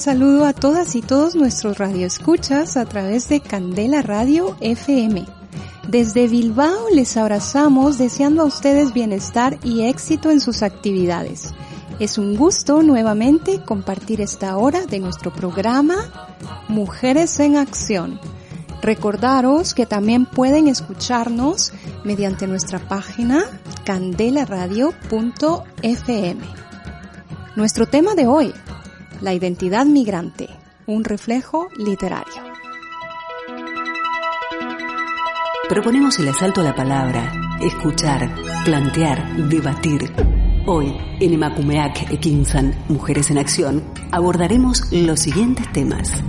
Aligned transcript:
Saludo 0.00 0.44
a 0.44 0.52
todas 0.52 0.94
y 0.94 1.02
todos 1.02 1.34
nuestros 1.34 1.78
radioescuchas 1.78 2.76
a 2.76 2.84
través 2.84 3.28
de 3.28 3.40
Candela 3.40 4.02
Radio 4.02 4.56
FM. 4.60 5.24
Desde 5.88 6.28
Bilbao 6.28 6.88
les 6.92 7.16
abrazamos 7.16 7.96
deseando 7.96 8.42
a 8.42 8.44
ustedes 8.44 8.92
bienestar 8.92 9.58
y 9.64 9.84
éxito 9.84 10.30
en 10.30 10.40
sus 10.40 10.62
actividades. 10.62 11.54
Es 11.98 12.18
un 12.18 12.36
gusto 12.36 12.82
nuevamente 12.82 13.62
compartir 13.64 14.20
esta 14.20 14.56
hora 14.56 14.86
de 14.86 15.00
nuestro 15.00 15.32
programa 15.32 15.96
Mujeres 16.68 17.40
en 17.40 17.56
Acción. 17.56 18.20
Recordaros 18.82 19.74
que 19.74 19.86
también 19.86 20.26
pueden 20.26 20.68
escucharnos 20.68 21.72
mediante 22.04 22.46
nuestra 22.46 22.78
página 22.78 23.44
candelaradio.fm. 23.84 26.40
Nuestro 27.56 27.86
tema 27.86 28.14
de 28.14 28.28
hoy, 28.28 28.54
la 29.20 29.34
identidad 29.34 29.86
migrante, 29.86 30.48
un 30.86 31.04
reflejo 31.04 31.68
literario. 31.76 32.42
Proponemos 35.68 36.18
el 36.18 36.28
asalto 36.28 36.62
a 36.62 36.64
la 36.64 36.74
palabra, 36.74 37.32
escuchar, 37.60 38.34
plantear, 38.64 39.36
debatir. 39.48 40.12
Hoy, 40.66 40.94
en 41.20 41.34
Emakumeak 41.34 42.10
Ekinsan, 42.10 42.74
Mujeres 42.88 43.30
en 43.30 43.38
Acción, 43.38 43.84
abordaremos 44.10 44.90
los 44.92 45.20
siguientes 45.20 45.70
temas. 45.72 46.22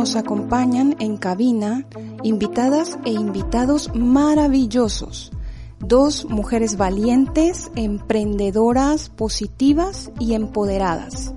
Nos 0.00 0.16
acompañan 0.16 0.96
en 0.98 1.18
cabina 1.18 1.84
invitadas 2.22 2.98
e 3.04 3.12
invitados 3.12 3.94
maravillosos. 3.94 5.30
Dos 5.78 6.24
mujeres 6.24 6.78
valientes, 6.78 7.70
emprendedoras, 7.74 9.10
positivas 9.10 10.10
y 10.18 10.32
empoderadas, 10.32 11.34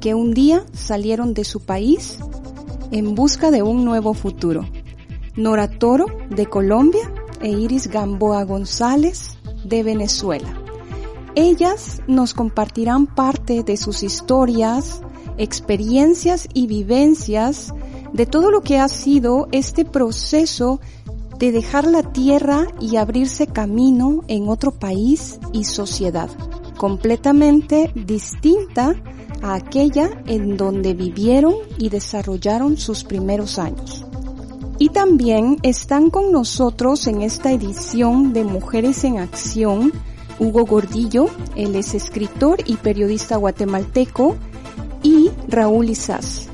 que 0.00 0.14
un 0.14 0.32
día 0.32 0.64
salieron 0.72 1.34
de 1.34 1.44
su 1.44 1.60
país 1.60 2.18
en 2.90 3.14
busca 3.14 3.50
de 3.50 3.62
un 3.62 3.84
nuevo 3.84 4.14
futuro. 4.14 4.66
Nora 5.36 5.68
Toro 5.68 6.06
de 6.30 6.46
Colombia 6.46 7.12
e 7.42 7.50
Iris 7.50 7.86
Gamboa 7.88 8.44
González 8.44 9.36
de 9.62 9.82
Venezuela. 9.82 10.58
Ellas 11.34 12.00
nos 12.06 12.32
compartirán 12.32 13.06
parte 13.14 13.62
de 13.62 13.76
sus 13.76 14.02
historias, 14.02 15.02
experiencias 15.36 16.48
y 16.54 16.66
vivencias 16.66 17.74
de 18.12 18.26
todo 18.26 18.50
lo 18.50 18.62
que 18.62 18.78
ha 18.78 18.88
sido 18.88 19.48
este 19.52 19.84
proceso 19.84 20.80
de 21.38 21.52
dejar 21.52 21.86
la 21.86 22.02
tierra 22.02 22.66
y 22.80 22.96
abrirse 22.96 23.46
camino 23.46 24.22
en 24.28 24.48
otro 24.48 24.72
país 24.72 25.38
y 25.52 25.64
sociedad, 25.64 26.30
completamente 26.76 27.90
distinta 27.94 28.94
a 29.42 29.54
aquella 29.54 30.10
en 30.26 30.56
donde 30.56 30.94
vivieron 30.94 31.54
y 31.78 31.90
desarrollaron 31.90 32.78
sus 32.78 33.04
primeros 33.04 33.58
años. 33.58 34.04
Y 34.78 34.90
también 34.90 35.58
están 35.62 36.10
con 36.10 36.32
nosotros 36.32 37.06
en 37.06 37.22
esta 37.22 37.52
edición 37.52 38.32
de 38.32 38.44
Mujeres 38.44 39.04
en 39.04 39.18
Acción 39.18 39.92
Hugo 40.38 40.66
Gordillo, 40.66 41.28
él 41.54 41.76
es 41.76 41.94
escritor 41.94 42.58
y 42.66 42.76
periodista 42.76 43.36
guatemalteco, 43.36 44.36
y 45.02 45.30
Raúl 45.48 45.90
Izaz, 45.90 46.48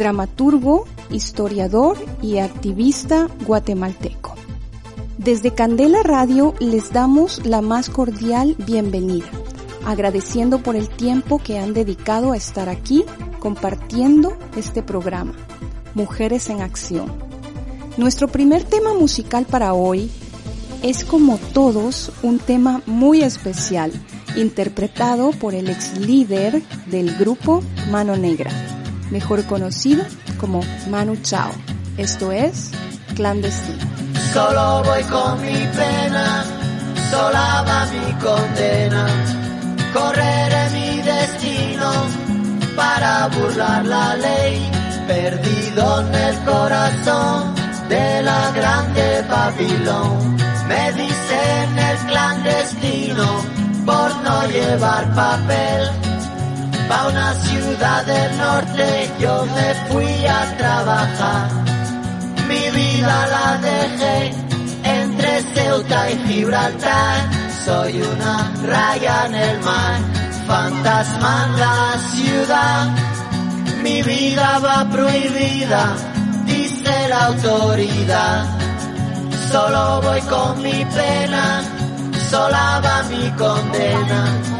dramaturgo, 0.00 0.86
historiador 1.10 1.98
y 2.22 2.38
activista 2.38 3.28
guatemalteco. 3.46 4.34
Desde 5.18 5.52
Candela 5.52 6.02
Radio 6.02 6.54
les 6.58 6.90
damos 6.90 7.44
la 7.44 7.60
más 7.60 7.90
cordial 7.90 8.56
bienvenida, 8.66 9.26
agradeciendo 9.84 10.62
por 10.62 10.74
el 10.74 10.88
tiempo 10.88 11.38
que 11.38 11.58
han 11.58 11.74
dedicado 11.74 12.32
a 12.32 12.38
estar 12.38 12.70
aquí 12.70 13.04
compartiendo 13.40 14.38
este 14.56 14.82
programa, 14.82 15.34
Mujeres 15.92 16.48
en 16.48 16.62
Acción. 16.62 17.12
Nuestro 17.98 18.26
primer 18.26 18.64
tema 18.64 18.94
musical 18.94 19.44
para 19.44 19.74
hoy 19.74 20.10
es 20.82 21.04
como 21.04 21.36
todos 21.52 22.10
un 22.22 22.38
tema 22.38 22.80
muy 22.86 23.22
especial 23.22 23.92
interpretado 24.34 25.32
por 25.32 25.54
el 25.54 25.68
ex 25.68 25.98
líder 25.98 26.62
del 26.86 27.18
grupo 27.18 27.62
Mano 27.90 28.16
Negra, 28.16 28.50
mejor 29.10 29.44
conocido 29.46 30.04
como 30.38 30.60
Manu 30.88 31.16
Chao. 31.16 31.50
Esto 31.96 32.32
es 32.32 32.70
Clandestino. 33.14 33.78
Solo 34.32 34.82
voy 34.84 35.02
con 35.04 35.40
mi 35.40 35.58
pena, 35.76 36.44
sola 37.10 37.64
va 37.66 37.86
mi 37.86 38.12
condena. 38.24 39.06
Correré 39.92 40.70
mi 40.72 41.02
destino 41.02 41.90
para 42.76 43.28
burlar 43.28 43.84
la 43.84 44.16
ley, 44.16 44.70
perdido 45.08 46.00
en 46.00 46.14
el 46.14 46.36
corazón 46.44 47.54
de 47.88 48.22
la 48.22 48.52
grande 48.52 49.24
Babilón. 49.28 50.36
Me 50.68 50.92
dicen 50.92 51.78
el 51.90 51.98
clandestino 52.06 53.26
por 53.84 54.16
no 54.22 54.46
llevar 54.46 55.12
papel. 55.14 55.90
Pa' 56.90 57.06
una 57.06 57.32
ciudad 57.34 58.04
del 58.04 58.36
norte 58.36 59.10
yo 59.20 59.46
me 59.46 59.74
fui 59.88 60.26
a 60.26 60.40
trabajar. 60.58 61.48
Mi 62.48 62.64
vida 62.78 63.16
la 63.34 63.58
dejé 63.58 64.34
entre 64.82 65.42
Ceuta 65.54 66.10
y 66.10 66.16
Gibraltar. 66.26 67.30
Soy 67.64 68.02
una 68.02 68.52
raya 68.66 69.26
en 69.26 69.34
el 69.36 69.60
mar, 69.60 70.00
fantasma 70.48 71.46
en 71.46 71.60
la 71.60 71.80
ciudad. 72.12 72.88
Mi 73.84 74.02
vida 74.02 74.58
va 74.58 74.84
prohibida, 74.90 75.94
dice 76.44 77.08
la 77.08 77.26
autoridad. 77.26 78.46
Solo 79.52 80.02
voy 80.02 80.20
con 80.22 80.60
mi 80.60 80.84
pena 80.86 81.62
sola 82.30 82.80
va 82.84 83.02
mi 83.10 83.28
condena. 83.36 84.59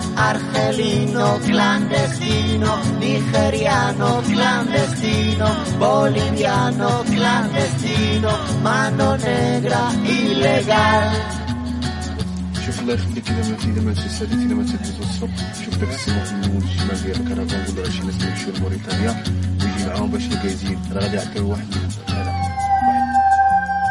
argelino 0.15 1.39
clandestino, 1.39 2.77
nigeriano 2.99 4.21
clandestino, 4.21 5.47
boliviano 5.77 7.03
clandestino, 7.03 8.29
mano 8.61 9.17
negra 9.17 9.91
ilegal. 10.03 11.41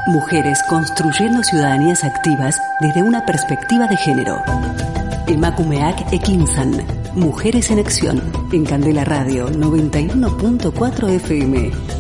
Mujeres 0.06 0.62
construyendo 0.68 1.42
ciudadanías 1.42 2.04
activas 2.04 2.60
desde 2.80 3.02
una 3.02 3.24
perspectiva 3.26 3.86
de 3.86 3.96
género. 3.96 4.99
Emakumeak 5.30 6.12
Ekinsan. 6.12 6.84
Mujeres 7.14 7.70
en 7.70 7.78
Acción. 7.78 8.20
En 8.52 8.64
Candela 8.64 9.04
Radio 9.04 9.48
91.4 9.48 11.08
FM. 11.08 11.99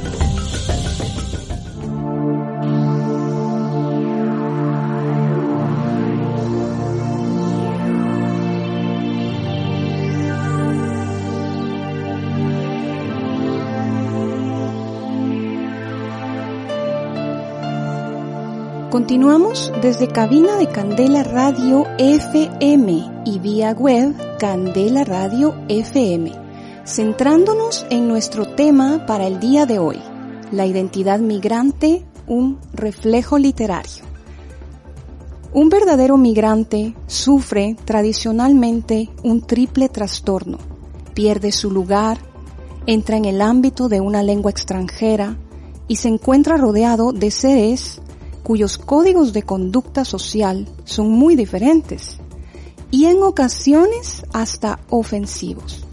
Continuamos 18.90 19.72
desde 19.82 20.08
cabina 20.08 20.56
de 20.56 20.66
Candela 20.66 21.22
Radio 21.22 21.86
FM 21.98 23.22
y 23.24 23.38
vía 23.38 23.70
web 23.70 24.16
Candela 24.40 25.04
Radio 25.04 25.54
FM, 25.68 26.32
centrándonos 26.84 27.86
en 27.88 28.08
nuestro 28.08 28.46
tema 28.56 29.06
para 29.06 29.28
el 29.28 29.38
día 29.38 29.64
de 29.64 29.78
hoy, 29.78 30.00
la 30.50 30.66
identidad 30.66 31.20
migrante, 31.20 32.04
un 32.26 32.58
reflejo 32.72 33.38
literario. 33.38 34.02
Un 35.52 35.68
verdadero 35.68 36.16
migrante 36.16 36.96
sufre 37.06 37.76
tradicionalmente 37.84 39.08
un 39.22 39.42
triple 39.42 39.88
trastorno. 39.88 40.58
Pierde 41.14 41.52
su 41.52 41.70
lugar, 41.70 42.18
entra 42.86 43.16
en 43.16 43.26
el 43.26 43.40
ámbito 43.40 43.88
de 43.88 44.00
una 44.00 44.24
lengua 44.24 44.50
extranjera 44.50 45.36
y 45.86 45.94
se 45.94 46.08
encuentra 46.08 46.56
rodeado 46.56 47.12
de 47.12 47.30
seres 47.30 48.00
cuyos 48.50 48.78
códigos 48.78 49.32
de 49.32 49.44
conducta 49.44 50.04
social 50.04 50.66
son 50.84 51.08
muy 51.08 51.36
diferentes 51.36 52.16
y 52.90 53.04
en 53.04 53.22
ocasiones 53.22 54.24
hasta 54.32 54.80
ofensivos 54.90 55.86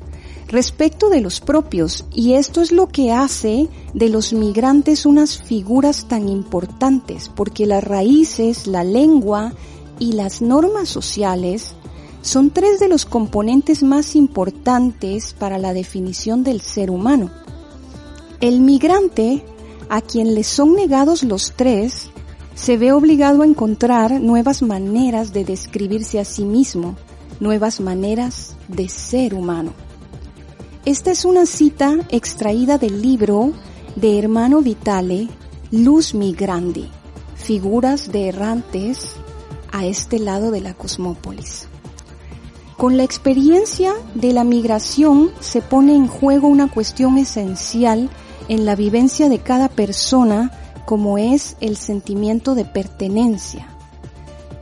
respecto 0.48 1.09
de 1.09 1.21
los 1.21 1.39
propios 1.39 2.06
y 2.12 2.33
esto 2.33 2.62
es 2.62 2.71
lo 2.71 2.88
que 2.88 3.12
hace 3.12 3.69
de 3.94 4.09
los 4.09 4.33
migrantes 4.33 5.06
unas 5.06 5.38
figuras 5.38 6.07
tan 6.07 6.27
importantes 6.30 7.30
porque 7.30 7.68
las 7.68 7.83
raíces, 7.83 8.65
la 8.65 8.83
lengua 8.83 9.53
y 10.00 10.13
las 10.13 10.42
normas 10.42 10.89
sociales 10.89 11.75
son 12.24 12.50
tres 12.50 12.80
de 12.80 12.88
los 12.88 13.06
componentes 13.06 13.83
más 13.83 14.15
importantes 14.15 15.36
para 15.38 15.60
la 15.60 15.74
definición 15.74 16.44
del 16.44 16.62
ser 16.62 16.89
humano. 16.89 17.30
El 18.42 18.62
migrante, 18.62 19.45
a 19.89 20.01
quien 20.01 20.33
le 20.33 20.44
son 20.44 20.74
negados 20.74 21.21
los 21.21 21.53
tres, 21.56 22.10
se 22.57 22.75
ve 22.75 22.92
obligado 22.92 23.44
a 23.44 23.45
encontrar 23.45 24.19
nuevas 24.19 24.63
maneras 24.63 25.31
de 25.31 25.45
describirse 25.45 26.19
a 26.19 26.25
sí 26.25 26.44
mismo, 26.44 26.95
nuevas 27.39 27.80
maneras 27.80 28.56
de 28.68 28.89
ser 28.89 29.36
humano. 29.36 29.74
Esta 30.83 31.12
es 31.12 31.24
una 31.24 31.45
cita 31.45 31.95
extraída 32.09 32.80
del 32.80 33.04
libro 33.04 33.54
de 33.95 34.18
Hermano 34.18 34.62
Vitale, 34.62 35.27
Luz 35.71 36.15
Migrandi, 36.15 36.89
Figuras 37.36 38.12
de 38.12 38.30
errantes 38.30 39.12
a 39.71 39.86
este 39.86 40.18
lado 40.18 40.50
de 40.50 40.62
la 40.62 40.74
cosmópolis. 40.74 41.68
Con 42.75 42.98
la 42.98 43.03
experiencia 43.03 43.94
de 44.15 44.33
la 44.33 44.44
migración 44.44 45.30
se 45.42 45.62
pone 45.62 45.95
en 45.95 46.07
juego 46.07 46.48
una 46.48 46.71
cuestión 46.71 47.19
esencial 47.19 48.10
en 48.50 48.65
la 48.65 48.75
vivencia 48.75 49.30
de 49.30 49.39
cada 49.39 49.69
persona 49.69 50.51
como 50.88 51.18
es 51.18 51.57
el 51.60 51.75
sentimiento 51.75 52.56
de 52.56 52.63
pertenencia. 52.63 53.68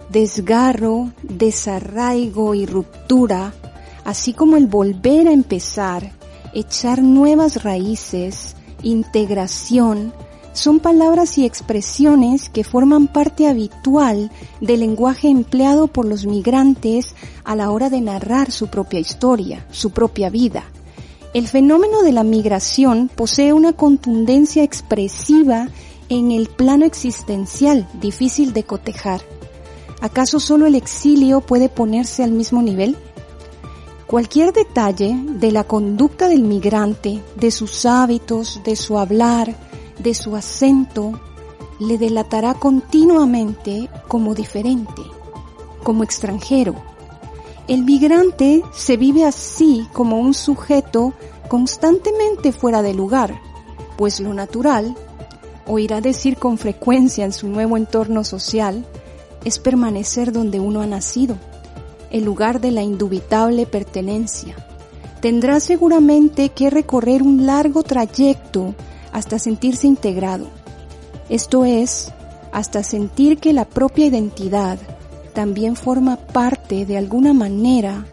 Desgarro, 0.09 1.11
desarraigo 1.21 2.55
y 2.55 2.65
ruptura, 2.65 3.53
así 4.05 4.33
como 4.33 4.57
el 4.57 4.65
volver 4.65 5.27
a 5.27 5.33
empezar, 5.33 6.13
echar 6.51 7.03
nuevas 7.03 7.61
raíces, 7.61 8.55
integración, 8.81 10.13
son 10.53 10.79
palabras 10.79 11.37
y 11.37 11.45
expresiones 11.45 12.49
que 12.49 12.63
forman 12.63 13.05
parte 13.07 13.47
habitual 13.47 14.31
del 14.61 14.79
lenguaje 14.79 15.27
empleado 15.27 15.85
por 15.85 16.05
los 16.05 16.25
migrantes 16.25 17.13
a 17.43 17.55
la 17.55 17.69
hora 17.69 17.91
de 17.91 18.01
narrar 18.01 18.49
su 18.49 18.65
propia 18.69 18.99
historia, 18.99 19.67
su 19.69 19.91
propia 19.91 20.31
vida. 20.31 20.63
El 21.35 21.47
fenómeno 21.47 22.01
de 22.01 22.13
la 22.13 22.23
migración 22.23 23.11
posee 23.13 23.53
una 23.53 23.73
contundencia 23.73 24.63
expresiva 24.63 25.67
en 26.09 26.31
el 26.31 26.47
plano 26.47 26.85
existencial 26.85 27.87
difícil 27.93 28.53
de 28.53 28.63
cotejar. 28.63 29.21
¿Acaso 30.01 30.39
solo 30.39 30.65
el 30.65 30.75
exilio 30.75 31.41
puede 31.41 31.69
ponerse 31.69 32.23
al 32.23 32.31
mismo 32.31 32.61
nivel? 32.61 32.95
Cualquier 34.07 34.53
detalle 34.53 35.17
de 35.23 35.51
la 35.51 35.63
conducta 35.63 36.27
del 36.27 36.43
migrante, 36.43 37.21
de 37.35 37.49
sus 37.49 37.85
hábitos, 37.85 38.61
de 38.63 38.75
su 38.75 38.99
hablar, 38.99 39.55
de 39.97 40.13
su 40.13 40.35
acento, 40.35 41.19
le 41.79 41.97
delatará 41.97 42.53
continuamente 42.53 43.89
como 44.07 44.35
diferente, 44.35 45.01
como 45.83 46.03
extranjero. 46.03 46.75
El 47.67 47.83
migrante 47.83 48.61
se 48.75 48.95
vive 48.95 49.25
así 49.25 49.87
como 49.91 50.19
un 50.19 50.35
sujeto 50.35 51.13
constantemente 51.47 52.51
fuera 52.51 52.83
de 52.83 52.93
lugar, 52.93 53.41
pues 53.97 54.19
lo 54.19 54.33
natural 54.33 54.95
oirá 55.67 56.01
decir 56.01 56.37
con 56.37 56.57
frecuencia 56.57 57.25
en 57.25 57.33
su 57.33 57.47
nuevo 57.47 57.77
entorno 57.77 58.23
social 58.23 58.85
es 59.43 59.59
permanecer 59.59 60.31
donde 60.31 60.59
uno 60.59 60.81
ha 60.81 60.87
nacido, 60.87 61.37
el 62.11 62.23
lugar 62.23 62.61
de 62.61 62.71
la 62.71 62.83
indubitable 62.83 63.65
pertenencia. 63.65 64.55
Tendrá 65.21 65.59
seguramente 65.59 66.49
que 66.49 66.69
recorrer 66.69 67.23
un 67.23 67.45
largo 67.45 67.83
trayecto 67.83 68.75
hasta 69.11 69.39
sentirse 69.39 69.87
integrado. 69.87 70.47
Esto 71.29 71.65
es, 71.65 72.11
hasta 72.51 72.83
sentir 72.83 73.37
que 73.37 73.53
la 73.53 73.65
propia 73.65 74.05
identidad 74.05 74.77
también 75.33 75.75
forma 75.75 76.17
parte 76.17 76.85
de 76.85 76.97
alguna 76.97 77.33
manera 77.33 78.05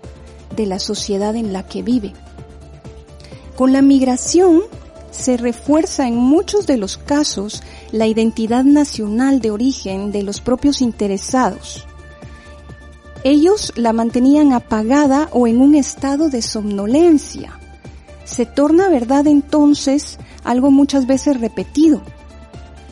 de 0.56 0.66
la 0.66 0.78
sociedad 0.78 1.36
en 1.36 1.52
la 1.52 1.62
que 1.62 1.82
vive. 1.82 2.12
Con 3.56 3.72
la 3.72 3.82
migración 3.82 4.62
se 5.12 5.36
refuerza 5.36 6.08
en 6.08 6.16
muchos 6.16 6.66
de 6.66 6.76
los 6.76 6.96
casos 6.96 7.62
la 7.92 8.06
identidad 8.06 8.64
nacional 8.64 9.40
de 9.40 9.50
origen 9.50 10.10
de 10.10 10.22
los 10.22 10.40
propios 10.40 10.80
interesados. 10.80 11.86
Ellos 13.22 13.72
la 13.76 13.92
mantenían 13.92 14.52
apagada 14.52 15.28
o 15.32 15.46
en 15.46 15.60
un 15.60 15.76
estado 15.76 16.28
de 16.28 16.42
somnolencia. 16.42 17.52
Se 18.24 18.46
torna 18.46 18.88
verdad 18.88 19.26
entonces 19.28 20.18
algo 20.42 20.70
muchas 20.70 21.06
veces 21.06 21.38
repetido. 21.38 22.02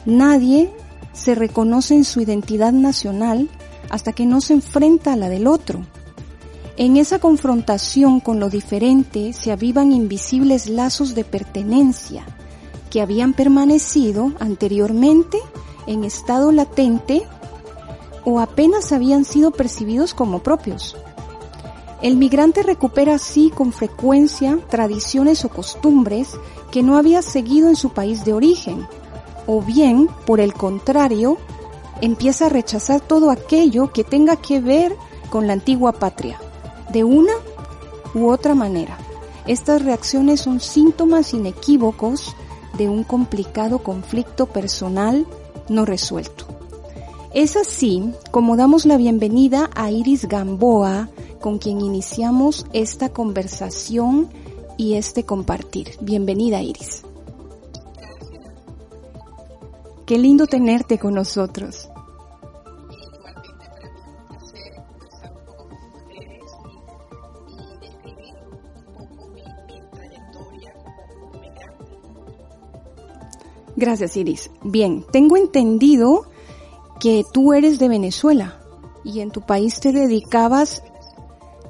Nadie 0.05 0.71
se 1.12 1.35
reconoce 1.35 1.95
en 1.95 2.05
su 2.05 2.21
identidad 2.21 2.73
nacional 2.73 3.49
hasta 3.89 4.12
que 4.12 4.27
no 4.27 4.41
se 4.41 4.53
enfrenta 4.53 5.15
a 5.15 5.17
la 5.17 5.29
del 5.29 5.47
otro. 5.47 5.85
En 6.81 6.97
esa 6.97 7.19
confrontación 7.19 8.21
con 8.21 8.41
lo 8.41 8.49
diferente 8.49 9.35
se 9.35 9.53
avivan 9.53 9.93
invisibles 9.93 10.67
lazos 10.67 11.15
de 11.15 11.25
pertenencia 11.25 12.25
que 12.89 13.03
habían 13.03 13.35
permanecido 13.35 14.33
anteriormente 14.41 15.37
en 15.87 16.05
estado 16.05 16.53
latente 16.53 17.23
o 18.25 18.41
apenas 18.41 18.93
habían 18.93 19.27
sido 19.27 19.51
percibidos 19.51 20.15
como 20.15 20.39
propios. 20.39 20.97
El 22.01 22.17
migrante 22.17 22.63
recupera 22.63 23.17
así 23.17 23.53
con 23.55 23.75
frecuencia 23.75 24.59
tradiciones 24.71 25.45
o 25.45 25.51
costumbres 25.51 26.31
que 26.71 26.83
no 26.83 26.97
había 26.97 27.21
seguido 27.21 27.69
en 27.69 27.77
su 27.77 27.91
país 27.91 28.25
de 28.25 28.33
origen, 28.33 28.87
o 29.47 29.61
bien, 29.61 30.09
por 30.25 30.41
el 30.41 30.55
contrario, 30.55 31.37
empieza 32.01 32.47
a 32.47 32.49
rechazar 32.49 33.03
todo 33.03 33.31
aquello 33.31 33.93
que 33.93 34.03
tenga 34.03 34.37
que 34.37 34.61
ver 34.61 34.97
con 35.29 35.47
la 35.47 35.53
antigua 35.53 35.93
patria, 35.93 36.41
de 36.92 37.04
una 37.04 37.32
u 38.14 38.30
otra 38.30 38.54
manera. 38.54 38.99
Estas 39.47 39.85
reacciones 39.85 40.40
son 40.40 40.61
síntomas 40.61 41.35
inequívocos 41.35 42.35
de 42.76 42.88
un 42.88 43.04
complicado 43.04 43.80
conflicto 43.80 44.47
personal 44.47 45.26
no 45.68 45.85
resuelto. 45.85 46.47
Es 47.32 47.56
así 47.56 48.12
como 48.30 48.56
damos 48.56 48.87
la 48.87 48.97
bienvenida 48.97 49.70
a 49.75 49.90
Iris 49.90 50.26
Gamboa, 50.26 51.09
con 51.40 51.59
quien 51.59 51.80
iniciamos 51.80 52.66
esta 52.73 53.09
conversación 53.11 54.28
y 54.76 54.94
este 54.94 55.25
compartir. 55.25 55.90
Bienvenida 56.00 56.62
Iris. 56.62 57.02
Qué 60.06 60.18
lindo 60.18 60.47
tenerte 60.47 60.99
con 60.99 61.14
nosotros. 61.14 61.89
Gracias, 73.81 74.15
Iris. 74.19 74.51
Bien, 74.63 75.07
tengo 75.11 75.39
entendido 75.39 76.27
que 77.01 77.25
tú 77.33 77.55
eres 77.55 77.79
de 77.79 77.89
Venezuela 77.89 78.61
y 79.05 79.21
en 79.21 79.31
tu 79.31 79.41
país 79.41 79.81
te 79.81 79.91
dedicabas 79.91 80.83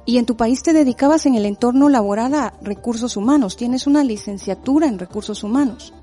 y 0.07 0.19
en 0.19 0.27
tu 0.27 0.37
país 0.37 0.61
te 0.65 0.73
dedicabas 0.73 1.27
en 1.27 1.37
el 1.37 1.47
entorno 1.47 1.89
laboral 1.89 2.35
a 2.35 2.55
recursos 2.63 3.17
humanos. 3.17 3.57
Tienes 3.57 3.87
una 3.87 4.03
licenciatura 4.03 4.89
en 4.89 4.99
recursos 4.99 5.45
humanos. 5.45 5.95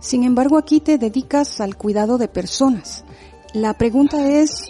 Sin 0.00 0.24
embargo, 0.24 0.58
aquí 0.58 0.80
te 0.80 0.98
dedicas 0.98 1.60
al 1.60 1.76
cuidado 1.76 2.18
de 2.18 2.26
personas. 2.26 3.04
La 3.54 3.74
pregunta 3.74 4.28
es, 4.28 4.66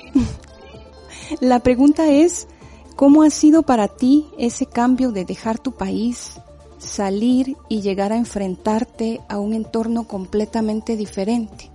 la 1.38 1.60
pregunta 1.60 2.10
es, 2.10 2.48
¿cómo 2.96 3.22
ha 3.22 3.30
sido 3.30 3.62
para 3.62 3.88
ti 3.88 4.26
ese 4.38 4.66
cambio 4.66 5.12
de 5.12 5.24
dejar 5.24 5.58
tu 5.58 5.72
país, 5.72 6.40
salir 6.78 7.56
y 7.68 7.82
llegar 7.82 8.12
a 8.12 8.16
enfrentarte 8.16 9.20
a 9.28 9.38
un 9.38 9.54
entorno 9.54 10.08
completamente 10.08 10.96
diferente? 10.96 11.70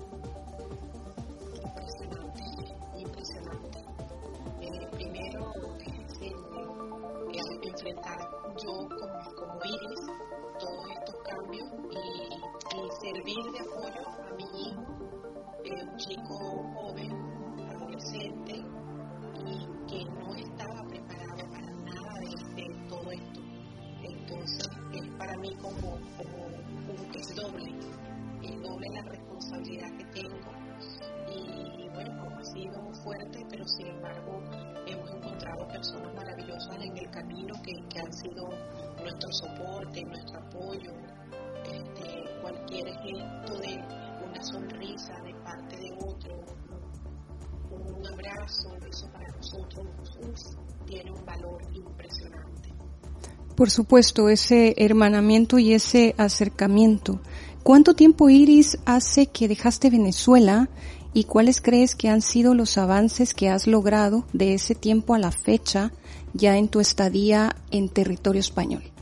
Por 53.55 53.69
supuesto, 53.69 54.27
ese 54.29 54.75
hermanamiento 54.77 55.59
y 55.59 55.73
ese 55.73 56.13
acercamiento. 56.17 57.21
¿Cuánto 57.63 57.93
tiempo, 57.95 58.29
Iris, 58.29 58.77
hace 58.85 59.27
que 59.27 59.47
dejaste 59.47 59.89
Venezuela 59.89 60.69
y 61.13 61.23
cuáles 61.23 61.61
crees 61.61 61.95
que 61.95 62.09
han 62.09 62.21
sido 62.21 62.53
los 62.53 62.77
avances 62.77 63.33
que 63.33 63.49
has 63.49 63.65
logrado 63.65 64.25
de 64.33 64.53
ese 64.53 64.75
tiempo 64.75 65.15
a 65.15 65.19
la 65.19 65.31
fecha 65.31 65.93
ya 66.33 66.57
en 66.57 66.67
tu 66.67 66.81
estadía 66.81 67.55
en 67.71 67.87
territorio 67.87 68.41
español? 68.41 68.94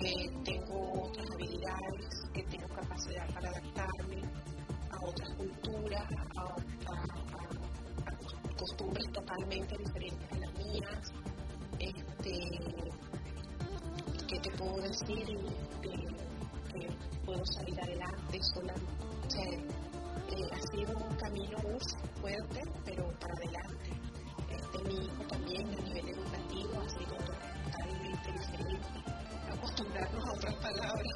Que 0.00 0.30
tengo 0.44 1.04
otras 1.04 1.30
habilidades, 1.30 2.24
que 2.32 2.42
tengo 2.44 2.68
capacidad 2.68 3.28
para 3.34 3.50
adaptarme 3.50 4.22
a 4.90 5.04
otras 5.04 5.30
culturas, 5.36 6.04
a, 6.36 6.56
costumbres 8.58 9.12
totalmente 9.12 9.76
diferentes 9.76 10.32
a 10.32 10.38
las 10.38 10.54
mías. 10.54 11.12
Este, 11.78 12.32
¿Qué 14.26 14.38
te 14.40 14.50
puedo 14.52 14.76
decir? 14.76 15.26
Que, 15.82 16.88
puedo 17.26 17.44
salir 17.46 17.80
adelante 17.80 18.38
sola. 18.54 18.74
O 19.26 19.30
sea, 19.30 19.44
ha 20.52 20.60
sido 20.72 20.96
un 20.96 21.16
camino 21.16 21.58
fuerte, 22.20 22.60
pero 22.84 23.10
para 23.18 23.34
adelante. 23.34 23.90
Este, 24.50 24.78
mi 24.88 25.04
hijo 25.06 25.24
también 25.28 25.66
a 25.68 25.82
nivel 25.82 26.08
educativo 26.08 26.80
ha 26.80 26.88
sido 26.88 27.16
totalmente 27.16 28.32
diferente. 28.32 28.99
Acostumbrarnos 29.50 30.24
a 30.26 30.32
otras 30.32 30.54
palabras. 30.56 31.14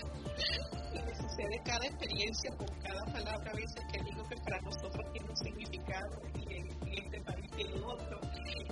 Y 0.93 0.99
me 1.03 1.15
sucede 1.15 1.63
cada 1.65 1.87
experiencia 1.87 2.51
con 2.57 2.67
cada 2.83 3.05
palabra 3.13 3.51
a 3.51 3.55
veces 3.55 3.83
que 3.93 4.03
digo 4.03 4.23
que 4.29 4.37
para 4.43 4.61
nosotros 4.63 5.05
tiene 5.13 5.29
un 5.29 5.37
significado 5.37 6.21
y 6.35 6.55
en, 6.55 6.67
este 6.95 7.21
país 7.23 7.51
tiene 7.57 7.81
otro. 7.81 8.21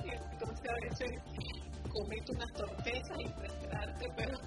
Y 0.05 0.11
entonces 0.11 0.67
a 0.69 0.75
veces 0.83 1.11
cometo 1.91 2.33
unas 2.33 2.53
torpezas 2.55 3.19
impresionantes, 3.21 4.09
pero, 4.17 4.39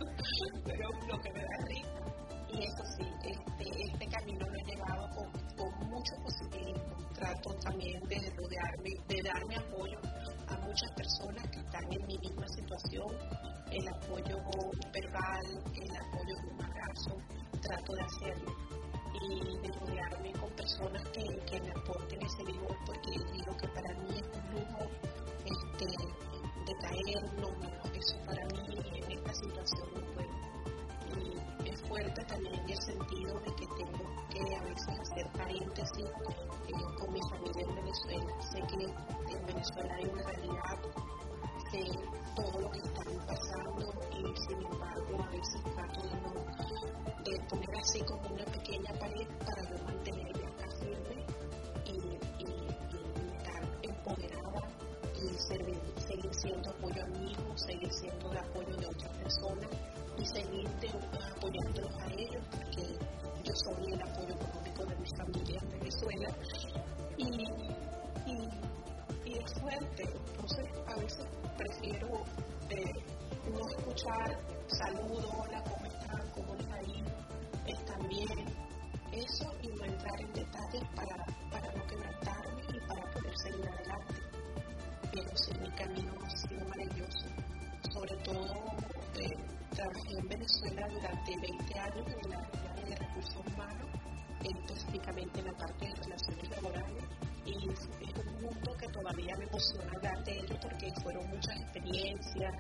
pero 0.66 0.90
lo 1.08 1.20
que 1.22 1.32
me 1.32 1.42
da 1.42 1.58
risa. 1.68 2.06
Y 2.52 2.64
eso 2.64 2.84
sí, 2.98 3.06
este, 3.24 3.84
este 3.84 4.08
camino 4.08 4.46
lo 4.46 4.56
he 4.56 4.64
llevado 4.64 5.10
con, 5.16 5.32
con 5.56 5.90
mucho 5.90 6.14
positivismo. 6.24 6.96
Trato 7.14 7.54
también 7.64 8.00
de 8.04 8.20
rodearme, 8.36 8.92
de 9.08 9.22
darme 9.24 9.56
apoyo 9.56 10.00
a 10.48 10.58
muchas 10.60 10.92
personas 10.92 11.44
que 11.50 11.60
están 11.60 11.84
en 11.92 12.08
mi 12.08 12.18
misma 12.18 12.48
situación, 12.48 13.08
el 13.72 13.88
apoyo 13.88 14.38
verbal, 14.94 15.46
el 15.74 15.98
apoyo 15.98 16.36
de 16.42 16.54
un 16.54 16.64
abrazo, 16.64 17.18
trato 17.62 17.94
de 17.94 18.02
hacerlo 18.02 18.52
y 19.22 19.58
de 19.62 19.74
rodearme 19.80 20.32
con 20.34 20.50
personas 20.52 21.04
que, 21.10 21.24
que 21.50 21.62
me 21.62 21.72
aporten 21.72 22.22
ese 22.22 22.44
vigor 22.46 22.76
porque 22.86 23.12
digo 23.34 23.58
que 23.58 23.68
para 23.70 23.94
mí 24.00 24.16
es 24.16 24.28
un 24.38 24.52
lujo 24.54 24.86
este, 25.46 25.86
de 26.66 26.74
caer, 26.82 27.24
no, 27.40 27.50
no, 27.50 27.70
eso 27.94 28.18
para 28.26 28.46
mí 28.46 28.78
en 28.94 29.12
esta 29.12 29.34
situación 29.34 29.88
no 29.94 30.02
puedo. 30.14 30.36
Y 31.64 31.70
es 31.70 31.82
fuerte 31.88 32.24
también 32.26 32.54
en 32.56 32.70
el 32.70 32.82
sentido 32.82 33.40
de 33.40 33.56
que 33.56 33.68
tengo 33.78 34.05
a 34.40 34.64
veces 34.64 35.00
hacer 35.00 35.28
paréntesis 35.32 36.06
eh, 36.06 37.00
con 37.00 37.14
mi 37.14 37.22
familia 37.30 37.64
en 37.64 37.76
Venezuela. 37.76 38.42
Sé 38.42 38.60
que 38.68 38.84
en 38.84 39.46
Venezuela 39.46 39.96
hay 39.96 40.06
una 40.06 40.24
realidad, 40.24 40.80
sé 41.72 41.84
todo 42.36 42.60
lo 42.60 42.72
que 42.72 42.80
están 42.80 43.28
pasando 43.28 43.94
y 44.12 44.42
sin 44.42 44.62
embargo 44.66 45.24
a 45.24 45.30
veces 45.30 45.64
trato 45.74 46.02
de 46.02 46.16
de 47.26 47.40
poner 47.50 47.76
así 47.82 48.00
como 48.02 48.22
una 48.30 48.46
pequeña 48.46 48.94
pared 49.00 49.28
para 49.46 49.64
yo 49.64 49.84
mantenerme 49.84 50.46
acá 50.48 50.70
firme 50.80 51.26
y, 51.86 51.98
y, 52.44 52.68
estar 53.38 53.64
empoderada 53.82 54.62
y 55.16 55.34
seguir 55.40 56.34
siendo 56.34 56.70
apoyo 56.70 57.04
a 57.04 57.08
mi 57.08 57.32
hijo, 57.32 57.58
seguir 57.58 57.92
siendo 57.92 58.30
de 58.30 58.40
apoyo 58.40 58.76
de 58.76 58.86
otras 58.86 59.18
personas 59.18 59.70
y 60.18 60.26
seguir 60.26 60.70
apoyándolos 61.36 61.96
a 62.00 62.14
ellos 62.14 62.44
porque 62.52 62.98
yo 63.46 63.54
soy 63.54 63.94
el 63.94 64.02
apoyo 64.02 64.34
económico 64.34 64.86
de 64.86 64.96
mi 64.96 65.10
familia 65.18 65.60
en 65.62 65.70
Venezuela 65.80 66.30
y, 67.18 67.76
es 69.26 69.54
fuerte. 69.62 70.04
Entonces 70.04 70.66
a 70.88 70.96
veces 71.00 71.26
prefiero 71.58 72.08
eh, 72.70 72.94
no 73.52 73.60
escuchar 73.70 74.40
saludos, 74.68 75.26
hola, 75.38 75.64
¿cómo 75.64 75.86
están? 75.86 76.30
¿Cómo 76.34 76.56
les 76.56 76.72
ha 76.72 76.82
ido? 76.84 77.12
¿Están 77.68 78.08
bien? 78.08 78.66
eso 79.12 79.46
y 79.62 79.68
no 79.68 79.86
entrar 79.86 80.20
en 80.20 80.34
detalles 80.34 80.84
para, 80.94 81.26
para 81.50 81.74
no 81.74 81.88
quebrantarme 81.88 82.62
y 82.74 82.80
para 82.88 83.12
poder 83.14 83.38
seguir 83.38 83.70
adelante. 83.70 84.16
Pero 85.14 85.38
sí, 85.38 85.52
mi 85.60 85.72
camino 85.72 86.14
ha 86.22 86.30
sido 86.30 86.66
maravilloso. 86.68 87.28
Sobre 87.94 88.16
todo, 88.24 88.54
eh, 89.20 89.38
trabajé 89.74 90.20
en 90.20 90.28
Venezuela 90.28 90.88
durante 90.90 91.32
20 91.40 91.80
años 91.80 92.08
en 92.24 92.30
la 92.32 92.38
de 92.86 92.96
recursos 92.96 93.42
humanos, 93.48 93.90
específicamente 94.44 95.40
en 95.40 95.46
la 95.46 95.54
parte 95.54 95.86
de 95.86 95.96
relaciones 95.96 96.50
laborales. 96.50 97.04
Y 97.46 97.70
es 97.70 97.90
un 98.18 98.42
mundo 98.42 98.76
que 98.80 98.88
todavía 98.88 99.36
me 99.38 99.46
emociona 99.46 99.92
hablar 99.96 100.24
de 100.24 100.32
ello 100.40 100.56
porque 100.62 100.92
fueron 101.04 101.30
muchas 101.30 101.56
experiencias, 101.62 102.54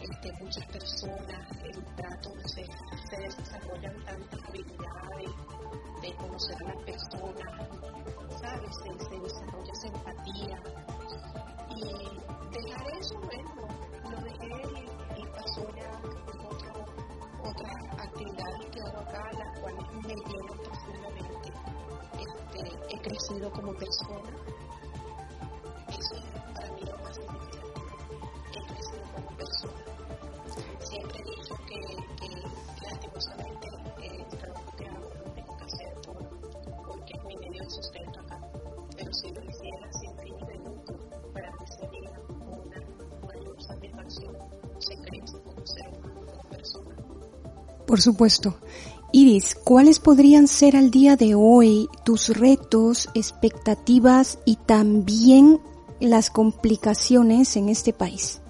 este, 0.00 0.32
muchas 0.40 0.66
personas, 0.66 1.48
el 1.62 1.84
trato, 1.96 2.30
se, 2.46 2.64
se 3.08 3.16
desarrollan 3.16 4.04
tantas 4.04 4.40
habilidades 4.48 5.30
de 6.02 6.14
conocer 6.16 6.56
a 6.62 6.74
las 6.74 6.84
personas, 6.84 7.68
¿sabes? 8.40 8.70
Se, 8.76 9.04
se 9.04 9.20
desarrolla 9.20 9.72
esa 9.72 9.86
empatía. 9.88 10.62
Y 11.76 12.24
dejar 12.54 12.86
eso, 12.98 13.18
bueno, 13.20 13.50
lo 14.10 14.20
dejé 14.20 14.46
y, 15.16 15.26
pasó 15.26 15.66
ya 15.74 16.33
otras 17.44 17.74
actividades 17.98 18.66
que 18.70 18.80
hago 18.80 18.98
acá, 19.00 19.30
las 19.32 19.60
cuales 19.60 19.92
me 19.92 20.14
llenan 20.14 20.58
profundamente. 20.58 21.52
Este, 22.18 22.94
he 22.94 23.00
crecido 23.00 23.50
como 23.52 23.74
persona. 23.74 24.30
Eso 25.88 26.14
es 26.16 26.54
para 26.54 26.72
mí 26.72 26.80
lo 26.82 26.98
más 26.98 27.14
significativo. 27.14 27.86
He 28.52 28.66
crecido 28.66 29.02
como 29.14 29.36
persona 29.36 29.94
siempre 30.94 31.18
he 31.20 31.24
dicho 31.24 31.54
que, 31.66 31.80
que 32.20 32.28
lastimosamente 32.86 33.68
eh, 34.02 34.24
el 34.30 34.38
trabajo 34.38 34.76
que 34.76 34.86
hago 34.86 35.10
lo 35.24 35.32
tengo 35.32 35.56
que 35.56 35.64
hacer 35.64 35.94
por, 36.06 36.16
porque 36.86 37.12
es 37.16 37.24
mi 37.24 37.36
medio 37.36 37.62
de 37.62 37.70
sustento 37.70 38.20
acá. 38.20 38.40
Pero 38.96 39.12
si 39.12 39.32
lo 39.32 39.42
hiciera 39.44 39.88
de 40.46 40.58
lucro, 40.58 40.96
para 41.32 41.50
mí 41.50 41.66
sería 41.66 42.10
una 42.28 42.80
mayor 43.26 43.62
satisfacción. 43.62 44.36
Se 44.78 44.96
crece 44.96 45.42
como 45.42 45.66
ser. 45.66 46.03
Por 47.86 48.00
supuesto. 48.00 48.56
Iris, 49.12 49.54
¿cuáles 49.54 50.00
podrían 50.00 50.48
ser 50.48 50.76
al 50.76 50.90
día 50.90 51.14
de 51.16 51.34
hoy 51.34 51.88
tus 52.04 52.30
retos, 52.30 53.08
expectativas 53.14 54.38
y 54.44 54.56
también 54.56 55.60
las 56.00 56.30
complicaciones 56.30 57.56
en 57.56 57.68
este 57.68 57.92
país? 57.92 58.40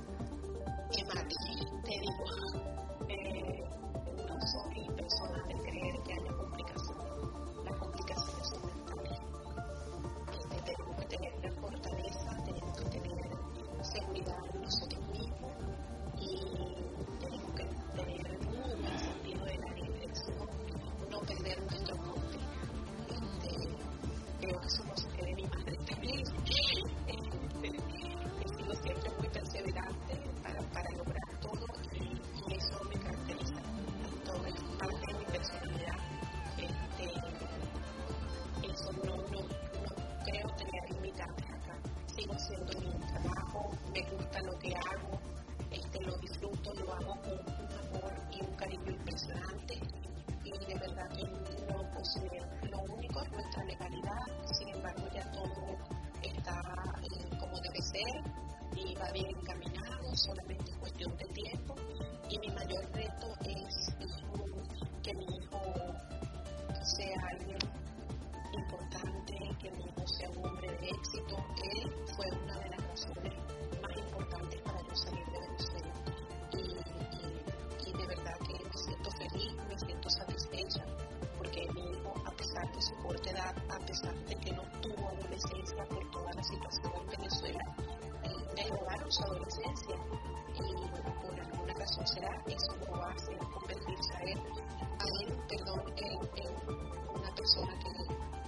Cariño 48.65 48.93
impresionante 48.93 49.75
y 50.45 50.51
de 50.67 50.75
verdad 50.79 51.09
que 51.11 51.23
no 51.69 51.77
considero 51.93 52.47
lo 52.63 52.95
único 52.95 53.21
es 53.23 53.31
nuestra 53.33 53.65
legalidad, 53.65 54.25
sin 54.57 54.69
embargo 54.75 55.05
ya 55.15 55.31
todo 55.33 55.77
está 56.23 56.57
eh, 57.03 57.29
como 57.39 57.61
debe 57.61 57.83
ser 57.83 58.15
y 58.77 58.95
va 58.95 59.11
bien 59.13 59.27
encaminado, 59.39 60.17
solamente 60.17 60.71
es 60.71 60.77
cuestión 60.79 61.15
de 61.19 61.25
tiempo 61.27 61.75
y 62.31 62.39
mi 62.39 62.49
mayor 62.55 62.85
reto 62.93 63.27
es, 63.45 63.89
un- 64.01 65.03
que 65.03 65.13
mi 65.15 65.25
hijo 65.25 65.61
sea 66.97 67.17
alguien 67.33 67.59
importante, 68.55 69.35
que 69.61 69.71
mi 69.73 69.85
hijo 69.85 70.07
sea 70.07 70.31
un 70.31 70.47
hombre 70.47 70.69
de 70.79 70.89
éxito. 70.89 71.37
Él 71.77 71.93
fue 72.17 72.27
una 72.43 72.59
de 72.61 72.69
las 72.71 72.87
razones 72.89 73.35
más 73.83 73.97
importantes 73.99 74.61
para 74.63 74.81
yo 74.81 74.95
salir 74.97 75.27
de 75.27 75.39
Venezuela. 75.41 76.04
Situación 86.45 86.93
en 87.01 87.07
Venezuela, 87.19 87.65
eh, 88.25 88.29
derogaron 88.57 89.11
su 89.11 89.23
adolescencia. 89.25 89.97
Y 90.55 90.75
bueno, 90.91 91.21
por 91.23 91.41
alguna 91.41 91.75
razón 91.75 92.07
será, 92.07 92.31
eso 92.47 92.73
lo 92.87 93.05
hace 93.05 93.37
convertirse 93.53 94.13
a 94.15 94.23
él, 94.23 94.39
a 94.99 95.07
él, 95.23 95.35
perdón, 95.49 95.81
en, 95.97 96.13
en 96.13 97.21
una 97.21 97.35
persona 97.35 97.73
que, 97.81 97.91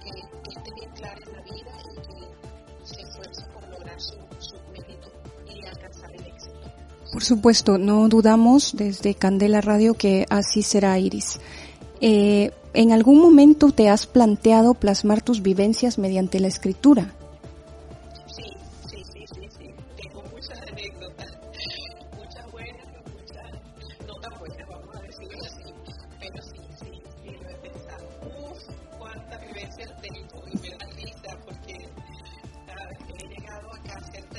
que, 0.03 0.21
que 0.21 0.49
esté 0.55 0.73
bien 0.75 0.91
clara 0.91 1.19
en 1.25 1.33
la 1.33 1.41
vida 1.41 1.71
y 1.91 1.95
que 2.07 2.85
se 2.85 3.01
esfuerce 3.01 3.45
por 3.53 3.67
lograr 3.69 3.99
su, 3.99 4.15
su 4.39 4.55
mérito 4.71 5.11
y 5.45 5.65
alcanzar 5.65 6.11
el 6.15 6.25
éxito. 6.25 6.57
Por 7.11 7.23
supuesto, 7.23 7.77
no 7.77 8.07
dudamos 8.07 8.75
desde 8.75 9.15
Candela 9.15 9.61
Radio 9.61 9.95
que 9.95 10.25
así 10.29 10.61
será 10.61 10.97
Iris. 10.99 11.39
Eh, 11.99 12.51
¿En 12.73 12.91
algún 12.91 13.19
momento 13.19 13.71
te 13.71 13.89
has 13.89 14.05
planteado 14.05 14.75
plasmar 14.75 15.23
tus 15.23 15.41
vivencias 15.41 15.97
mediante 15.97 16.39
la 16.39 16.47
escritura? 16.47 17.15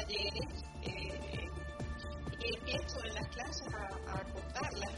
Talleres 0.08 0.64
eh, 0.82 1.48
empiezo 2.54 3.04
en 3.04 3.14
las 3.14 3.28
clases 3.28 3.66
a, 3.74 4.12
a 4.12 4.22
contarlas 4.32 4.92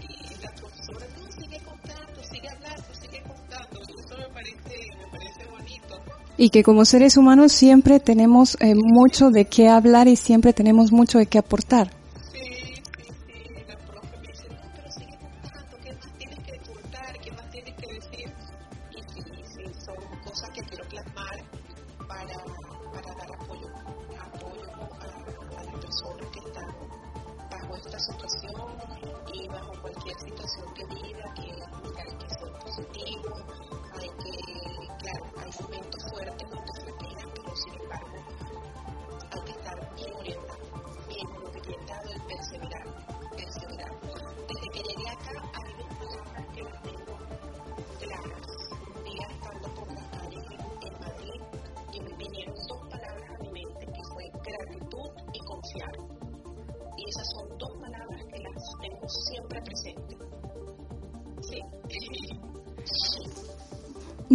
y 0.00 0.42
la 0.42 0.50
profesora 0.52 1.06
no 1.16 1.32
sigue 1.32 1.58
contando, 1.64 2.22
sigue 2.32 2.48
hablando, 2.48 2.94
sigue 3.00 3.22
contando. 3.22 3.80
Y 3.80 4.00
eso 4.00 4.16
me 4.18 4.34
parece, 4.34 4.76
me 4.98 5.10
parece 5.10 5.46
bonito. 5.50 6.02
Y 6.36 6.50
que 6.50 6.62
como 6.62 6.84
seres 6.84 7.16
humanos 7.16 7.52
siempre 7.52 8.00
tenemos 8.00 8.56
eh, 8.60 8.74
mucho 8.74 9.30
de 9.30 9.44
qué 9.44 9.68
hablar 9.68 10.08
y 10.08 10.16
siempre 10.16 10.52
tenemos 10.52 10.90
mucho 10.92 11.18
de 11.18 11.26
qué 11.26 11.38
aportar. 11.38 11.99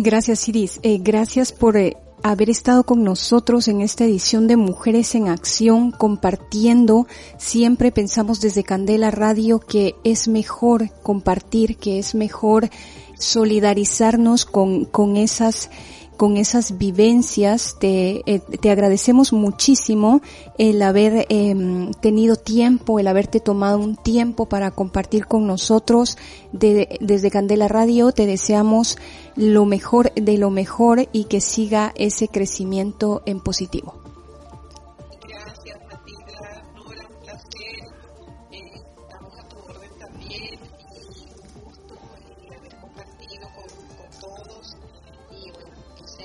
Gracias 0.06 0.48
Iris, 0.48 0.80
Eh, 0.84 1.00
gracias 1.02 1.52
por 1.52 1.78
eh, 1.78 1.98
haber 2.22 2.52
estado 2.52 2.84
con 2.84 3.04
nosotros 3.04 3.68
en 3.68 3.82
esta 3.82 4.04
edición 4.04 4.46
de 4.46 4.56
Mujeres 4.56 5.16
en 5.16 5.30
Acción, 5.30 5.90
compartiendo. 5.90 7.08
Siempre 7.40 7.92
pensamos 7.92 8.40
desde 8.40 8.64
Candela 8.64 9.10
Radio 9.10 9.60
que 9.60 9.96
es 10.04 10.28
mejor 10.28 10.92
compartir, 11.02 11.78
que 11.78 11.98
es 11.98 12.14
mejor 12.14 12.70
solidarizarnos 13.18 14.46
con, 14.46 14.86
con 14.86 15.18
esas 15.18 15.72
con 16.16 16.38
esas 16.38 16.78
vivencias. 16.78 17.78
Te, 17.80 18.22
eh, 18.26 18.40
te 18.40 18.70
agradecemos 18.70 19.34
muchísimo 19.34 20.22
el 20.58 20.82
haber 20.82 21.26
em, 21.30 21.92
tenido 21.94 22.36
tiempo, 22.36 23.00
el 23.00 23.08
haberte 23.08 23.40
tomado 23.40 23.80
un 23.80 23.96
tiempo 23.96 24.48
para 24.48 24.72
compartir 24.72 25.26
con 25.26 25.48
nosotros. 25.48 26.18
desde 26.52 27.32
Candela 27.32 27.68
Radio 27.68 28.12
te 28.12 28.26
deseamos 28.26 28.98
lo 29.36 29.66
mejor 29.66 30.14
de 30.14 30.38
lo 30.38 30.50
mejor 30.50 31.08
y 31.12 31.26
que 31.26 31.42
siga 31.42 31.92
ese 31.96 32.28
crecimiento 32.28 33.22
en 33.26 33.40
positivo. 33.42 34.05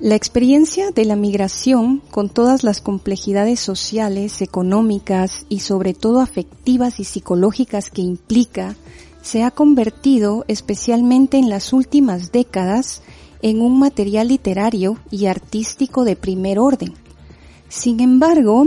La 0.00 0.16
experiencia 0.16 0.90
de 0.90 1.04
la 1.04 1.14
migración, 1.14 2.02
con 2.10 2.28
todas 2.28 2.64
las 2.64 2.80
complejidades 2.80 3.60
sociales, 3.60 4.42
económicas 4.42 5.46
y 5.48 5.60
sobre 5.60 5.94
todo 5.94 6.20
afectivas 6.20 6.98
y 6.98 7.04
psicológicas 7.04 7.90
que 7.90 8.02
implica, 8.02 8.74
se 9.22 9.44
ha 9.44 9.52
convertido, 9.52 10.44
especialmente 10.48 11.38
en 11.38 11.48
las 11.48 11.72
últimas 11.72 12.32
décadas, 12.32 13.02
en 13.40 13.60
un 13.60 13.78
material 13.78 14.28
literario 14.28 14.98
y 15.12 15.26
artístico 15.26 16.02
de 16.02 16.16
primer 16.16 16.58
orden. 16.58 16.92
Sin 17.68 18.00
embargo, 18.00 18.66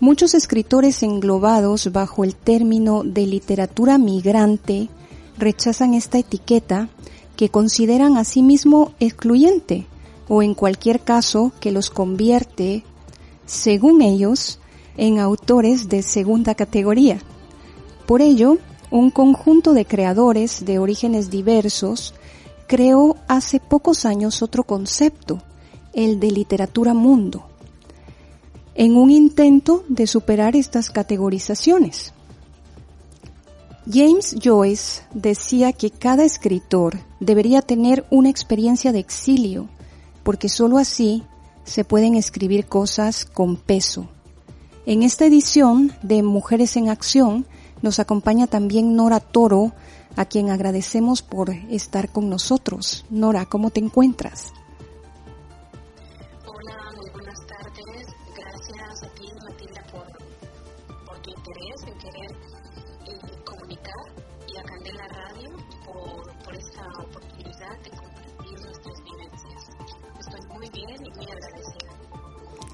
muchos 0.00 0.32
escritores 0.32 1.02
englobados 1.02 1.92
bajo 1.92 2.24
el 2.24 2.34
término 2.34 3.02
de 3.04 3.26
literatura 3.26 3.98
migrante 3.98 4.88
rechazan 5.36 5.92
esta 5.92 6.18
etiqueta 6.18 6.88
que 7.36 7.50
consideran 7.50 8.16
a 8.16 8.24
sí 8.24 8.40
mismo 8.42 8.94
excluyente 9.00 9.86
o 10.34 10.42
en 10.42 10.54
cualquier 10.54 11.00
caso 11.00 11.52
que 11.60 11.72
los 11.72 11.90
convierte, 11.90 12.84
según 13.44 14.00
ellos, 14.00 14.60
en 14.96 15.18
autores 15.18 15.90
de 15.90 16.02
segunda 16.02 16.54
categoría. 16.54 17.18
Por 18.06 18.22
ello, 18.22 18.56
un 18.90 19.10
conjunto 19.10 19.74
de 19.74 19.84
creadores 19.84 20.64
de 20.64 20.78
orígenes 20.78 21.28
diversos 21.28 22.14
creó 22.66 23.16
hace 23.28 23.60
pocos 23.60 24.06
años 24.06 24.40
otro 24.40 24.64
concepto, 24.64 25.42
el 25.92 26.18
de 26.18 26.30
literatura 26.30 26.94
mundo, 26.94 27.44
en 28.74 28.96
un 28.96 29.10
intento 29.10 29.84
de 29.90 30.06
superar 30.06 30.56
estas 30.56 30.88
categorizaciones. 30.88 32.14
James 33.84 34.34
Joyce 34.42 35.02
decía 35.12 35.74
que 35.74 35.90
cada 35.90 36.24
escritor 36.24 37.00
debería 37.20 37.60
tener 37.60 38.06
una 38.08 38.30
experiencia 38.30 38.92
de 38.92 39.00
exilio, 39.00 39.68
porque 40.22 40.48
sólo 40.48 40.78
así 40.78 41.24
se 41.64 41.84
pueden 41.84 42.16
escribir 42.16 42.66
cosas 42.66 43.24
con 43.24 43.56
peso. 43.56 44.08
En 44.86 45.02
esta 45.02 45.26
edición 45.26 45.92
de 46.02 46.22
Mujeres 46.22 46.76
en 46.76 46.88
Acción 46.88 47.46
nos 47.82 47.98
acompaña 47.98 48.46
también 48.46 48.96
Nora 48.96 49.20
Toro, 49.20 49.72
a 50.16 50.24
quien 50.24 50.50
agradecemos 50.50 51.22
por 51.22 51.50
estar 51.50 52.10
con 52.10 52.28
nosotros. 52.28 53.04
Nora, 53.10 53.46
¿cómo 53.46 53.70
te 53.70 53.80
encuentras? 53.80 54.52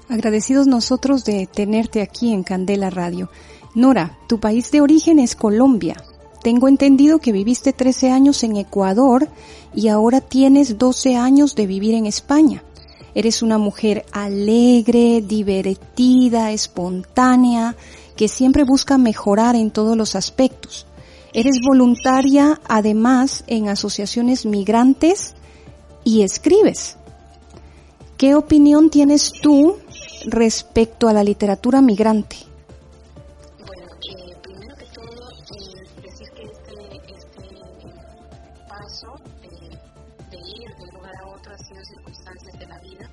Agradecidos 0.09 0.65
nosotros 0.65 1.23
de 1.23 1.45
tenerte 1.45 2.01
aquí 2.01 2.33
en 2.33 2.41
Candela 2.41 2.89
Radio. 2.89 3.29
Nora, 3.75 4.17
tu 4.27 4.39
país 4.39 4.71
de 4.71 4.81
origen 4.81 5.19
es 5.19 5.35
Colombia. 5.35 6.03
Tengo 6.41 6.67
entendido 6.67 7.19
que 7.19 7.31
viviste 7.31 7.73
13 7.73 8.09
años 8.09 8.43
en 8.43 8.57
Ecuador 8.57 9.29
y 9.75 9.89
ahora 9.89 10.19
tienes 10.19 10.79
12 10.79 11.15
años 11.15 11.53
de 11.53 11.67
vivir 11.67 11.93
en 11.93 12.07
España. 12.07 12.63
Eres 13.13 13.43
una 13.43 13.59
mujer 13.59 14.03
alegre, 14.11 15.21
divertida, 15.21 16.51
espontánea, 16.53 17.75
que 18.15 18.27
siempre 18.27 18.63
busca 18.63 18.97
mejorar 18.97 19.55
en 19.55 19.69
todos 19.69 19.95
los 19.95 20.15
aspectos. 20.15 20.87
Eres 21.33 21.57
voluntaria 21.63 22.59
además 22.67 23.43
en 23.45 23.69
asociaciones 23.69 24.47
migrantes 24.47 25.35
y 26.03 26.23
escribes. 26.23 26.97
¿Qué 28.17 28.35
opinión 28.35 28.89
tienes 28.89 29.31
tú 29.31 29.77
respecto 30.25 31.07
a 31.07 31.13
la 31.13 31.23
literatura 31.23 31.81
migrante? 31.81 32.37
Bueno, 33.65 33.87
eh, 34.09 34.35
primero 34.41 34.75
que 34.75 34.85
todo, 34.85 35.29
eh, 35.31 36.01
decir 36.01 36.29
que 36.35 36.43
este, 36.43 37.13
este 37.13 37.49
paso 38.67 39.13
de, 39.41 40.37
ir 40.37 40.75
de 40.75 40.83
un 40.83 40.95
lugar 40.95 41.15
a 41.21 41.27
otro 41.27 41.53
ha 41.53 41.57
sido 41.57 41.83
circunstancias 41.83 42.59
de 42.59 42.67
la 42.67 42.79
vida 42.79 43.09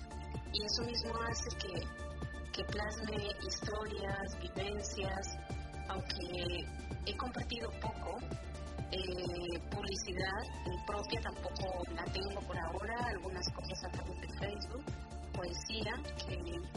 y 0.52 0.64
eso 0.64 0.82
mismo 0.82 1.12
hace 1.28 1.48
que, 1.58 2.64
plasme 2.64 3.28
historias, 3.46 4.38
vivencias, 4.40 5.36
aunque 5.88 6.64
he 7.04 7.16
compartido 7.16 7.68
poco, 7.82 8.18
eh, 8.90 9.60
publicidad 9.70 10.42
propia 10.86 11.20
tampoco 11.20 11.82
la 11.94 12.04
tengo 12.04 12.40
por 12.40 12.56
ahora, 12.56 13.06
algunas 13.08 13.46
cosas 13.50 13.84
a 13.84 13.88
través 13.90 14.20
de 14.20 14.28
Facebook, 14.38 14.84
poesía 15.32 15.94
que 16.26 16.75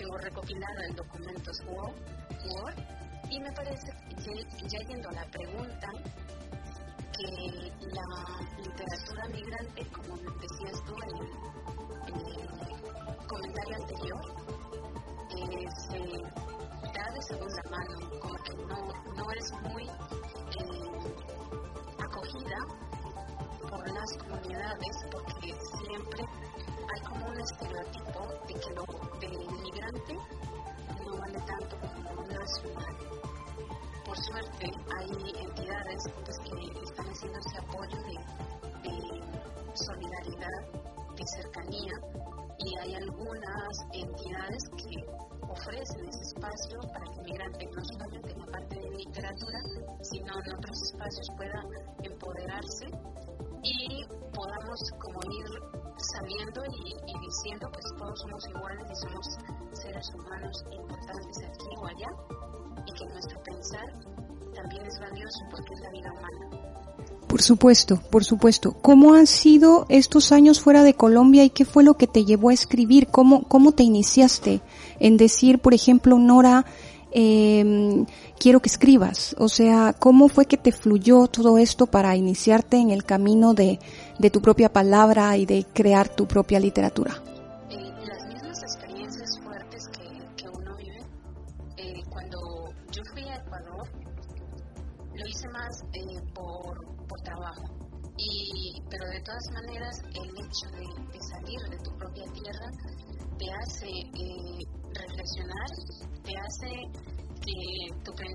tengo 0.00 0.16
recopilada 0.16 0.86
en 0.88 0.96
documentos 0.96 1.60
Word, 1.66 1.94
y 3.28 3.38
me 3.38 3.52
parece, 3.52 3.92
ya, 4.66 4.78
yendo 4.88 5.08
a 5.10 5.12
la 5.12 5.24
pregunta, 5.26 5.88
que 7.12 7.28
la 7.86 8.06
literatura 8.56 9.28
migrante, 9.28 9.86
como 9.92 10.16
decías 10.16 10.84
tú 10.86 10.94
en, 11.04 12.16
el 12.16 12.48
comentario 13.26 13.76
anterior, 13.76 14.22
se 15.28 15.98
eh, 15.98 16.22
da 16.94 17.04
de 17.12 17.22
segunda 17.28 17.62
mano, 17.70 18.10
como 18.20 18.34
que 18.42 18.54
no, 18.56 18.78
no 19.16 19.32
es 19.32 19.52
muy 19.70 19.84
eh, 19.84 19.98
acogida 21.98 22.58
por 23.68 23.92
las 23.92 24.16
comunidades, 24.16 24.96
porque 25.12 25.52
siempre 25.84 26.24
hay 26.92 27.00
como 27.02 27.26
un 27.26 27.40
estereotipo 27.40 28.20
de 28.46 28.54
que 28.54 28.70
lo 28.74 28.84
del 29.20 29.42
inmigrante 29.42 30.14
no 31.04 31.16
vale 31.18 31.38
tanto 31.40 31.76
como 31.78 32.20
un 32.20 32.28
nacional. 32.28 32.96
Por 34.04 34.16
suerte 34.18 34.66
hay 34.98 35.10
entidades 35.44 36.02
pues, 36.24 36.38
que 36.38 36.82
están 36.82 37.06
haciendo 37.06 37.38
ese 37.38 37.58
apoyo 37.58 37.96
de, 38.02 38.40
solidaridad, 39.74 40.60
de 41.16 41.24
cercanía, 41.26 41.92
y 42.58 42.78
hay 42.78 42.94
algunas 42.94 43.72
entidades 43.92 44.62
que 44.76 45.06
ofrecen 45.48 46.08
ese 46.08 46.22
espacio 46.22 46.80
para 46.92 47.04
que 47.04 47.20
el 47.20 47.24
migrante 47.24 47.66
no 47.66 47.84
solamente 47.84 48.32
en 48.32 48.38
la 48.40 48.46
parte 48.46 48.80
de 48.80 48.90
literatura, 48.90 49.58
sino 50.02 50.32
en 50.44 50.54
otros 50.54 50.82
espacios 50.82 51.28
pueda 51.36 51.62
empoderarse 52.02 52.86
y 53.62 54.04
podamos 54.34 54.80
como 54.98 55.20
ir 55.32 55.46
sabiendo 55.96 56.62
y, 56.64 57.20
diciendo 57.20 57.68
pues 57.72 57.84
todos 57.98 58.20
somos 58.20 58.48
iguales 58.48 58.86
y 58.90 58.96
somos 58.96 59.26
seres 59.72 60.10
humanos 60.14 60.64
importantes 60.72 61.38
aquí 61.44 61.68
o 61.76 61.86
allá 61.86 62.08
y 62.86 62.92
que 62.92 63.06
nuestro 63.06 63.42
pensar 63.42 63.86
también 64.54 64.86
es 64.86 64.98
valioso 64.98 65.40
porque 65.50 65.74
es 65.74 65.80
la 65.80 65.90
vida 65.90 66.12
humana. 66.12 66.60
Por 67.28 67.42
supuesto, 67.42 68.00
por 68.10 68.24
supuesto. 68.24 68.72
¿Cómo 68.72 69.14
han 69.14 69.28
sido 69.28 69.86
estos 69.88 70.32
años 70.32 70.60
fuera 70.60 70.82
de 70.82 70.94
Colombia 70.94 71.44
y 71.44 71.50
qué 71.50 71.64
fue 71.64 71.84
lo 71.84 71.94
que 71.94 72.08
te 72.08 72.24
llevó 72.24 72.50
a 72.50 72.54
escribir? 72.54 73.06
¿Cómo, 73.06 73.44
cómo 73.44 73.70
te 73.72 73.84
iniciaste 73.84 74.60
en 74.98 75.16
decir, 75.16 75.60
por 75.60 75.72
ejemplo, 75.72 76.18
Nora, 76.18 76.66
eh, 77.12 78.04
quiero 78.38 78.60
que 78.60 78.68
escribas. 78.68 79.34
O 79.38 79.48
sea, 79.48 79.94
¿cómo 79.98 80.28
fue 80.28 80.46
que 80.46 80.56
te 80.56 80.72
fluyó 80.72 81.26
todo 81.26 81.58
esto 81.58 81.86
para 81.86 82.16
iniciarte 82.16 82.76
en 82.76 82.90
el 82.90 83.04
camino 83.04 83.54
de, 83.54 83.78
de 84.18 84.30
tu 84.30 84.40
propia 84.40 84.72
palabra 84.72 85.36
y 85.36 85.46
de 85.46 85.66
crear 85.72 86.08
tu 86.08 86.26
propia 86.26 86.60
literatura? 86.60 87.22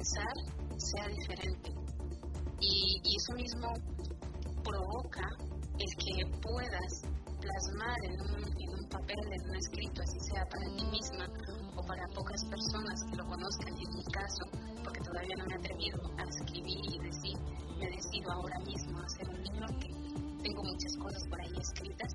Sea 0.05 1.07
diferente. 1.07 1.71
Y, 2.61 3.01
eso 3.15 3.33
mismo 3.33 3.69
provoca 4.63 5.25
el 5.77 5.91
que 5.97 6.37
puedas 6.41 7.01
plasmar 7.39 7.97
en 8.03 8.21
un, 8.21 8.43
en 8.43 8.69
un 8.73 8.89
papel, 8.89 9.17
en 9.31 9.49
un 9.49 9.55
escrito, 9.55 10.01
así 10.01 10.19
sea 10.31 10.45
para 10.45 10.65
ti 10.75 10.85
misma 10.87 11.25
o 11.75 11.81
para 11.85 12.05
pocas 12.13 12.43
personas 12.45 13.03
que 13.09 13.15
lo 13.17 13.25
conozcan, 13.25 13.73
en 13.77 13.89
mi 13.95 14.03
caso, 14.05 14.43
porque 14.83 14.99
todavía 15.01 15.35
no 15.37 15.45
me 15.45 15.53
he 15.53 15.57
atrevido 15.57 15.99
a 16.17 16.23
escribir 16.23 16.79
y 16.91 16.99
decir, 16.99 17.37
me 17.79 17.87
decido 17.89 18.31
ahora 18.31 18.59
mismo 18.59 18.99
a 18.99 19.05
hacer 19.05 19.29
un 19.29 19.41
libro, 19.43 19.67
que 19.79 19.89
tengo 20.43 20.63
muchas 20.63 20.97
cosas 20.97 21.23
por 21.29 21.41
ahí 21.41 21.53
escritas, 21.59 22.13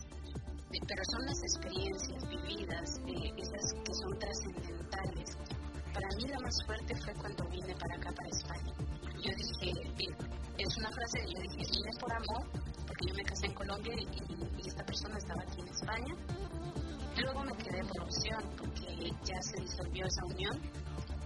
pero 0.86 1.02
son 1.10 1.22
las 1.26 1.42
experiencias 1.42 2.22
vividas, 2.28 3.00
eh, 3.06 3.30
esas 3.36 3.72
que 3.84 3.94
son 3.94 4.18
trascendentales. 4.18 5.36
Para 6.00 6.16
mí 6.16 6.24
la 6.28 6.38
más 6.40 6.56
fuerte 6.64 6.94
fue 7.04 7.14
cuando 7.14 7.44
vine 7.50 7.74
para 7.76 7.94
acá, 7.96 8.10
para 8.12 8.28
España. 8.30 8.72
Yo 9.22 9.30
dije, 9.36 9.94
bien, 9.96 10.16
es 10.56 10.76
una 10.78 10.90
frase 10.90 11.20
que 11.20 11.32
yo 11.34 11.40
dije, 11.42 11.70
vine 11.70 11.90
por 12.00 12.12
amor, 12.12 12.48
porque 12.86 13.06
yo 13.08 13.14
me 13.14 13.22
casé 13.24 13.46
en 13.46 13.54
Colombia 13.54 13.94
y, 13.94 14.66
esta 14.66 14.84
persona 14.84 15.18
estaba 15.18 15.42
aquí 15.42 15.60
en 15.60 15.68
España. 15.68 16.14
Luego 17.20 17.44
me 17.44 17.52
quedé 17.52 17.82
por 17.84 18.02
opción, 18.04 18.42
porque 18.56 19.10
ya 19.24 19.42
se 19.42 19.60
disolvió 19.60 20.06
esa 20.06 20.24
unión. 20.26 20.56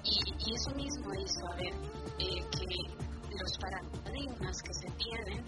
Y, 0.02 0.18
y 0.38 0.54
eso 0.54 0.70
mismo 0.74 1.14
hizo, 1.14 1.46
a 1.52 1.56
ver, 1.56 1.74
eh, 2.18 2.42
que 2.50 2.66
los 3.30 3.58
paradigmas 3.58 4.62
que 4.62 4.74
se 4.74 4.90
tienen 4.98 5.44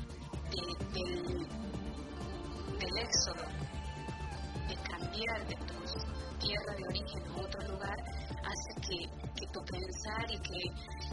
de- 0.50 0.76
del, 0.94 1.46
del 2.78 2.98
éxodo, 2.98 3.42
de 4.68 4.76
cambiar 4.88 5.46
de 5.48 5.56
tu 5.56 6.38
tierra 6.38 6.74
de 6.76 6.84
origen 6.88 7.22
a 7.32 7.40
otro 7.40 7.60
lugar, 7.72 7.96
hace 8.46 8.80
que, 8.80 8.98
que 9.34 9.46
tu 9.52 9.60
pensar 9.64 10.24
y 10.30 10.38
que, 10.38 10.60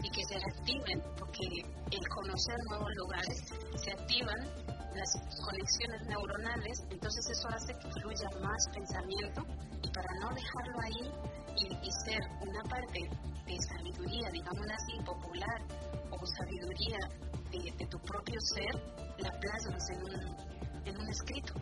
y 0.02 0.10
que 0.10 0.22
se 0.24 0.38
reactiven, 0.38 1.02
porque 1.18 1.46
el 1.90 2.08
conocer 2.08 2.56
nuevos 2.70 2.90
lugares 2.96 3.38
se 3.76 3.90
activan 3.90 4.40
las 4.94 5.10
conexiones 5.44 6.06
neuronales, 6.06 6.78
entonces 6.90 7.26
eso 7.30 7.48
hace 7.48 7.74
que 7.74 7.90
fluya 8.00 8.28
más 8.40 8.68
pensamiento 8.72 9.42
y 9.82 9.90
para 9.90 10.08
no 10.20 10.30
dejarlo 10.34 10.78
ahí 10.80 11.10
y, 11.56 11.90
ser 12.04 12.20
una 12.40 12.62
parte 12.64 13.00
de 13.46 13.56
sabiduría, 13.62 14.28
digamos 14.32 14.66
así, 14.70 14.98
popular 15.04 15.60
o 16.10 16.26
sabiduría 16.26 16.98
de, 17.50 17.72
de 17.78 17.86
tu 17.86 17.98
propio 18.00 18.40
ser, 18.40 18.74
la 19.18 19.30
plasmas 19.40 19.90
en 19.90 20.02
un, 20.02 20.86
en 20.86 21.00
un 21.00 21.08
escrito. 21.08 21.54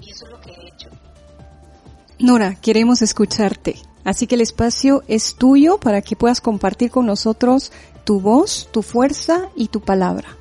Y 0.00 0.10
eso 0.10 0.24
es 0.26 0.30
lo 0.30 0.40
que 0.40 0.50
he 0.50 0.68
hecho. 0.68 0.88
Nora, 2.18 2.54
queremos 2.54 3.02
escucharte. 3.02 3.76
Así 4.04 4.26
que 4.26 4.34
el 4.34 4.40
espacio 4.40 5.02
es 5.08 5.34
tuyo 5.34 5.78
para 5.78 6.02
que 6.02 6.16
puedas 6.16 6.40
compartir 6.40 6.90
con 6.90 7.06
nosotros 7.06 7.72
tu 8.04 8.20
voz, 8.20 8.68
tu 8.72 8.82
fuerza 8.82 9.50
y 9.54 9.68
tu 9.68 9.80
palabra. 9.80 10.39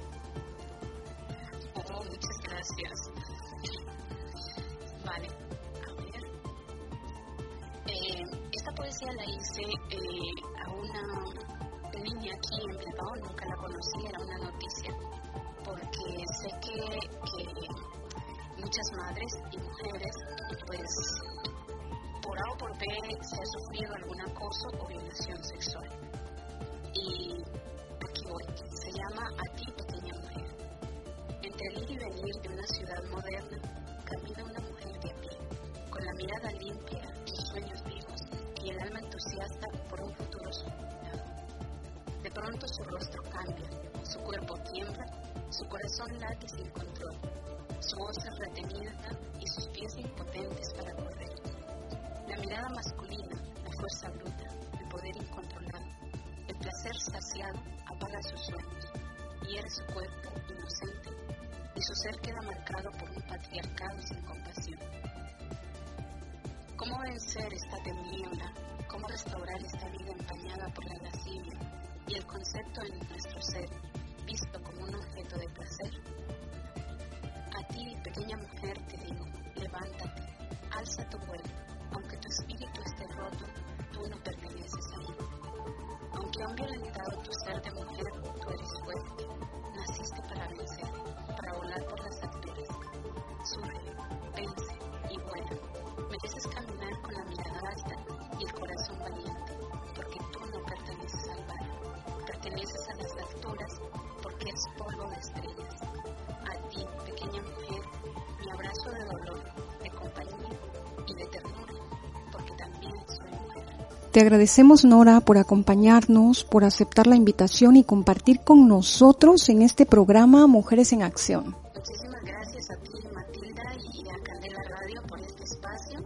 Te 114.19 114.23
agradecemos, 114.23 114.83
Nora, 114.83 115.21
por 115.21 115.37
acompañarnos, 115.37 116.43
por 116.43 116.65
aceptar 116.65 117.07
la 117.07 117.15
invitación 117.15 117.77
y 117.77 117.85
compartir 117.85 118.41
con 118.41 118.67
nosotros 118.67 119.47
en 119.47 119.61
este 119.61 119.85
programa 119.85 120.45
Mujeres 120.45 120.91
en 120.91 121.03
Acción. 121.03 121.55
Muchísimas 121.73 122.21
gracias 122.25 122.69
a 122.69 122.75
ti, 122.83 122.91
Matilda, 123.13 123.63
y 123.79 124.09
a 124.09 124.21
Candela 124.21 124.61
Radio 124.75 125.01
por 125.07 125.21
este 125.21 125.43
espacio 125.45 125.99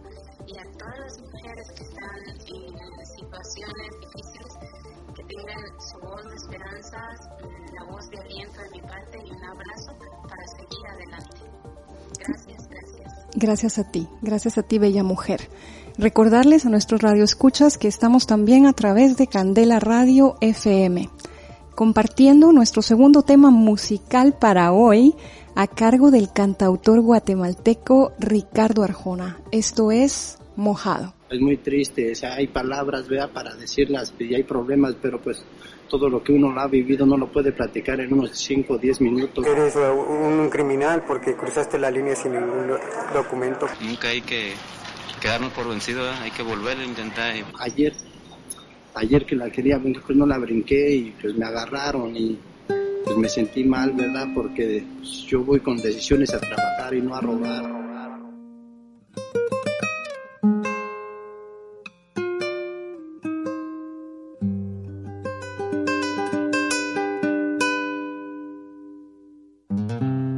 y 0.46 0.56
a 0.56 0.62
todas 0.78 0.98
las 1.00 1.20
mujeres 1.22 1.66
que 1.74 1.82
están 1.82 2.18
en 2.30 3.06
situaciones 3.18 3.90
difíciles, 3.98 4.52
que 5.16 5.24
tengan 5.24 5.64
su 5.80 5.98
voz 5.98 6.22
de 6.30 6.36
esperanza, 6.36 6.98
la 7.74 7.90
voz 7.90 8.08
de 8.10 8.18
aliento 8.20 8.60
de 8.62 8.70
mi 8.70 8.80
parte 8.82 9.18
y 9.26 9.30
un 9.32 9.44
abrazo 9.44 9.92
para 10.22 10.46
seguir 10.54 10.86
adelante. 10.86 11.36
Gracias, 12.20 12.68
gracias. 12.68 13.14
Gracias 13.34 13.78
a 13.80 13.90
ti, 13.90 14.08
gracias 14.22 14.56
a 14.56 14.62
ti, 14.62 14.78
bella 14.78 15.02
mujer. 15.02 15.50
Recordarles 15.96 16.66
a 16.66 16.70
nuestros 16.70 17.02
radioescuchas 17.02 17.78
que 17.78 17.86
estamos 17.86 18.26
también 18.26 18.66
a 18.66 18.72
través 18.72 19.16
de 19.16 19.28
Candela 19.28 19.78
Radio 19.78 20.36
FM, 20.40 21.08
compartiendo 21.76 22.52
nuestro 22.52 22.82
segundo 22.82 23.22
tema 23.22 23.50
musical 23.50 24.36
para 24.36 24.72
hoy 24.72 25.14
a 25.54 25.68
cargo 25.68 26.10
del 26.10 26.32
cantautor 26.32 27.00
guatemalteco 27.00 28.12
Ricardo 28.18 28.82
Arjona. 28.82 29.38
Esto 29.52 29.92
es 29.92 30.38
Mojado. 30.56 31.14
Es 31.30 31.40
muy 31.40 31.58
triste, 31.58 32.10
o 32.10 32.14
sea, 32.16 32.34
hay 32.34 32.48
palabras, 32.48 33.08
vea, 33.08 33.28
para 33.32 33.54
decirlas 33.54 34.12
y 34.18 34.34
hay 34.34 34.42
problemas, 34.42 34.96
pero 35.00 35.20
pues 35.20 35.44
todo 35.88 36.08
lo 36.08 36.24
que 36.24 36.32
uno 36.32 36.50
lo 36.50 36.60
ha 36.60 36.66
vivido 36.66 37.06
no 37.06 37.16
lo 37.16 37.30
puede 37.30 37.52
platicar 37.52 38.00
en 38.00 38.12
unos 38.12 38.36
5 38.36 38.74
o 38.74 38.78
10 38.78 39.00
minutos. 39.00 39.46
Eres 39.46 39.76
un 39.76 40.48
criminal 40.50 41.04
porque 41.06 41.36
cruzaste 41.36 41.78
la 41.78 41.90
línea 41.92 42.16
sin 42.16 42.32
ningún 42.32 42.78
documento. 43.12 43.66
Nunca 43.80 44.08
hay 44.08 44.20
que 44.20 44.54
quedarnos 45.24 45.54
por 45.54 45.66
vencidos, 45.66 46.04
¿eh? 46.14 46.18
hay 46.24 46.30
que 46.32 46.42
volver 46.42 46.78
a 46.78 46.84
intentar. 46.84 47.34
Ayer 47.58 47.94
ayer 48.94 49.24
que 49.24 49.34
la 49.34 49.48
quería 49.48 49.78
brincar, 49.78 50.02
pues 50.02 50.18
no 50.18 50.26
la 50.26 50.36
brinqué 50.36 50.94
y 50.94 51.14
pues 51.18 51.34
me 51.34 51.46
agarraron 51.46 52.14
y 52.14 52.38
pues 53.04 53.16
me 53.16 53.28
sentí 53.30 53.64
mal, 53.64 53.92
¿verdad? 53.92 54.28
Porque 54.34 54.84
pues, 54.98 55.24
yo 55.26 55.42
voy 55.42 55.60
con 55.60 55.78
decisiones 55.78 56.34
a 56.34 56.40
trabajar 56.40 56.92
y 56.92 57.00
no 57.00 57.14
a 57.14 57.22
robar. 57.22 57.64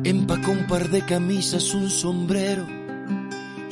Empacó 0.04 0.52
un 0.52 0.66
par 0.68 0.88
de 0.90 1.04
camisas, 1.04 1.74
un 1.74 1.90
sombrero, 1.90 2.85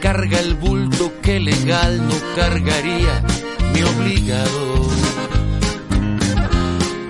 carga 0.00 0.38
el 0.40 0.54
bulto 0.54 1.12
que 1.20 1.38
legal 1.40 1.98
no 2.08 2.14
cargaría 2.34 3.22
mi 3.72 3.82
obligado. 3.82 4.86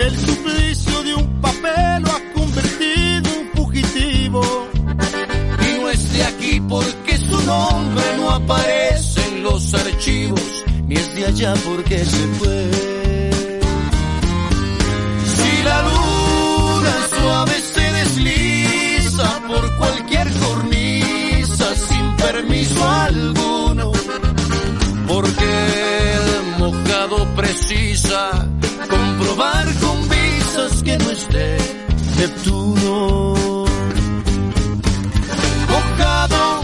El 0.00 0.16
suplicio 0.16 1.02
de 1.04 1.14
un 1.14 1.40
papel 1.40 2.02
lo 2.02 2.10
ha 2.10 2.20
convertido 2.34 3.28
en 3.40 3.50
fugitivo. 3.54 4.42
Y 5.66 5.80
no 5.80 5.90
es 5.90 6.12
de 6.12 6.24
aquí 6.24 6.60
porque 6.68 7.16
su 7.16 7.38
nombre 7.44 8.04
no 8.16 8.30
aparece 8.30 9.20
en 9.28 9.42
los 9.42 9.74
archivos, 9.74 10.64
ni 10.88 10.94
es 10.96 11.14
de 11.14 11.26
allá 11.26 11.54
porque 11.64 11.98
se 12.04 12.26
fue. 12.38 12.70
Si 15.36 15.62
la 15.62 15.82
luna 15.82 16.94
suave 17.20 17.60
se 17.60 17.92
desliza 17.92 18.55
cualquier 19.78 20.30
cornisa 20.32 21.74
sin 21.74 22.16
permiso 22.16 22.88
alguno, 22.88 23.92
porque 25.06 26.12
el 26.14 26.58
mojado 26.58 27.34
precisa 27.34 28.48
comprobar 28.88 29.66
con 29.80 30.08
visas 30.08 30.82
que 30.82 30.98
no 30.98 31.10
esté 31.10 31.56
Neptuno. 32.18 33.34
Mojado, 35.68 36.62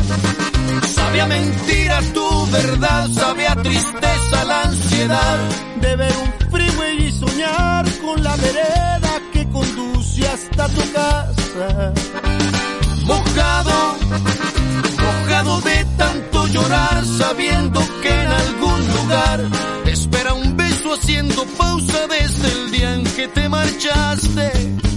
sabe 0.95 1.21
a 1.21 1.27
mentira 1.27 2.01
tu 2.15 2.47
verdad, 2.51 3.09
sabe 3.11 3.47
a 3.47 3.57
tristeza 3.57 4.45
la 4.47 4.63
ansiedad. 4.63 5.39
De 5.81 5.97
ver 5.97 6.13
un 6.25 6.51
freeway 6.51 7.07
y 7.07 7.13
soñar 7.13 7.85
con 8.01 8.23
la 8.23 8.35
vereda 8.37 9.21
que 9.33 9.47
conduce 9.51 10.27
hasta 10.27 10.69
tu 10.69 10.93
casa. 10.93 11.93
Mojado, 13.05 13.97
mojado 15.01 15.61
de 15.63 15.85
tanto 15.97 16.47
llorar, 16.47 17.05
sabiendo 17.05 17.81
que 18.03 18.09
en 18.09 18.29
algún 18.29 18.87
lugar 18.97 19.41
te 19.85 19.91
espera 19.93 20.35
un 20.35 20.57
beso 20.57 20.95
haciendo 20.95 21.45
pausa 21.59 22.07
desde 22.07 22.49
el 22.49 22.71
día 22.71 22.95
en 22.95 23.05
que 23.05 23.29
te 23.29 23.49
marchaste. 23.49 24.92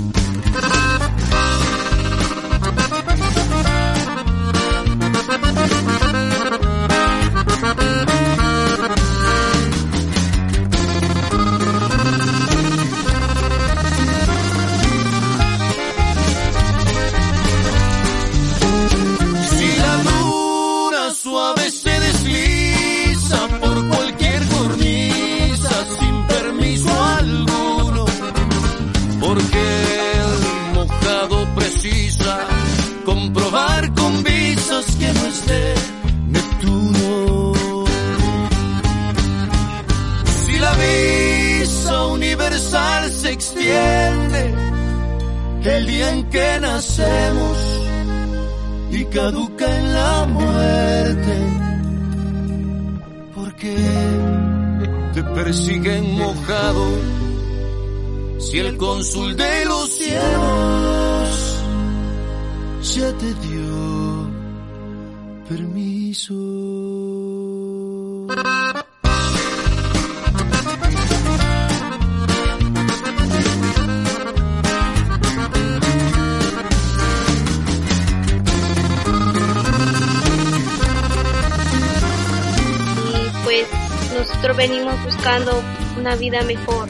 Una 86.16 86.22
vida 86.22 86.44
mejor. 86.44 86.90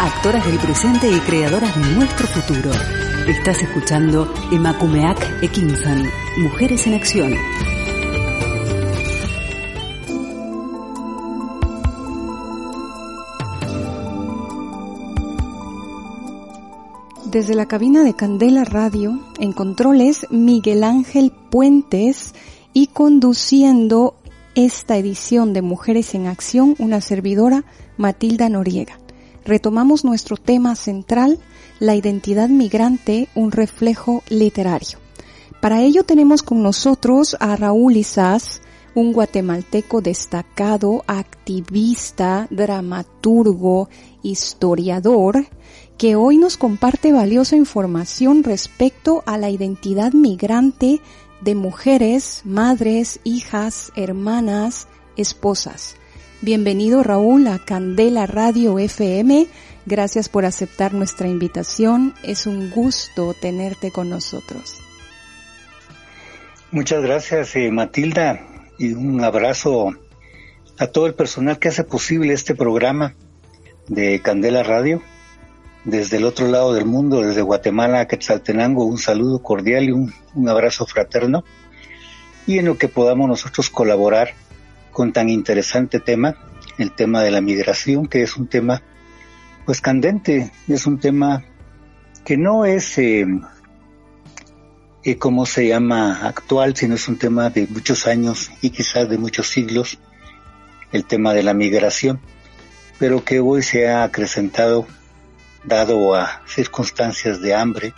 Actoras 0.00 0.44
del 0.46 0.58
presente 0.58 1.10
y 1.10 1.18
creadoras 1.20 1.74
de 1.74 1.94
nuestro 1.94 2.26
futuro. 2.26 2.70
Estás 3.28 3.62
escuchando 3.62 4.32
Emakumeak 4.50 5.42
Ekinsan, 5.42 6.08
Mujeres 6.38 6.86
en 6.86 6.94
Acción. 6.94 7.34
Desde 17.24 17.54
la 17.54 17.66
cabina 17.66 18.04
de 18.04 18.14
Candela 18.14 18.64
Radio, 18.64 19.18
en 19.38 19.52
controles 19.52 20.26
Miguel 20.30 20.84
Ángel 20.84 21.32
Puentes 21.50 22.34
y 22.74 22.88
conduciendo 22.88 24.16
esta 24.54 24.96
edición 24.96 25.52
de 25.52 25.62
Mujeres 25.62 26.14
en 26.14 26.26
Acción 26.26 26.74
una 26.78 27.00
servidora, 27.00 27.64
Matilda 27.96 28.48
Noriega. 28.48 28.98
Retomamos 29.44 30.04
nuestro 30.04 30.36
tema 30.36 30.76
central, 30.76 31.38
la 31.80 31.94
identidad 31.94 32.48
migrante, 32.48 33.28
un 33.34 33.50
reflejo 33.50 34.22
literario. 34.28 34.98
Para 35.60 35.80
ello 35.80 36.04
tenemos 36.04 36.42
con 36.42 36.62
nosotros 36.62 37.36
a 37.40 37.56
Raúl 37.56 37.96
Isás, 37.96 38.60
un 38.94 39.12
guatemalteco 39.12 40.02
destacado, 40.02 41.02
activista, 41.06 42.46
dramaturgo, 42.50 43.88
historiador, 44.22 45.46
que 45.96 46.16
hoy 46.16 46.36
nos 46.36 46.56
comparte 46.56 47.12
valiosa 47.12 47.56
información 47.56 48.42
respecto 48.42 49.22
a 49.24 49.38
la 49.38 49.50
identidad 49.50 50.12
migrante 50.12 51.00
de 51.42 51.54
mujeres, 51.54 52.42
madres, 52.44 53.20
hijas, 53.24 53.92
hermanas, 53.96 54.86
esposas. 55.16 55.96
Bienvenido 56.40 57.02
Raúl 57.02 57.48
a 57.48 57.58
Candela 57.58 58.26
Radio 58.26 58.78
FM. 58.78 59.48
Gracias 59.84 60.28
por 60.28 60.44
aceptar 60.44 60.94
nuestra 60.94 61.28
invitación. 61.28 62.14
Es 62.22 62.46
un 62.46 62.70
gusto 62.70 63.34
tenerte 63.34 63.90
con 63.90 64.08
nosotros. 64.08 64.80
Muchas 66.70 67.02
gracias 67.02 67.54
eh, 67.56 67.70
Matilda 67.70 68.40
y 68.78 68.92
un 68.92 69.22
abrazo 69.22 69.92
a 70.78 70.86
todo 70.86 71.06
el 71.06 71.14
personal 71.14 71.58
que 71.58 71.68
hace 71.68 71.84
posible 71.84 72.32
este 72.32 72.54
programa 72.54 73.14
de 73.88 74.20
Candela 74.22 74.62
Radio 74.62 75.02
desde 75.84 76.18
el 76.18 76.24
otro 76.24 76.46
lado 76.48 76.72
del 76.74 76.84
mundo, 76.84 77.22
desde 77.22 77.42
Guatemala 77.42 78.00
a 78.00 78.06
Quetzaltenango, 78.06 78.84
un 78.84 78.98
saludo 78.98 79.42
cordial 79.42 79.84
y 79.84 79.92
un, 79.92 80.12
abrazo 80.48 80.86
fraterno. 80.86 81.44
Y 82.46 82.58
en 82.58 82.66
lo 82.66 82.78
que 82.78 82.88
podamos 82.88 83.28
nosotros 83.28 83.70
colaborar 83.70 84.34
con 84.92 85.12
tan 85.12 85.28
interesante 85.28 86.00
tema, 86.00 86.36
el 86.78 86.92
tema 86.92 87.22
de 87.22 87.30
la 87.30 87.40
migración, 87.40 88.06
que 88.06 88.22
es 88.22 88.36
un 88.36 88.46
tema 88.46 88.82
pues 89.64 89.80
candente, 89.80 90.50
es 90.68 90.86
un 90.86 90.98
tema 90.98 91.44
que 92.24 92.36
no 92.36 92.64
es, 92.64 92.98
eh, 92.98 93.26
eh, 95.04 95.16
como 95.18 95.46
se 95.46 95.68
llama, 95.68 96.26
actual, 96.26 96.76
sino 96.76 96.94
es 96.94 97.08
un 97.08 97.16
tema 97.16 97.50
de 97.50 97.66
muchos 97.68 98.06
años 98.06 98.50
y 98.60 98.70
quizás 98.70 99.08
de 99.08 99.18
muchos 99.18 99.48
siglos, 99.48 99.98
el 100.90 101.04
tema 101.04 101.32
de 101.32 101.42
la 101.42 101.54
migración, 101.54 102.20
pero 102.98 103.24
que 103.24 103.40
hoy 103.40 103.62
se 103.62 103.88
ha 103.88 104.04
acrecentado 104.04 104.86
dado 105.64 106.14
a 106.14 106.42
circunstancias 106.46 107.40
de 107.40 107.54
hambre, 107.54 107.94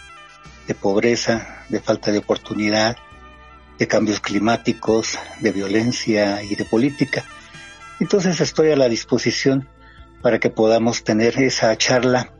de 0.66 0.74
pobreza, 0.74 1.64
de 1.68 1.80
falta 1.80 2.10
de 2.12 2.18
oportunidad, 2.18 2.96
de 3.78 3.88
cambios 3.88 4.20
climáticos, 4.20 5.18
de 5.40 5.52
violencia 5.52 6.42
y 6.42 6.54
de 6.54 6.64
política. 6.64 7.24
Entonces 8.00 8.40
estoy 8.40 8.70
a 8.70 8.76
la 8.76 8.88
disposición 8.88 9.68
para 10.22 10.38
que 10.38 10.50
podamos 10.50 11.04
tener 11.04 11.40
esa 11.42 11.76
charla 11.76 12.32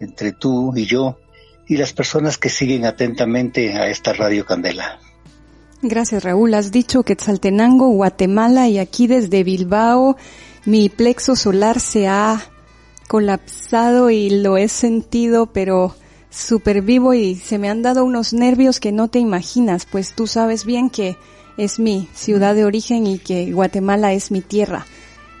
entre 0.00 0.32
tú 0.32 0.72
y 0.76 0.86
yo 0.86 1.18
y 1.66 1.76
las 1.76 1.92
personas 1.92 2.38
que 2.38 2.48
siguen 2.48 2.84
atentamente 2.84 3.74
a 3.74 3.88
esta 3.88 4.12
Radio 4.12 4.44
Candela. 4.44 4.98
Gracias 5.80 6.22
Raúl. 6.22 6.54
Has 6.54 6.70
dicho 6.70 7.02
que 7.02 7.16
Tzaltenango, 7.16 7.88
Guatemala 7.88 8.68
y 8.68 8.78
aquí 8.78 9.06
desde 9.06 9.42
Bilbao 9.42 10.16
mi 10.64 10.88
plexo 10.88 11.34
solar 11.34 11.80
se 11.80 12.06
ha 12.06 12.51
colapsado 13.08 14.10
y 14.10 14.30
lo 14.30 14.56
he 14.56 14.68
sentido, 14.68 15.46
pero 15.46 15.94
súper 16.32 16.82
vivo 16.82 17.14
y 17.14 17.34
se 17.34 17.58
me 17.58 17.68
han 17.68 17.82
dado 17.82 18.04
unos 18.04 18.32
nervios 18.32 18.80
que 18.80 18.90
no 18.90 19.08
te 19.08 19.18
imaginas, 19.18 19.86
pues 19.86 20.14
tú 20.14 20.26
sabes 20.26 20.64
bien 20.64 20.88
que 20.88 21.16
es 21.56 21.78
mi 21.78 22.08
ciudad 22.14 22.54
de 22.54 22.64
origen 22.64 23.06
y 23.06 23.18
que 23.18 23.52
Guatemala 23.52 24.12
es 24.12 24.30
mi 24.30 24.40
tierra. 24.40 24.86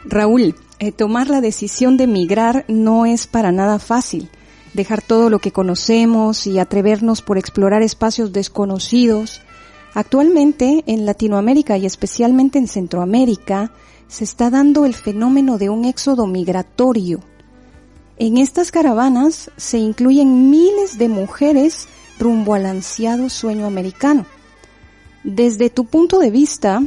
Raúl, 0.04 0.54
eh, 0.78 0.92
tomar 0.92 1.30
la 1.30 1.40
decisión 1.40 1.96
de 1.96 2.06
migrar 2.06 2.64
no 2.68 3.06
es 3.06 3.26
para 3.26 3.52
nada 3.52 3.78
fácil. 3.78 4.28
Dejar 4.74 5.02
todo 5.02 5.30
lo 5.30 5.38
que 5.38 5.52
conocemos 5.52 6.46
y 6.46 6.58
atrevernos 6.58 7.22
por 7.22 7.38
explorar 7.38 7.82
espacios 7.82 8.32
desconocidos. 8.32 9.42
Actualmente 9.94 10.82
en 10.86 11.06
Latinoamérica 11.06 11.76
y 11.76 11.86
especialmente 11.86 12.58
en 12.58 12.68
Centroamérica 12.68 13.72
se 14.08 14.24
está 14.24 14.50
dando 14.50 14.84
el 14.84 14.94
fenómeno 14.94 15.58
de 15.58 15.68
un 15.70 15.84
éxodo 15.84 16.26
migratorio 16.26 17.20
en 18.18 18.38
estas 18.38 18.70
caravanas 18.70 19.50
se 19.56 19.78
incluyen 19.78 20.50
miles 20.50 20.98
de 20.98 21.08
mujeres 21.08 21.88
rumbo 22.18 22.54
al 22.54 22.66
ansiado 22.66 23.28
sueño 23.28 23.66
americano. 23.66 24.26
Desde 25.24 25.70
tu 25.70 25.86
punto 25.86 26.18
de 26.18 26.30
vista, 26.30 26.82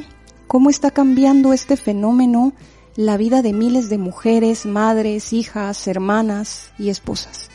¿cómo 0.47 0.69
está 0.69 0.91
cambiando 0.91 1.53
este 1.53 1.77
fenómeno 1.77 2.53
la 2.95 3.17
vida 3.17 3.41
de 3.41 3.53
miles 3.53 3.89
de 3.89 3.97
mujeres, 3.97 4.65
madres, 4.65 5.33
hijas, 5.33 5.87
hermanas 5.87 6.71
y 6.77 6.89
esposas? 6.89 7.49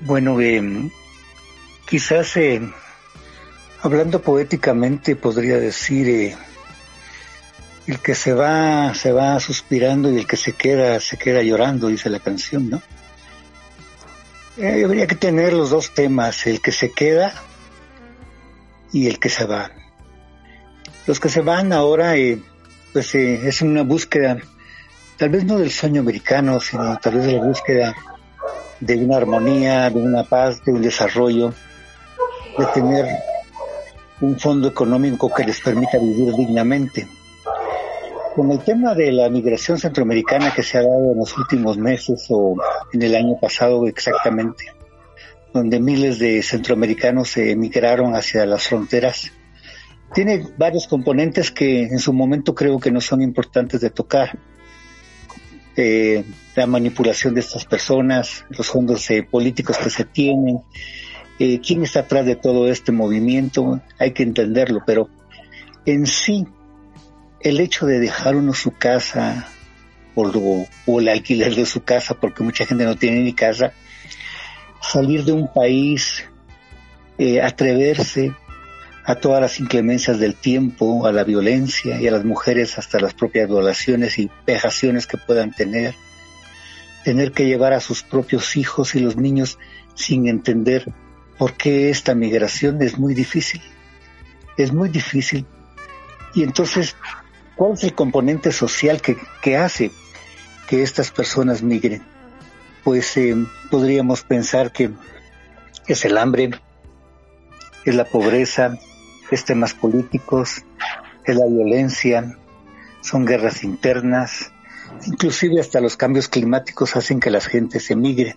Bueno, 0.00 0.40
eh, 0.40 0.90
quizás 1.88 2.36
eh, 2.36 2.60
hablando 3.82 4.22
poéticamente 4.22 5.16
podría 5.16 5.58
decir 5.58 6.08
eh, 6.08 6.36
el 7.86 8.00
que 8.00 8.14
se 8.14 8.32
va, 8.32 8.94
se 8.94 9.12
va 9.12 9.38
suspirando 9.38 10.10
y 10.10 10.18
el 10.18 10.26
que 10.26 10.36
se 10.36 10.52
queda, 10.52 10.98
se 11.00 11.16
queda 11.16 11.42
llorando, 11.42 11.88
dice 11.88 12.10
la 12.10 12.18
canción, 12.18 12.68
¿no? 12.68 12.82
Eh, 14.58 14.84
habría 14.84 15.06
que 15.06 15.14
tener 15.14 15.52
los 15.52 15.70
dos 15.70 15.92
temas, 15.92 16.46
el 16.46 16.60
que 16.60 16.72
se 16.72 16.90
queda 16.90 17.32
y 18.92 19.06
el 19.06 19.18
que 19.18 19.28
se 19.28 19.44
va. 19.44 19.70
Los 21.06 21.20
que 21.20 21.28
se 21.28 21.42
van 21.42 21.72
ahora, 21.72 22.16
eh, 22.16 22.42
pues 22.92 23.14
eh, 23.14 23.46
es 23.46 23.62
una 23.62 23.82
búsqueda, 23.82 24.38
tal 25.18 25.28
vez 25.28 25.44
no 25.44 25.58
del 25.58 25.70
sueño 25.70 26.00
americano, 26.00 26.58
sino 26.58 26.98
tal 26.98 27.16
vez 27.16 27.26
de 27.26 27.32
la 27.32 27.44
búsqueda 27.44 27.94
de 28.80 28.96
una 28.96 29.18
armonía, 29.18 29.90
de 29.90 30.00
una 30.00 30.24
paz, 30.24 30.64
de 30.64 30.72
un 30.72 30.82
desarrollo, 30.82 31.54
de 32.58 32.66
tener 32.74 33.06
un 34.20 34.38
fondo 34.38 34.68
económico 34.68 35.32
que 35.32 35.44
les 35.44 35.60
permita 35.60 35.98
vivir 35.98 36.34
dignamente. 36.34 37.06
Con 38.36 38.52
el 38.52 38.58
tema 38.58 38.94
de 38.94 39.12
la 39.12 39.30
migración 39.30 39.78
centroamericana 39.78 40.52
que 40.54 40.62
se 40.62 40.76
ha 40.76 40.82
dado 40.82 41.12
en 41.12 41.18
los 41.18 41.34
últimos 41.38 41.78
meses 41.78 42.26
o 42.28 42.54
en 42.92 43.00
el 43.00 43.14
año 43.14 43.40
pasado 43.40 43.86
exactamente, 43.86 44.66
donde 45.54 45.80
miles 45.80 46.18
de 46.18 46.42
centroamericanos 46.42 47.30
se 47.30 47.52
emigraron 47.52 48.14
hacia 48.14 48.44
las 48.44 48.68
fronteras, 48.68 49.32
tiene 50.12 50.46
varios 50.58 50.86
componentes 50.86 51.50
que 51.50 51.84
en 51.84 51.98
su 51.98 52.12
momento 52.12 52.54
creo 52.54 52.78
que 52.78 52.90
no 52.90 53.00
son 53.00 53.22
importantes 53.22 53.80
de 53.80 53.88
tocar. 53.88 54.38
Eh, 55.74 56.22
la 56.54 56.66
manipulación 56.66 57.32
de 57.32 57.40
estas 57.40 57.64
personas, 57.64 58.44
los 58.50 58.66
fondos 58.66 59.10
eh, 59.10 59.22
políticos 59.22 59.78
que 59.78 59.88
se 59.88 60.04
tienen, 60.04 60.58
eh, 61.38 61.58
quién 61.66 61.84
está 61.84 62.00
atrás 62.00 62.26
de 62.26 62.36
todo 62.36 62.68
este 62.68 62.92
movimiento, 62.92 63.80
hay 63.98 64.12
que 64.12 64.24
entenderlo, 64.24 64.80
pero 64.86 65.08
en 65.86 66.06
sí 66.06 66.46
el 67.48 67.60
hecho 67.60 67.86
de 67.86 68.00
dejar 68.00 68.34
uno 68.34 68.52
su 68.52 68.72
casa 68.72 69.48
o, 70.16 70.66
o, 70.86 71.00
el 71.00 71.08
alquiler 71.08 71.54
de 71.54 71.64
su 71.64 71.84
casa, 71.84 72.14
porque 72.14 72.42
mucha 72.42 72.66
gente 72.66 72.84
no 72.84 72.96
tiene 72.96 73.20
ni 73.20 73.34
casa, 73.34 73.72
salir 74.82 75.24
de 75.24 75.30
un 75.30 75.52
país, 75.52 76.24
eh, 77.18 77.40
atreverse 77.40 78.32
a 79.04 79.14
todas 79.14 79.40
las 79.40 79.60
inclemencias 79.60 80.18
del 80.18 80.34
tiempo, 80.34 81.06
a 81.06 81.12
la 81.12 81.22
violencia 81.22 82.00
y 82.00 82.08
a 82.08 82.10
las 82.10 82.24
mujeres 82.24 82.78
hasta 82.78 82.98
las 82.98 83.14
propias 83.14 83.46
violaciones 83.46 84.18
y 84.18 84.28
vejaciones 84.44 85.06
que 85.06 85.16
puedan 85.16 85.52
tener, 85.52 85.94
tener 87.04 87.30
que 87.30 87.46
llevar 87.46 87.74
a 87.74 87.80
sus 87.80 88.02
propios 88.02 88.56
hijos 88.56 88.96
y 88.96 89.00
los 89.00 89.16
niños 89.16 89.60
sin 89.94 90.26
entender 90.26 90.92
por 91.38 91.52
qué 91.52 91.90
esta 91.90 92.16
migración 92.16 92.82
es 92.82 92.98
muy 92.98 93.14
difícil. 93.14 93.62
Es 94.56 94.72
muy 94.72 94.88
difícil. 94.88 95.46
Y 96.34 96.42
entonces 96.42 96.96
¿Cuál 97.56 97.72
es 97.72 97.84
el 97.84 97.94
componente 97.94 98.52
social 98.52 99.00
que, 99.00 99.56
hace 99.56 99.90
que 100.68 100.82
estas 100.82 101.10
personas 101.10 101.62
migren? 101.62 102.02
Pues 102.84 103.16
eh, 103.16 103.34
podríamos 103.70 104.22
pensar 104.22 104.72
que 104.72 104.90
es 105.86 106.04
el 106.04 106.18
hambre, 106.18 106.50
es 107.86 107.94
la 107.94 108.04
pobreza, 108.04 108.78
es 109.30 109.44
temas 109.44 109.72
políticos, 109.72 110.64
es 111.24 111.36
la 111.36 111.46
violencia, 111.46 112.36
son 113.00 113.24
guerras 113.24 113.64
internas, 113.64 114.52
inclusive 115.06 115.58
hasta 115.58 115.80
los 115.80 115.96
cambios 115.96 116.28
climáticos 116.28 116.94
hacen 116.94 117.20
que 117.20 117.30
la 117.30 117.40
gente 117.40 117.80
se 117.80 117.96
migre. 117.96 118.36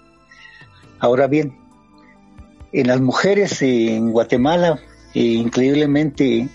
Ahora 1.00 1.28
bien, 1.28 1.58
en 2.72 2.88
las 2.88 3.02
mujeres 3.02 3.62
en 3.62 4.12
Guatemala, 4.12 4.80
eh, 5.14 5.20
increíblemente 5.20 6.48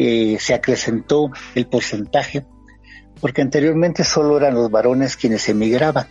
eh, 0.00 0.38
se 0.38 0.54
acrecentó 0.54 1.30
el 1.54 1.66
porcentaje, 1.66 2.44
porque 3.20 3.42
anteriormente 3.42 4.04
solo 4.04 4.36
eran 4.36 4.54
los 4.54 4.70
varones 4.70 5.16
quienes 5.16 5.48
emigraban. 5.48 6.06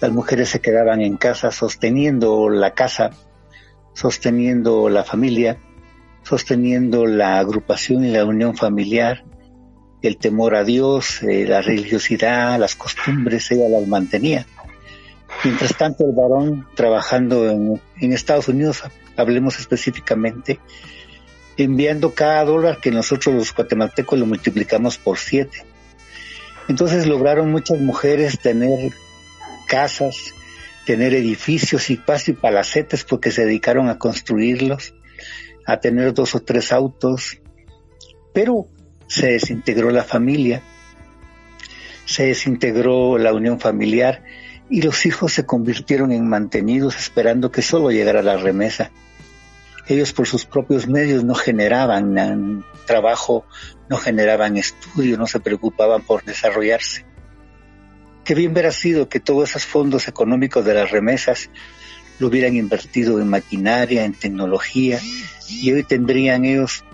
Las 0.00 0.12
mujeres 0.12 0.50
se 0.50 0.60
quedaban 0.60 1.00
en 1.00 1.16
casa 1.16 1.50
sosteniendo 1.50 2.48
la 2.48 2.72
casa, 2.72 3.10
sosteniendo 3.94 4.88
la 4.88 5.04
familia, 5.04 5.58
sosteniendo 6.22 7.06
la 7.06 7.38
agrupación 7.38 8.04
y 8.04 8.10
la 8.10 8.24
unión 8.24 8.56
familiar, 8.56 9.24
el 10.02 10.16
temor 10.18 10.54
a 10.54 10.64
Dios, 10.64 11.22
eh, 11.22 11.46
la 11.46 11.62
religiosidad, 11.62 12.58
las 12.58 12.74
costumbres, 12.74 13.50
ella 13.50 13.68
las 13.68 13.86
mantenía. 13.86 14.46
Mientras 15.42 15.76
tanto, 15.76 16.04
el 16.06 16.14
varón 16.14 16.66
trabajando 16.74 17.50
en, 17.50 17.80
en 18.00 18.12
Estados 18.12 18.48
Unidos, 18.48 18.82
hablemos 19.16 19.58
específicamente, 19.58 20.60
enviando 21.56 22.14
cada 22.14 22.44
dólar 22.44 22.80
que 22.80 22.90
nosotros 22.90 23.34
los 23.34 23.54
guatemaltecos 23.54 24.18
lo 24.18 24.26
multiplicamos 24.26 24.98
por 24.98 25.18
siete. 25.18 25.64
Entonces 26.68 27.06
lograron 27.06 27.50
muchas 27.50 27.78
mujeres 27.80 28.38
tener 28.40 28.92
casas, 29.66 30.34
tener 30.86 31.14
edificios 31.14 31.90
y 31.90 31.96
casi 31.96 32.32
palacetes 32.32 33.04
porque 33.04 33.30
se 33.30 33.44
dedicaron 33.44 33.88
a 33.88 33.98
construirlos, 33.98 34.94
a 35.66 35.78
tener 35.80 36.14
dos 36.14 36.34
o 36.34 36.40
tres 36.40 36.72
autos, 36.72 37.40
pero 38.32 38.68
se 39.06 39.32
desintegró 39.32 39.90
la 39.90 40.04
familia, 40.04 40.62
se 42.04 42.26
desintegró 42.26 43.18
la 43.18 43.32
unión 43.32 43.60
familiar 43.60 44.22
y 44.70 44.82
los 44.82 45.06
hijos 45.06 45.32
se 45.32 45.46
convirtieron 45.46 46.12
en 46.12 46.28
mantenidos 46.28 46.96
esperando 46.96 47.50
que 47.50 47.62
solo 47.62 47.90
llegara 47.90 48.22
la 48.22 48.36
remesa. 48.36 48.90
Ellos 49.86 50.12
por 50.12 50.26
sus 50.26 50.46
propios 50.46 50.86
medios 50.86 51.24
no 51.24 51.34
generaban 51.34 52.64
trabajo, 52.86 53.44
no 53.88 53.98
generaban 53.98 54.56
estudio, 54.56 55.18
no 55.18 55.26
se 55.26 55.40
preocupaban 55.40 56.02
por 56.02 56.24
desarrollarse. 56.24 57.04
Qué 58.24 58.34
bien 58.34 58.52
hubiera 58.52 58.72
sido 58.72 59.08
que 59.08 59.20
todos 59.20 59.50
esos 59.50 59.66
fondos 59.66 60.08
económicos 60.08 60.64
de 60.64 60.74
las 60.74 60.90
remesas 60.90 61.50
lo 62.18 62.28
hubieran 62.28 62.56
invertido 62.56 63.20
en 63.20 63.28
maquinaria, 63.28 64.04
en 64.04 64.14
tecnología, 64.14 64.98
y 65.48 65.72
hoy 65.72 65.82
tendrían 65.82 66.44
ellos 66.44 66.84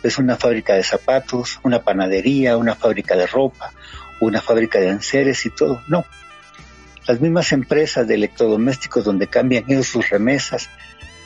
pues 0.00 0.18
una 0.18 0.36
fábrica 0.36 0.74
de 0.74 0.82
zapatos, 0.82 1.60
una 1.62 1.82
panadería, 1.82 2.56
una 2.56 2.74
fábrica 2.74 3.14
de 3.14 3.26
ropa, 3.26 3.72
una 4.20 4.40
fábrica 4.40 4.80
de 4.80 4.88
enseres 4.88 5.46
y 5.46 5.50
todo. 5.50 5.80
No. 5.86 6.04
Las 7.06 7.20
mismas 7.20 7.52
empresas 7.52 8.06
de 8.08 8.14
electrodomésticos 8.14 9.04
donde 9.04 9.28
cambian 9.28 9.64
ellos 9.68 9.86
sus 9.86 10.10
remesas 10.10 10.68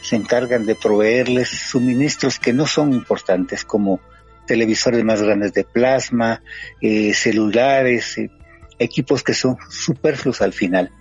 se 0.07 0.15
encargan 0.15 0.67
de 0.67 0.77
proveerles 0.77 1.49
suministros 1.49 2.39
que 2.39 2.53
no 2.53 2.65
son 2.65 2.93
importantes 2.93 3.65
como 3.65 4.01
televisores 4.47 5.03
más 5.03 5.21
grandes 5.21 5.53
de 5.53 5.65
plasma, 5.65 6.43
eh, 6.81 7.13
celulares, 7.13 8.17
eh, 8.17 8.31
equipos 8.79 9.25
que 9.25 9.35
son 9.35 9.57
superfluos 9.69 10.43
al 10.43 10.53
final. 10.53 10.93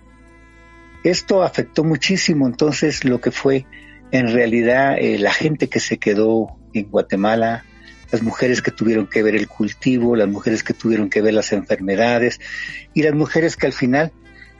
Esto 1.04 1.44
afectó 1.44 1.84
muchísimo 1.84 2.48
entonces 2.48 3.04
lo 3.04 3.20
que 3.20 3.30
fue 3.30 3.64
en 4.10 4.32
realidad 4.32 4.96
eh, 4.98 5.20
la 5.20 5.32
gente 5.32 5.68
que 5.68 5.78
se 5.78 5.98
quedó 5.98 6.58
en 6.74 6.90
Guatemala, 6.90 7.64
las 8.10 8.22
mujeres 8.22 8.60
que 8.60 8.72
tuvieron 8.72 9.06
que 9.06 9.22
ver 9.22 9.36
el 9.36 9.46
cultivo, 9.46 10.16
las 10.16 10.28
mujeres 10.28 10.64
que 10.64 10.74
tuvieron 10.74 11.10
que 11.10 11.22
ver 11.22 11.34
las 11.34 11.52
enfermedades 11.52 12.40
y 12.92 13.04
las 13.04 13.14
mujeres 13.14 13.56
que 13.56 13.66
al 13.66 13.72
final 13.72 14.10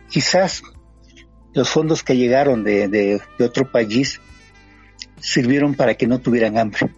quizás 0.08 0.62
los 1.52 1.68
fondos 1.68 2.04
que 2.04 2.16
llegaron 2.16 2.62
de, 2.62 2.86
de 2.86 3.44
otro 3.44 3.72
país 3.72 4.20
sirvieron 5.20 5.74
para 5.74 5.94
que 5.94 6.06
no 6.06 6.18
tuvieran 6.18 6.58
hambre, 6.58 6.90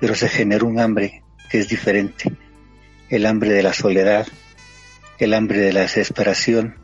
pero 0.00 0.14
se 0.14 0.28
generó 0.28 0.66
un 0.66 0.80
hambre 0.80 1.22
que 1.50 1.60
es 1.60 1.68
diferente, 1.68 2.32
el 3.08 3.26
hambre 3.26 3.52
de 3.52 3.62
la 3.62 3.72
soledad, 3.72 4.26
el 5.18 5.34
hambre 5.34 5.60
de 5.60 5.72
la 5.72 5.80
desesperación. 5.80 6.76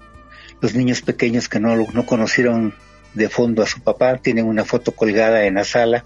Los 0.61 0.75
niños 0.75 1.03
pequeños 1.03 1.49
que 1.49 1.61
no, 1.61 1.77
no 1.77 2.07
conocieron 2.07 2.75
de 3.15 3.29
fondo 3.29 3.63
a 3.63 3.67
su 3.67 3.81
papá 3.81 4.19
tienen 4.19 4.47
una 4.47 4.65
foto 4.65 4.93
colgada 4.93 5.45
en 5.45 5.55
la 5.55 5.65
sala 5.65 6.05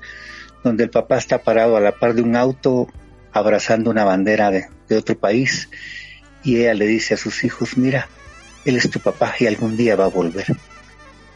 donde 0.62 0.84
el 0.84 0.90
papá 0.90 1.18
está 1.18 1.38
parado 1.38 1.76
a 1.76 1.80
la 1.80 1.92
par 1.92 2.14
de 2.14 2.22
un 2.22 2.36
auto 2.36 2.88
abrazando 3.32 3.90
una 3.90 4.04
bandera 4.04 4.50
de, 4.50 4.66
de 4.88 4.96
otro 4.96 5.18
país 5.18 5.68
y 6.44 6.58
ella 6.58 6.74
le 6.74 6.86
dice 6.86 7.14
a 7.14 7.16
sus 7.16 7.44
hijos, 7.44 7.76
mira, 7.76 8.08
él 8.64 8.76
es 8.76 8.88
tu 8.90 9.00
papá 9.00 9.34
y 9.38 9.46
algún 9.46 9.76
día 9.76 9.96
va 9.96 10.04
a 10.04 10.08
volver. 10.08 10.46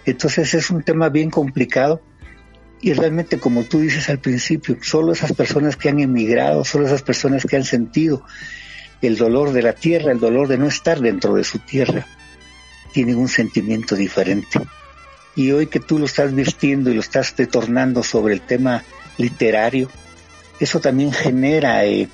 Entonces 0.05 0.55
es 0.55 0.70
un 0.70 0.82
tema 0.82 1.09
bien 1.09 1.30
complicado 1.30 2.01
y 2.87 2.93
realmente 2.93 3.41
como 3.41 3.64
tú 3.64 3.80
dices 3.80 4.09
al 4.11 4.20
principio, 4.20 4.78
solo 4.80 5.12
esas 5.12 5.32
personas 5.32 5.74
que 5.74 5.89
han 5.89 5.99
emigrado, 5.99 6.64
solo 6.64 6.87
esas 6.87 7.03
personas 7.03 7.45
que 7.45 7.57
han 7.57 7.64
sentido 7.64 8.22
el 9.03 9.16
dolor 9.16 9.51
de 9.51 9.62
la 9.62 9.72
tierra, 9.72 10.12
el 10.12 10.20
dolor 10.20 10.47
de 10.47 10.57
no 10.57 10.68
estar 10.68 11.01
dentro 11.01 11.34
de 11.34 11.43
su 11.43 11.59
tierra, 11.59 12.07
tienen 12.93 13.16
un 13.16 13.26
sentimiento 13.26 13.97
diferente. 13.97 14.61
Y 15.34 15.51
hoy 15.51 15.66
que 15.66 15.80
tú 15.80 15.99
lo 15.99 16.05
estás 16.05 16.32
vistiendo 16.32 16.89
y 16.89 16.95
lo 16.95 17.01
estás 17.01 17.34
detornando 17.34 18.05
sobre 18.05 18.34
el 18.34 18.41
tema 18.43 18.84
literario, 19.18 19.91
eso 20.61 20.78
también 20.78 21.11
genera 21.11 21.84
eh, 21.84 22.09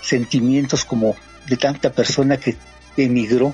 sentimientos 0.00 0.84
como 0.84 1.16
de 1.48 1.56
tanta 1.56 1.90
persona 1.90 2.36
que 2.36 2.54
emigró, 2.96 3.52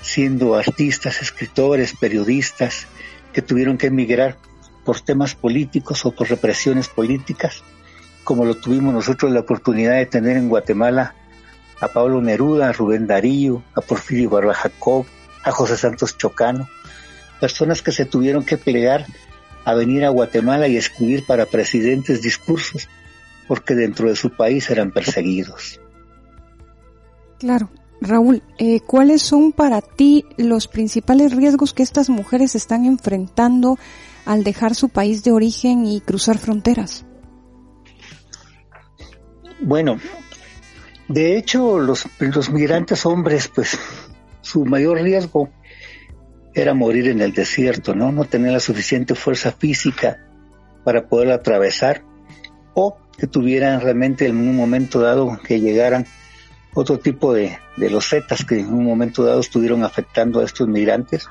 siendo 0.00 0.54
artistas, 0.54 1.20
escritores, 1.20 1.92
periodistas, 1.94 2.86
que 3.34 3.42
tuvieron 3.42 3.76
que 3.76 3.88
emigrar 3.88 4.38
por 4.84 5.00
temas 5.00 5.34
políticos 5.34 6.04
o 6.04 6.12
por 6.12 6.28
represiones 6.28 6.88
políticas, 6.88 7.62
como 8.22 8.44
lo 8.44 8.56
tuvimos 8.56 8.94
nosotros 8.94 9.32
la 9.32 9.40
oportunidad 9.40 9.94
de 9.94 10.06
tener 10.06 10.36
en 10.36 10.48
Guatemala 10.48 11.14
a 11.80 11.88
Pablo 11.88 12.20
Neruda, 12.22 12.68
a 12.68 12.72
Rubén 12.72 13.06
Darío, 13.06 13.62
a 13.74 13.80
Porfirio 13.80 14.30
Barba 14.30 14.54
Jacob, 14.54 15.04
a 15.42 15.50
José 15.50 15.76
Santos 15.76 16.16
Chocano, 16.16 16.68
personas 17.40 17.82
que 17.82 17.92
se 17.92 18.04
tuvieron 18.04 18.44
que 18.44 18.56
plegar 18.56 19.06
a 19.64 19.74
venir 19.74 20.04
a 20.04 20.10
Guatemala 20.10 20.68
y 20.68 20.76
escribir 20.76 21.24
para 21.26 21.46
presidentes 21.46 22.22
discursos, 22.22 22.88
porque 23.48 23.74
dentro 23.74 24.08
de 24.08 24.16
su 24.16 24.30
país 24.30 24.70
eran 24.70 24.92
perseguidos. 24.92 25.80
Claro. 27.38 27.70
Raúl, 28.00 28.42
eh, 28.58 28.80
¿cuáles 28.80 29.22
son 29.22 29.52
para 29.52 29.80
ti 29.80 30.26
los 30.36 30.68
principales 30.68 31.34
riesgos 31.34 31.72
que 31.72 31.82
estas 31.82 32.10
mujeres 32.10 32.54
están 32.54 32.84
enfrentando 32.84 33.78
al 34.24 34.44
dejar 34.44 34.74
su 34.74 34.88
país 34.88 35.24
de 35.24 35.32
origen 35.32 35.86
y 35.86 36.00
cruzar 36.00 36.38
fronteras? 36.38 37.04
Bueno, 39.60 39.98
de 41.08 41.36
hecho, 41.36 41.78
los, 41.78 42.06
los 42.18 42.50
migrantes 42.50 43.06
hombres, 43.06 43.48
pues 43.48 43.78
su 44.40 44.64
mayor 44.64 45.00
riesgo 45.02 45.50
era 46.54 46.74
morir 46.74 47.08
en 47.08 47.20
el 47.20 47.32
desierto, 47.32 47.94
¿no? 47.94 48.12
No 48.12 48.24
tener 48.24 48.52
la 48.52 48.60
suficiente 48.60 49.14
fuerza 49.14 49.52
física 49.52 50.18
para 50.84 51.08
poder 51.08 51.32
atravesar 51.32 52.02
o 52.74 52.96
que 53.16 53.26
tuvieran 53.26 53.80
realmente 53.80 54.26
en 54.26 54.36
un 54.36 54.56
momento 54.56 55.00
dado 55.00 55.38
que 55.46 55.60
llegaran 55.60 56.06
otro 56.74 56.98
tipo 56.98 57.32
de, 57.32 57.58
de 57.76 57.90
los 57.90 58.08
zetas 58.08 58.44
que 58.44 58.60
en 58.60 58.72
un 58.72 58.84
momento 58.84 59.24
dado 59.24 59.40
estuvieron 59.40 59.84
afectando 59.84 60.40
a 60.40 60.44
estos 60.44 60.68
migrantes 60.68 61.26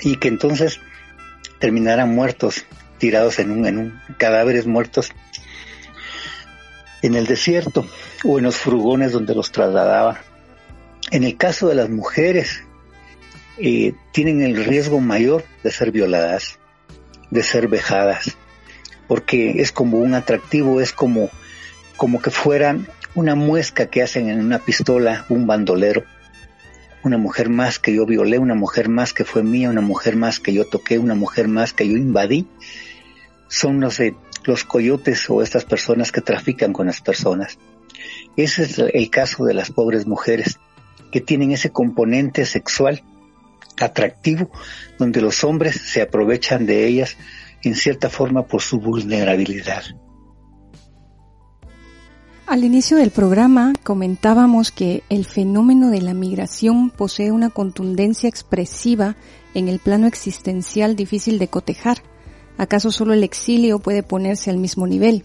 y 0.00 0.16
que 0.16 0.28
entonces 0.28 0.80
terminaran 1.58 2.14
muertos, 2.14 2.64
tirados 2.98 3.38
en 3.38 3.50
un, 3.50 3.66
en 3.66 3.78
un 3.78 4.00
cadáveres 4.16 4.66
muertos 4.66 5.12
en 7.02 7.14
el 7.14 7.26
desierto 7.26 7.86
o 8.24 8.38
en 8.38 8.44
los 8.44 8.56
furgones 8.56 9.12
donde 9.12 9.34
los 9.34 9.52
trasladaban. 9.52 10.18
En 11.10 11.24
el 11.24 11.36
caso 11.36 11.68
de 11.68 11.74
las 11.74 11.88
mujeres, 11.88 12.64
eh, 13.58 13.94
tienen 14.12 14.42
el 14.42 14.64
riesgo 14.64 15.00
mayor 15.00 15.44
de 15.62 15.70
ser 15.70 15.90
violadas, 15.90 16.58
de 17.30 17.42
ser 17.42 17.68
vejadas, 17.68 18.36
porque 19.06 19.62
es 19.62 19.72
como 19.72 19.98
un 19.98 20.14
atractivo, 20.14 20.80
es 20.80 20.92
como, 20.92 21.30
como 21.96 22.20
que 22.20 22.30
fueran 22.30 22.88
una 23.14 23.34
muesca 23.34 23.86
que 23.86 24.02
hacen 24.02 24.28
en 24.28 24.40
una 24.40 24.58
pistola 24.58 25.24
un 25.28 25.46
bandolero. 25.46 26.04
Una 27.02 27.18
mujer 27.18 27.48
más 27.48 27.78
que 27.78 27.94
yo 27.94 28.06
violé, 28.06 28.38
una 28.38 28.54
mujer 28.54 28.88
más 28.88 29.12
que 29.12 29.24
fue 29.24 29.42
mía, 29.42 29.70
una 29.70 29.80
mujer 29.80 30.16
más 30.16 30.40
que 30.40 30.52
yo 30.52 30.64
toqué, 30.64 30.98
una 30.98 31.14
mujer 31.14 31.48
más 31.48 31.72
que 31.72 31.88
yo 31.88 31.96
invadí. 31.96 32.46
Son, 33.48 33.78
no 33.78 33.90
sé, 33.90 34.14
los 34.44 34.64
coyotes 34.64 35.28
o 35.30 35.42
estas 35.42 35.64
personas 35.64 36.12
que 36.12 36.20
trafican 36.20 36.72
con 36.72 36.86
las 36.86 37.00
personas. 37.00 37.58
Ese 38.36 38.64
es 38.64 38.78
el 38.78 39.10
caso 39.10 39.44
de 39.44 39.54
las 39.54 39.70
pobres 39.70 40.06
mujeres 40.06 40.58
que 41.10 41.20
tienen 41.20 41.52
ese 41.52 41.70
componente 41.70 42.44
sexual 42.44 43.02
atractivo 43.80 44.50
donde 44.98 45.20
los 45.20 45.44
hombres 45.44 45.80
se 45.80 46.02
aprovechan 46.02 46.66
de 46.66 46.86
ellas 46.86 47.16
en 47.62 47.74
cierta 47.74 48.10
forma 48.10 48.46
por 48.46 48.62
su 48.62 48.80
vulnerabilidad. 48.80 49.84
Al 52.48 52.64
inicio 52.64 52.96
del 52.96 53.10
programa 53.10 53.74
comentábamos 53.82 54.72
que 54.72 55.02
el 55.10 55.24
fenómeno 55.24 55.90
de 55.90 56.00
la 56.00 56.14
migración 56.14 56.90
posee 56.90 57.30
una 57.30 57.50
contundencia 57.50 58.28
expresiva 58.28 59.16
en 59.54 59.68
el 59.68 59.78
plano 59.78 60.06
existencial 60.06 60.96
difícil 60.96 61.38
de 61.38 61.48
cotejar 61.48 62.02
¿Acaso 62.58 62.90
solo 62.90 63.14
el 63.14 63.22
exilio 63.22 63.78
puede 63.78 64.02
ponerse 64.02 64.50
al 64.50 64.58
mismo 64.58 64.88
nivel? 64.88 65.24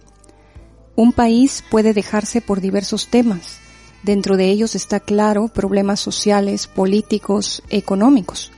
Un 0.96 1.12
país 1.12 1.64
puede 1.72 1.94
dejarse 1.94 2.42
por 2.42 2.62
diversos 2.62 3.08
temas. 3.08 3.58
Dentro 4.04 4.38
de 4.38 4.50
ellos 4.50 4.76
está 4.76 5.00
claro 5.00 5.48
problemas 5.48 6.00
sociales, 6.00 6.68
políticos, 6.68 7.64
económicos. 7.72 8.52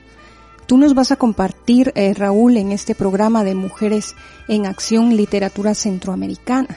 Tú 0.66 0.76
nos 0.76 0.94
vas 0.94 1.10
a 1.10 1.16
compartir, 1.16 1.92
eh, 1.94 2.12
Raúl, 2.12 2.58
en 2.58 2.70
este 2.70 2.94
programa 2.94 3.44
de 3.44 3.54
Mujeres 3.54 4.14
en 4.46 4.66
Acción 4.66 5.16
Literatura 5.16 5.74
Centroamericana. 5.74 6.76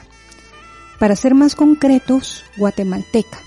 Para 1.00 1.16
ser 1.16 1.34
más 1.34 1.54
concretos, 1.54 2.44
guatemalteca, 2.58 3.38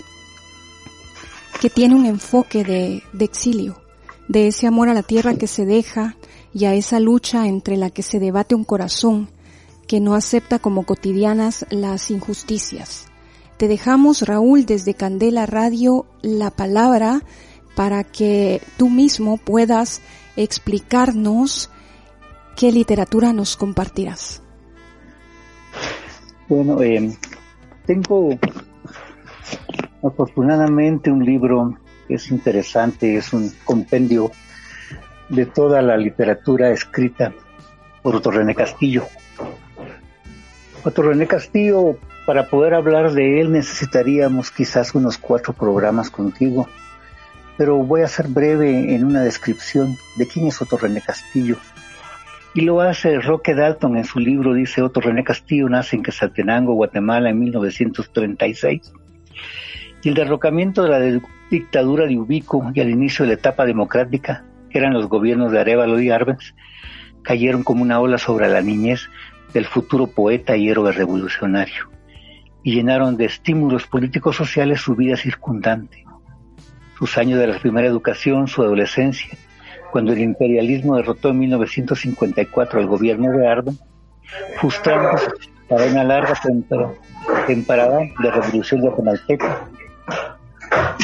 que 1.60 1.70
tiene 1.70 1.94
un 1.94 2.04
enfoque 2.04 2.64
de, 2.64 3.04
exilio, 3.20 3.80
de 4.26 4.48
ese 4.48 4.66
amor 4.66 4.88
a 4.88 4.92
la 4.92 5.04
tierra 5.04 5.36
que 5.36 5.46
se 5.46 5.64
deja 5.64 6.16
y 6.52 6.64
a 6.64 6.74
esa 6.74 6.98
lucha 6.98 7.46
entre 7.46 7.76
la 7.76 7.90
que 7.90 8.02
se 8.02 8.18
debate 8.18 8.56
un 8.56 8.64
corazón 8.64 9.28
que 9.86 10.00
no 10.00 10.16
acepta 10.16 10.58
como 10.58 10.84
cotidianas 10.84 11.64
las 11.70 12.10
injusticias. 12.10 13.06
Te 13.56 13.68
dejamos, 13.68 14.22
Raúl, 14.22 14.66
desde 14.66 14.94
Candela 14.94 15.46
Radio, 15.46 16.06
la 16.22 16.50
palabra 16.50 17.22
para 17.76 18.02
que 18.02 18.62
tú 18.76 18.90
mismo 18.90 19.36
puedas 19.36 20.00
explicarnos 20.34 21.70
qué 22.56 22.72
literatura 22.72 23.32
nos 23.32 23.56
compartirás. 23.56 24.42
Bueno, 26.48 26.82
eh, 26.82 27.16
tengo 27.86 28.38
afortunadamente 30.02 31.10
un 31.10 31.24
libro 31.24 31.78
que 32.06 32.14
es 32.14 32.30
interesante, 32.30 33.16
es 33.16 33.32
un 33.32 33.52
compendio 33.64 34.30
de 35.28 35.46
toda 35.46 35.80
la 35.82 35.96
literatura 35.96 36.70
escrita 36.70 37.32
por 38.02 38.16
Otto 38.16 38.30
Castillo. 38.54 39.04
Otto 40.84 41.02
Castillo, 41.26 41.96
para 42.26 42.48
poder 42.48 42.74
hablar 42.74 43.12
de 43.12 43.40
él 43.40 43.52
necesitaríamos 43.52 44.50
quizás 44.50 44.94
unos 44.94 45.16
cuatro 45.16 45.54
programas 45.54 46.10
contigo, 46.10 46.68
pero 47.56 47.76
voy 47.78 48.02
a 48.02 48.08
ser 48.08 48.28
breve 48.28 48.94
en 48.94 49.04
una 49.04 49.22
descripción 49.22 49.96
de 50.16 50.26
quién 50.26 50.46
es 50.48 50.60
Otto 50.60 50.78
Castillo. 51.06 51.56
Y 52.54 52.60
lo 52.60 52.80
hace 52.80 53.18
Roque 53.18 53.52
Dalton 53.52 53.96
en 53.96 54.04
su 54.04 54.20
libro, 54.20 54.54
dice 54.54 54.80
Otto 54.80 55.00
René 55.00 55.24
Castillo 55.24 55.68
nace 55.68 55.96
en 55.96 56.04
Quetzaltenango, 56.04 56.74
Guatemala, 56.74 57.30
en 57.30 57.40
1936. 57.40 58.92
Y 60.04 60.08
el 60.08 60.14
derrocamiento 60.14 60.84
de 60.84 60.88
la 60.88 61.20
dictadura 61.50 62.06
de 62.06 62.16
Ubico 62.16 62.70
y 62.72 62.80
al 62.80 62.90
inicio 62.90 63.24
de 63.24 63.30
la 63.30 63.34
etapa 63.34 63.66
democrática, 63.66 64.44
que 64.70 64.78
eran 64.78 64.92
los 64.92 65.08
gobiernos 65.08 65.50
de 65.50 65.58
Arevalo 65.58 66.00
y 66.00 66.10
Arbenz, 66.10 66.54
cayeron 67.22 67.64
como 67.64 67.82
una 67.82 67.98
ola 67.98 68.18
sobre 68.18 68.48
la 68.48 68.60
niñez 68.60 69.08
del 69.52 69.64
futuro 69.64 70.06
poeta 70.06 70.56
y 70.56 70.68
héroe 70.68 70.92
revolucionario, 70.92 71.90
y 72.62 72.74
llenaron 72.74 73.16
de 73.16 73.24
estímulos 73.24 73.88
políticos 73.88 74.36
sociales 74.36 74.80
su 74.80 74.94
vida 74.94 75.16
circundante. 75.16 76.04
Sus 76.98 77.18
años 77.18 77.40
de 77.40 77.48
la 77.48 77.58
primera 77.58 77.88
educación, 77.88 78.46
su 78.46 78.62
adolescencia, 78.62 79.36
cuando 79.94 80.12
el 80.12 80.22
imperialismo 80.22 80.96
derrotó 80.96 81.28
en 81.28 81.38
1954 81.38 82.80
al 82.80 82.88
gobierno 82.88 83.30
de 83.30 83.46
Arben, 83.46 83.78
frustrando 84.58 85.16
para 85.68 85.86
una 85.86 86.02
larga 86.02 86.34
temporada 87.46 88.00
de 88.00 88.30
revolución 88.32 88.80
guatemalteca. 88.80 89.68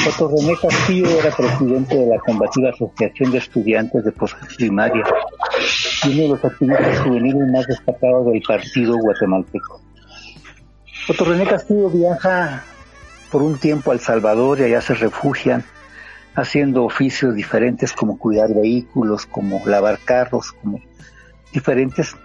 Otto 0.09 0.35
René 0.35 0.57
Castillo 0.61 1.07
era 1.21 1.31
presidente 1.33 1.95
de 1.95 2.05
la 2.05 2.19
combativa 2.19 2.71
Asociación 2.71 3.31
de 3.31 3.37
Estudiantes 3.37 4.03
de 4.03 4.11
Postprimaria 4.11 5.05
y 6.03 6.09
uno 6.09 6.23
de 6.23 6.27
los 6.27 6.43
activistas 6.43 6.99
juveniles 6.99 7.47
más 7.49 7.67
destacados 7.67 8.25
del 8.25 8.41
partido 8.41 8.97
guatemalteco. 8.97 9.79
Otto 11.07 11.23
René 11.23 11.45
Castillo 11.45 11.89
viaja 11.89 12.61
por 13.31 13.41
un 13.41 13.57
tiempo 13.57 13.91
a 13.91 13.93
El 13.93 14.01
Salvador 14.01 14.59
y 14.59 14.63
allá 14.63 14.81
se 14.81 14.95
refugian 14.95 15.63
haciendo 16.35 16.83
oficios 16.83 17.35
diferentes 17.35 17.93
como 17.93 18.17
cuidar 18.17 18.53
vehículos, 18.53 19.25
como 19.25 19.61
lavar 19.65 19.99
carros, 19.99 20.51
como 20.53 20.79
diferentes, 21.51 22.15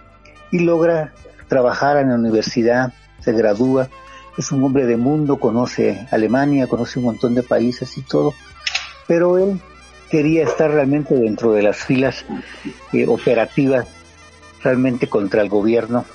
y 0.51 0.59
logra 0.59 1.13
trabajar 1.47 1.97
en 1.97 2.09
la 2.09 2.15
universidad, 2.15 2.93
se 3.19 3.33
gradúa, 3.33 3.89
es 4.37 4.51
un 4.51 4.63
hombre 4.63 4.85
de 4.85 4.97
mundo, 4.97 5.39
conoce 5.39 6.07
Alemania, 6.11 6.67
conoce 6.67 6.99
un 6.99 7.05
montón 7.05 7.35
de 7.35 7.43
países 7.43 7.97
y 7.97 8.01
todo, 8.01 8.33
pero 9.07 9.37
él 9.37 9.59
quería 10.09 10.43
estar 10.43 10.71
realmente 10.71 11.15
dentro 11.15 11.51
de 11.51 11.63
las 11.63 11.77
filas 11.77 12.23
eh, 12.93 13.07
operativas 13.07 13.87
realmente 14.63 15.07
contra 15.07 15.41
el 15.41 15.49
gobierno 15.49 16.05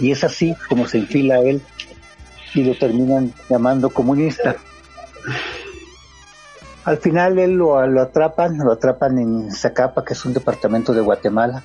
y 0.00 0.10
es 0.10 0.24
así 0.24 0.54
como 0.68 0.86
se 0.86 0.98
enfila 0.98 1.40
él 1.40 1.60
y 2.54 2.64
lo 2.64 2.74
terminan 2.74 3.32
llamando 3.48 3.90
comunista. 3.90 4.56
Al 6.84 6.98
final 6.98 7.38
él 7.38 7.52
lo, 7.52 7.86
lo 7.86 8.02
atrapan, 8.02 8.58
lo 8.58 8.72
atrapan 8.72 9.18
en 9.18 9.52
Zacapa, 9.52 10.04
que 10.04 10.14
es 10.14 10.24
un 10.24 10.34
departamento 10.34 10.92
de 10.92 11.00
Guatemala, 11.00 11.62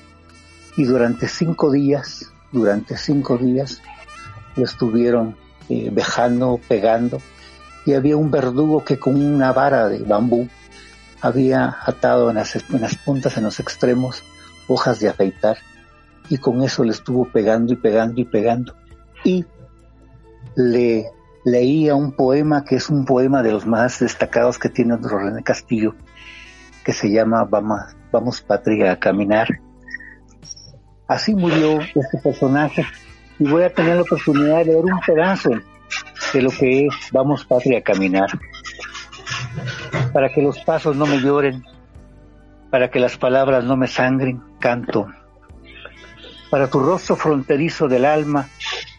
y 0.76 0.84
durante 0.84 1.26
cinco 1.26 1.72
días, 1.72 2.32
durante 2.52 2.96
cinco 2.96 3.36
días, 3.36 3.82
lo 4.54 4.64
estuvieron 4.64 5.36
eh, 5.68 5.90
vejando, 5.92 6.60
pegando, 6.68 7.20
y 7.84 7.94
había 7.94 8.16
un 8.16 8.30
verdugo 8.30 8.84
que 8.84 8.98
con 8.98 9.20
una 9.20 9.52
vara 9.52 9.88
de 9.88 9.98
bambú 9.98 10.48
había 11.20 11.76
atado 11.84 12.30
en 12.30 12.36
las, 12.36 12.54
en 12.54 12.80
las 12.80 12.96
puntas, 12.96 13.36
en 13.36 13.44
los 13.44 13.58
extremos, 13.58 14.22
hojas 14.68 15.00
de 15.00 15.08
afeitar, 15.08 15.58
y 16.28 16.38
con 16.38 16.62
eso 16.62 16.84
le 16.84 16.92
estuvo 16.92 17.24
pegando 17.24 17.72
y 17.72 17.76
pegando 17.76 18.20
y 18.20 18.24
pegando. 18.24 18.74
Y 19.24 19.44
le 20.54 21.10
leía 21.50 21.94
un 21.94 22.12
poema 22.12 22.64
que 22.64 22.76
es 22.76 22.90
un 22.90 23.04
poema 23.04 23.42
de 23.42 23.52
los 23.52 23.66
más 23.66 24.00
destacados 24.00 24.58
que 24.58 24.68
tiene 24.68 24.96
René 24.96 25.42
Castillo, 25.42 25.94
que 26.84 26.92
se 26.92 27.10
llama 27.10 27.44
Vamos, 27.44 27.80
Vamos 28.12 28.40
Patria 28.40 28.92
a 28.92 28.98
Caminar. 28.98 29.48
Así 31.06 31.34
murió 31.34 31.80
este 31.80 32.18
personaje 32.22 32.84
y 33.38 33.48
voy 33.48 33.62
a 33.62 33.72
tener 33.72 33.96
la 33.96 34.02
oportunidad 34.02 34.64
de 34.64 34.74
ver 34.74 34.84
un 34.84 35.00
pedazo 35.06 35.50
de 36.32 36.42
lo 36.42 36.50
que 36.50 36.86
es 36.86 36.94
Vamos 37.12 37.44
Patria 37.44 37.78
a 37.78 37.82
Caminar. 37.82 38.28
Para 40.12 40.28
que 40.28 40.42
los 40.42 40.58
pasos 40.60 40.96
no 40.96 41.06
me 41.06 41.18
lloren, 41.18 41.64
para 42.70 42.90
que 42.90 43.00
las 43.00 43.16
palabras 43.16 43.64
no 43.64 43.76
me 43.76 43.86
sangren, 43.86 44.42
canto. 44.60 45.06
Para 46.50 46.68
tu 46.68 46.80
rostro 46.80 47.16
fronterizo 47.16 47.88
del 47.88 48.04
alma 48.04 48.48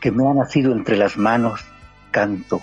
que 0.02 0.12
me 0.12 0.28
ha 0.28 0.34
nacido 0.34 0.72
entre 0.72 0.98
las 0.98 1.18
manos, 1.18 1.64
canto, 2.12 2.62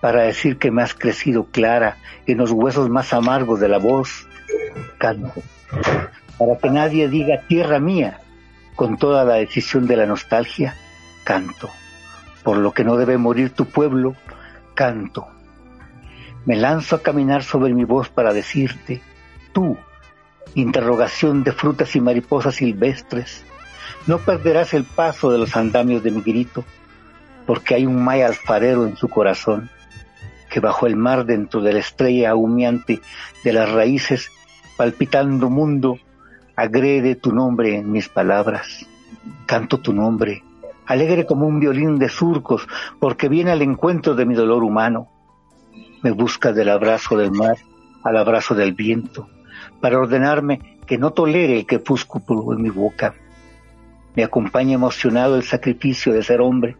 para 0.00 0.22
decir 0.22 0.58
que 0.58 0.70
me 0.70 0.82
has 0.82 0.94
crecido 0.94 1.44
clara 1.46 1.96
en 2.26 2.38
los 2.38 2.50
huesos 2.50 2.88
más 2.88 3.12
amargos 3.12 3.60
de 3.60 3.68
la 3.68 3.78
voz, 3.78 4.28
canto, 4.98 5.42
para 6.38 6.58
que 6.58 6.70
nadie 6.70 7.08
diga 7.08 7.42
tierra 7.48 7.78
mía 7.78 8.20
con 8.76 8.96
toda 8.96 9.24
la 9.24 9.34
decisión 9.34 9.86
de 9.86 9.96
la 9.96 10.06
nostalgia, 10.06 10.76
canto, 11.24 11.68
por 12.44 12.58
lo 12.58 12.72
que 12.72 12.84
no 12.84 12.96
debe 12.96 13.18
morir 13.18 13.50
tu 13.50 13.66
pueblo, 13.66 14.14
canto. 14.74 15.26
Me 16.46 16.56
lanzo 16.56 16.96
a 16.96 17.02
caminar 17.02 17.42
sobre 17.42 17.74
mi 17.74 17.84
voz 17.84 18.08
para 18.08 18.32
decirte, 18.32 19.02
tú, 19.52 19.76
interrogación 20.54 21.42
de 21.42 21.52
frutas 21.52 21.96
y 21.96 22.00
mariposas 22.00 22.56
silvestres, 22.56 23.44
no 24.06 24.18
perderás 24.18 24.72
el 24.74 24.84
paso 24.84 25.30
de 25.30 25.38
los 25.38 25.56
andamios 25.56 26.02
de 26.02 26.10
mi 26.10 26.22
grito, 26.22 26.64
porque 27.48 27.74
hay 27.74 27.86
un 27.86 28.04
maya 28.04 28.26
alfarero 28.26 28.86
en 28.86 28.98
su 28.98 29.08
corazón, 29.08 29.70
que 30.50 30.60
bajo 30.60 30.86
el 30.86 30.96
mar 30.96 31.24
dentro 31.24 31.62
de 31.62 31.72
la 31.72 31.78
estrella 31.78 32.34
humeante 32.34 33.00
de 33.42 33.52
las 33.54 33.72
raíces, 33.72 34.30
palpitando 34.76 35.48
mundo, 35.48 35.98
agrede 36.56 37.14
tu 37.14 37.32
nombre 37.32 37.76
en 37.76 37.90
mis 37.90 38.10
palabras. 38.10 38.86
Canto 39.46 39.78
tu 39.78 39.94
nombre, 39.94 40.44
alegre 40.84 41.24
como 41.24 41.46
un 41.46 41.58
violín 41.58 41.98
de 41.98 42.10
surcos, 42.10 42.68
porque 43.00 43.30
viene 43.30 43.50
al 43.50 43.62
encuentro 43.62 44.14
de 44.14 44.26
mi 44.26 44.34
dolor 44.34 44.62
humano. 44.62 45.08
Me 46.02 46.10
busca 46.10 46.52
del 46.52 46.68
abrazo 46.68 47.16
del 47.16 47.30
mar 47.30 47.56
al 48.04 48.18
abrazo 48.18 48.54
del 48.54 48.74
viento, 48.74 49.26
para 49.80 49.98
ordenarme 49.98 50.76
que 50.86 50.98
no 50.98 51.12
tolere 51.12 51.60
el 51.60 51.64
crepúsculo 51.64 52.52
en 52.52 52.60
mi 52.60 52.68
boca. 52.68 53.14
Me 54.16 54.22
acompaña 54.22 54.74
emocionado 54.74 55.36
el 55.36 55.44
sacrificio 55.44 56.12
de 56.12 56.22
ser 56.22 56.42
hombre, 56.42 56.76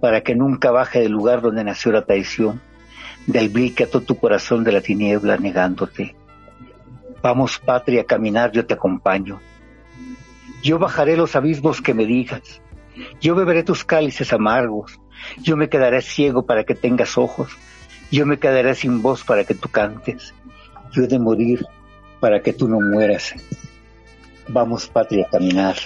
para 0.00 0.22
que 0.22 0.34
nunca 0.34 0.70
baje 0.70 1.00
del 1.00 1.12
lugar 1.12 1.40
donde 1.40 1.64
nació 1.64 1.92
la 1.92 2.04
traición, 2.04 2.60
del 3.26 3.48
vil 3.48 3.74
que 3.74 3.84
ató 3.84 4.00
tu 4.00 4.16
corazón 4.16 4.64
de 4.64 4.72
la 4.72 4.80
tiniebla 4.80 5.36
negándote. 5.36 6.16
Vamos, 7.22 7.58
patria, 7.58 8.02
a 8.02 8.04
caminar, 8.04 8.52
yo 8.52 8.64
te 8.64 8.74
acompaño. 8.74 9.40
Yo 10.62 10.78
bajaré 10.78 11.16
los 11.16 11.34
abismos 11.36 11.80
que 11.80 11.94
me 11.94 12.06
digas. 12.06 12.60
Yo 13.20 13.34
beberé 13.34 13.62
tus 13.62 13.84
cálices 13.84 14.32
amargos. 14.32 14.98
Yo 15.42 15.56
me 15.56 15.68
quedaré 15.68 16.00
ciego 16.00 16.46
para 16.46 16.64
que 16.64 16.74
tengas 16.74 17.18
ojos. 17.18 17.50
Yo 18.10 18.24
me 18.24 18.38
quedaré 18.38 18.74
sin 18.74 19.02
voz 19.02 19.24
para 19.24 19.44
que 19.44 19.54
tú 19.54 19.68
cantes. 19.68 20.34
Yo 20.92 21.02
he 21.02 21.08
de 21.08 21.18
morir 21.18 21.66
para 22.20 22.40
que 22.40 22.52
tú 22.52 22.68
no 22.68 22.80
mueras. 22.80 23.34
Vamos, 24.48 24.86
patria, 24.86 25.26
a 25.26 25.30
caminar 25.30 25.76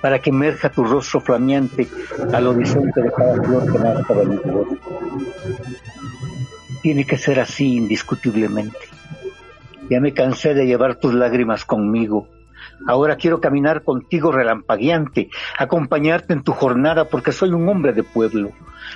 para 0.00 0.18
que 0.18 0.30
emerja 0.30 0.70
tu 0.70 0.84
rostro 0.84 1.20
flameante 1.20 1.88
al 2.32 2.46
horizonte 2.46 3.02
de 3.02 3.10
cada 3.10 3.42
flor 3.42 3.72
que 3.72 3.78
nazca 3.78 4.14
de 4.14 4.26
mi 4.26 4.36
voz. 4.36 4.68
Tiene 6.82 7.04
que 7.04 7.16
ser 7.16 7.40
así 7.40 7.76
indiscutiblemente. 7.76 8.78
Ya 9.90 10.00
me 10.00 10.12
cansé 10.12 10.54
de 10.54 10.66
llevar 10.66 10.96
tus 10.96 11.14
lágrimas 11.14 11.64
conmigo. 11.64 12.28
Ahora 12.86 13.16
quiero 13.16 13.40
caminar 13.40 13.82
contigo 13.82 14.32
relampagueante, 14.32 15.30
acompañarte 15.58 16.32
en 16.32 16.42
tu 16.42 16.52
jornada 16.52 17.06
porque 17.06 17.32
soy 17.32 17.50
un 17.50 17.68
hombre 17.68 17.92
de 17.92 18.02
pueblo, 18.02 18.50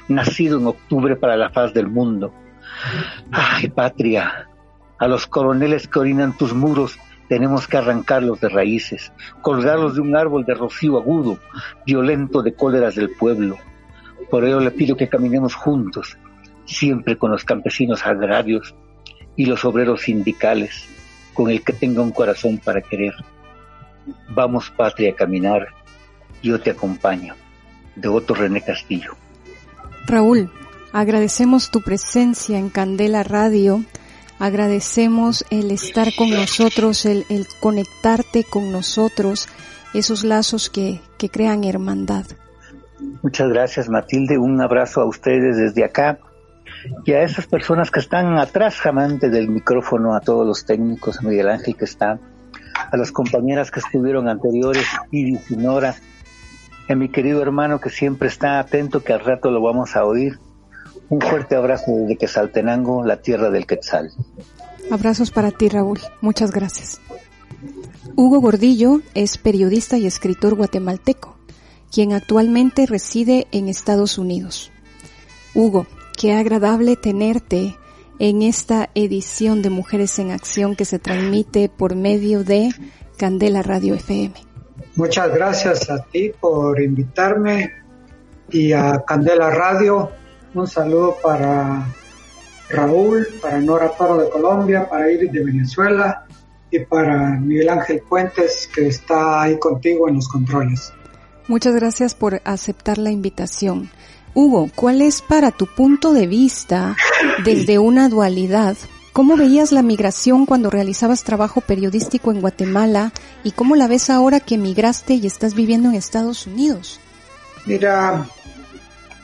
nacido 0.08 0.58
en 0.58 0.66
octubre 0.66 1.16
para 1.16 1.36
la 1.36 1.50
faz 1.50 1.72
del 1.72 1.88
mundo. 1.88 2.32
Ay, 3.32 3.68
patria, 3.68 4.48
a 4.98 5.08
los 5.08 5.26
coroneles 5.26 5.88
que 5.88 5.98
orinan 5.98 6.36
tus 6.36 6.54
muros 6.54 6.98
tenemos 7.30 7.68
que 7.68 7.76
arrancarlos 7.76 8.40
de 8.40 8.48
raíces, 8.48 9.12
colgarlos 9.40 9.94
de 9.94 10.00
un 10.00 10.16
árbol 10.16 10.44
de 10.44 10.52
rocío 10.52 10.98
agudo, 10.98 11.38
violento 11.86 12.42
de 12.42 12.54
cóleras 12.54 12.96
del 12.96 13.10
pueblo. 13.10 13.56
Por 14.28 14.44
ello 14.44 14.58
le 14.58 14.72
pido 14.72 14.96
que 14.96 15.08
caminemos 15.08 15.54
juntos, 15.54 16.18
siempre 16.64 17.16
con 17.16 17.30
los 17.30 17.44
campesinos 17.44 18.04
agrarios 18.04 18.74
y 19.36 19.46
los 19.46 19.64
obreros 19.64 20.00
sindicales, 20.00 20.88
con 21.32 21.48
el 21.48 21.62
que 21.62 21.72
tenga 21.72 22.02
un 22.02 22.10
corazón 22.10 22.58
para 22.58 22.82
querer. 22.82 23.14
Vamos, 24.30 24.68
patria, 24.70 25.12
a 25.12 25.14
caminar. 25.14 25.68
Yo 26.42 26.60
te 26.60 26.70
acompaño. 26.70 27.36
Devoto 27.94 28.34
René 28.34 28.60
Castillo. 28.62 29.14
Raúl, 30.04 30.50
agradecemos 30.92 31.70
tu 31.70 31.80
presencia 31.80 32.58
en 32.58 32.70
Candela 32.70 33.22
Radio. 33.22 33.84
Agradecemos 34.40 35.44
el 35.50 35.70
estar 35.70 36.08
con 36.16 36.30
nosotros, 36.30 37.04
el, 37.04 37.46
conectarte 37.60 38.42
con 38.42 38.72
nosotros, 38.72 39.48
esos 39.92 40.24
lazos 40.24 40.70
que, 40.70 41.00
que 41.18 41.28
crean 41.28 41.62
hermandad. 41.62 42.24
Muchas 43.22 43.50
gracias, 43.50 43.90
Matilde. 43.90 44.38
Un 44.38 44.58
abrazo 44.62 45.02
a 45.02 45.04
ustedes 45.04 45.58
desde 45.58 45.84
acá 45.84 46.18
y 47.04 47.12
a 47.12 47.22
esas 47.22 47.46
personas 47.46 47.90
que 47.90 48.00
están 48.00 48.38
atrás 48.38 48.76
jamante 48.80 49.28
del 49.28 49.50
micrófono, 49.50 50.14
a 50.14 50.20
todos 50.20 50.46
los 50.46 50.64
técnicos, 50.64 51.18
a 51.18 51.22
Miguel 51.22 51.50
Ángel 51.50 51.76
que 51.76 51.84
está, 51.84 52.18
a 52.90 52.96
las 52.96 53.12
compañeras 53.12 53.70
que 53.70 53.80
estuvieron 53.80 54.26
anteriores, 54.26 54.86
Iris 55.10 55.50
y 55.50 55.56
Nora, 55.56 55.96
a 56.88 56.94
mi 56.94 57.10
querido 57.10 57.42
hermano 57.42 57.78
que 57.78 57.90
siempre 57.90 58.28
está 58.28 58.58
atento, 58.58 59.04
que 59.04 59.12
al 59.12 59.20
rato 59.20 59.50
lo 59.50 59.60
vamos 59.60 59.96
a 59.96 60.04
oír. 60.06 60.38
Un 61.10 61.20
fuerte 61.20 61.56
abrazo 61.56 61.90
desde 61.90 62.16
Quetzaltenango, 62.16 63.04
la 63.04 63.20
tierra 63.20 63.50
del 63.50 63.66
Quetzal. 63.66 64.12
Abrazos 64.92 65.32
para 65.32 65.50
ti, 65.50 65.68
Raúl. 65.68 65.98
Muchas 66.20 66.52
gracias. 66.52 67.00
Hugo 68.14 68.40
Gordillo 68.40 69.00
es 69.14 69.36
periodista 69.36 69.98
y 69.98 70.06
escritor 70.06 70.54
guatemalteco, 70.54 71.36
quien 71.92 72.12
actualmente 72.12 72.86
reside 72.86 73.48
en 73.50 73.68
Estados 73.68 74.18
Unidos. 74.18 74.70
Hugo, 75.52 75.86
qué 76.16 76.34
agradable 76.34 76.94
tenerte 76.94 77.76
en 78.20 78.42
esta 78.42 78.90
edición 78.94 79.62
de 79.62 79.70
Mujeres 79.70 80.18
en 80.20 80.30
Acción 80.30 80.76
que 80.76 80.84
se 80.84 81.00
transmite 81.00 81.68
por 81.68 81.96
medio 81.96 82.44
de 82.44 82.68
Candela 83.16 83.62
Radio 83.62 83.94
FM. 83.94 84.34
Muchas 84.94 85.34
gracias 85.34 85.90
a 85.90 86.04
ti 86.04 86.30
por 86.40 86.80
invitarme 86.80 87.72
y 88.48 88.72
a 88.72 89.02
Candela 89.06 89.50
Radio. 89.50 90.19
Un 90.54 90.66
saludo 90.66 91.16
para 91.22 91.86
Raúl, 92.68 93.26
para 93.40 93.60
Nora 93.60 93.90
Toro 93.96 94.18
de 94.18 94.30
Colombia, 94.30 94.88
para 94.88 95.10
Iris 95.10 95.30
de 95.32 95.44
Venezuela 95.44 96.26
y 96.70 96.80
para 96.80 97.30
Miguel 97.38 97.68
Ángel 97.68 98.02
Puentes 98.08 98.68
que 98.74 98.88
está 98.88 99.42
ahí 99.42 99.58
contigo 99.58 100.08
en 100.08 100.16
los 100.16 100.28
controles. 100.28 100.92
Muchas 101.48 101.74
gracias 101.74 102.14
por 102.14 102.40
aceptar 102.44 102.98
la 102.98 103.10
invitación. 103.10 103.90
Hugo, 104.34 104.70
¿cuál 104.74 105.02
es 105.02 105.22
para 105.22 105.50
tu 105.50 105.66
punto 105.66 106.12
de 106.12 106.28
vista 106.28 106.96
desde 107.44 107.78
una 107.78 108.08
dualidad? 108.08 108.76
¿Cómo 109.12 109.36
veías 109.36 109.72
la 109.72 109.82
migración 109.82 110.46
cuando 110.46 110.70
realizabas 110.70 111.24
trabajo 111.24 111.60
periodístico 111.60 112.30
en 112.30 112.40
Guatemala 112.40 113.12
y 113.42 113.50
cómo 113.50 113.74
la 113.74 113.88
ves 113.88 114.08
ahora 114.08 114.38
que 114.38 114.56
migraste 114.56 115.14
y 115.14 115.26
estás 115.26 115.54
viviendo 115.54 115.88
en 115.88 115.96
Estados 115.96 116.46
Unidos? 116.46 117.00
Mira, 117.66 118.28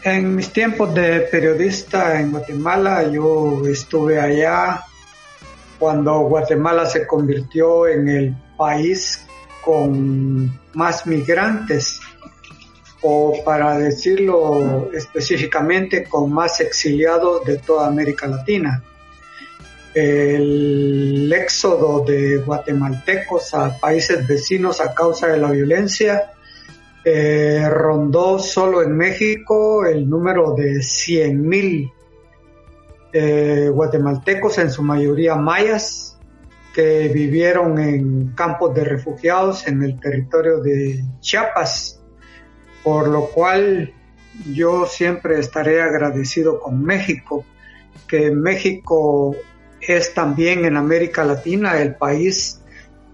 en 0.06 0.36
mis 0.36 0.52
tiempos 0.52 0.94
de 0.94 1.22
periodista 1.22 2.20
en 2.20 2.30
Guatemala, 2.30 3.10
yo 3.10 3.66
estuve 3.66 4.20
allá 4.20 4.84
cuando 5.80 6.20
Guatemala 6.20 6.86
se 6.86 7.04
convirtió 7.04 7.88
en 7.88 8.08
el 8.08 8.36
país 8.56 9.26
con 9.60 10.60
más 10.74 11.08
migrantes 11.08 11.98
o 13.02 13.42
para 13.44 13.78
decirlo 13.78 14.92
específicamente, 14.92 16.04
con 16.04 16.32
más 16.32 16.60
exiliados 16.60 17.44
de 17.44 17.58
toda 17.58 17.88
América 17.88 18.28
Latina. 18.28 18.80
El 19.92 21.32
éxodo 21.32 22.04
de 22.04 22.36
guatemaltecos 22.38 23.54
a 23.54 23.76
países 23.80 24.24
vecinos 24.24 24.80
a 24.80 24.94
causa 24.94 25.26
de 25.26 25.38
la 25.38 25.50
violencia 25.50 26.30
eh, 27.08 27.64
rondó 27.70 28.40
solo 28.40 28.82
en 28.82 28.96
México 28.96 29.86
el 29.86 30.10
número 30.10 30.54
de 30.54 30.78
100.000 30.78 31.92
eh, 33.12 33.70
guatemaltecos, 33.72 34.58
en 34.58 34.72
su 34.72 34.82
mayoría 34.82 35.36
mayas, 35.36 36.18
que 36.74 37.06
vivieron 37.06 37.78
en 37.78 38.32
campos 38.34 38.74
de 38.74 38.82
refugiados 38.82 39.68
en 39.68 39.84
el 39.84 40.00
territorio 40.00 40.58
de 40.58 41.04
Chiapas, 41.20 42.02
por 42.82 43.06
lo 43.06 43.26
cual 43.26 43.94
yo 44.52 44.84
siempre 44.86 45.38
estaré 45.38 45.80
agradecido 45.80 46.58
con 46.58 46.82
México, 46.82 47.44
que 48.08 48.32
México 48.32 49.36
es 49.80 50.12
también 50.12 50.64
en 50.64 50.76
América 50.76 51.22
Latina 51.22 51.80
el 51.80 51.94
país 51.94 52.60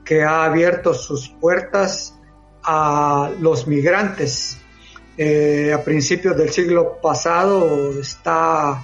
que 0.02 0.22
ha 0.22 0.44
abierto 0.46 0.94
sus 0.94 1.28
puertas 1.28 2.18
a 2.64 3.30
los 3.40 3.66
migrantes. 3.66 4.58
Eh, 5.16 5.72
a 5.72 5.84
principios 5.84 6.36
del 6.36 6.50
siglo 6.50 6.98
pasado 7.02 8.00
está 8.00 8.82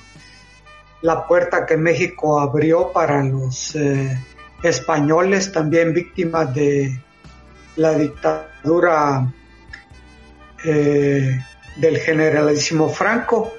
la 1.00 1.26
puerta 1.26 1.64
que 1.64 1.76
México 1.76 2.38
abrió 2.38 2.92
para 2.92 3.22
los 3.24 3.74
eh, 3.76 4.18
españoles, 4.62 5.52
también 5.52 5.94
víctimas 5.94 6.52
de 6.54 7.00
la 7.76 7.96
dictadura 7.96 9.32
eh, 10.64 11.38
del 11.76 11.98
generalísimo 11.98 12.88
Franco, 12.88 13.52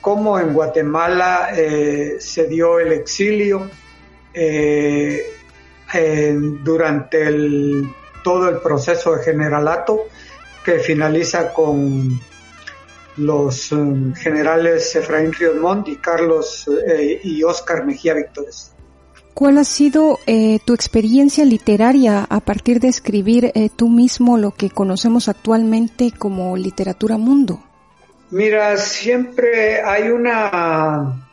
como 0.00 0.38
en 0.38 0.52
Guatemala 0.52 1.50
se 2.18 2.46
dio 2.48 2.80
el 2.80 2.92
exilio 2.92 3.70
durante 6.64 7.22
el, 7.22 7.88
todo 8.22 8.48
el 8.48 8.58
proceso 8.58 9.16
de 9.16 9.24
generalato 9.24 10.00
que 10.64 10.78
finaliza 10.78 11.52
con 11.52 12.20
los 13.16 13.70
generales 14.16 14.94
Efraín 14.96 15.32
Ríos 15.32 15.56
Montt 15.56 15.88
y 15.88 15.96
Carlos 15.96 16.70
y 17.22 17.42
Óscar 17.42 17.84
Mejía 17.84 18.14
Víctores. 18.14 18.72
¿Cuál 19.34 19.58
ha 19.58 19.64
sido 19.64 20.18
eh, 20.26 20.58
tu 20.64 20.74
experiencia 20.74 21.44
literaria 21.44 22.26
a 22.28 22.40
partir 22.40 22.80
de 22.80 22.88
escribir 22.88 23.50
eh, 23.54 23.70
tú 23.74 23.88
mismo 23.88 24.36
lo 24.36 24.50
que 24.50 24.68
conocemos 24.68 25.28
actualmente 25.28 26.12
como 26.16 26.56
literatura 26.56 27.16
mundo? 27.16 27.62
Mira, 28.30 28.76
siempre 28.76 29.82
hay 29.82 30.10
una 30.10 31.28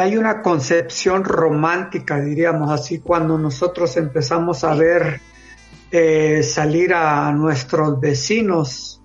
hay 0.00 0.16
una 0.16 0.42
concepción 0.42 1.24
romántica, 1.24 2.20
diríamos 2.20 2.70
así, 2.70 2.98
cuando 2.98 3.38
nosotros 3.38 3.96
empezamos 3.96 4.64
a 4.64 4.74
ver 4.74 5.20
eh, 5.90 6.42
salir 6.42 6.94
a 6.94 7.30
nuestros 7.32 8.00
vecinos 8.00 9.00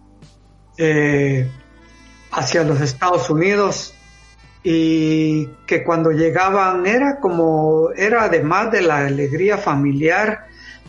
hacia 2.31 2.63
los 2.63 2.81
Estados 2.81 3.29
Unidos 3.29 3.93
y 4.63 5.45
que 5.67 5.83
cuando 5.83 6.11
llegaban 6.11 6.85
era 6.85 7.19
como, 7.19 7.91
era 7.95 8.23
además 8.23 8.71
de 8.71 8.81
la 8.81 9.05
alegría 9.05 9.57
familiar, 9.57 10.47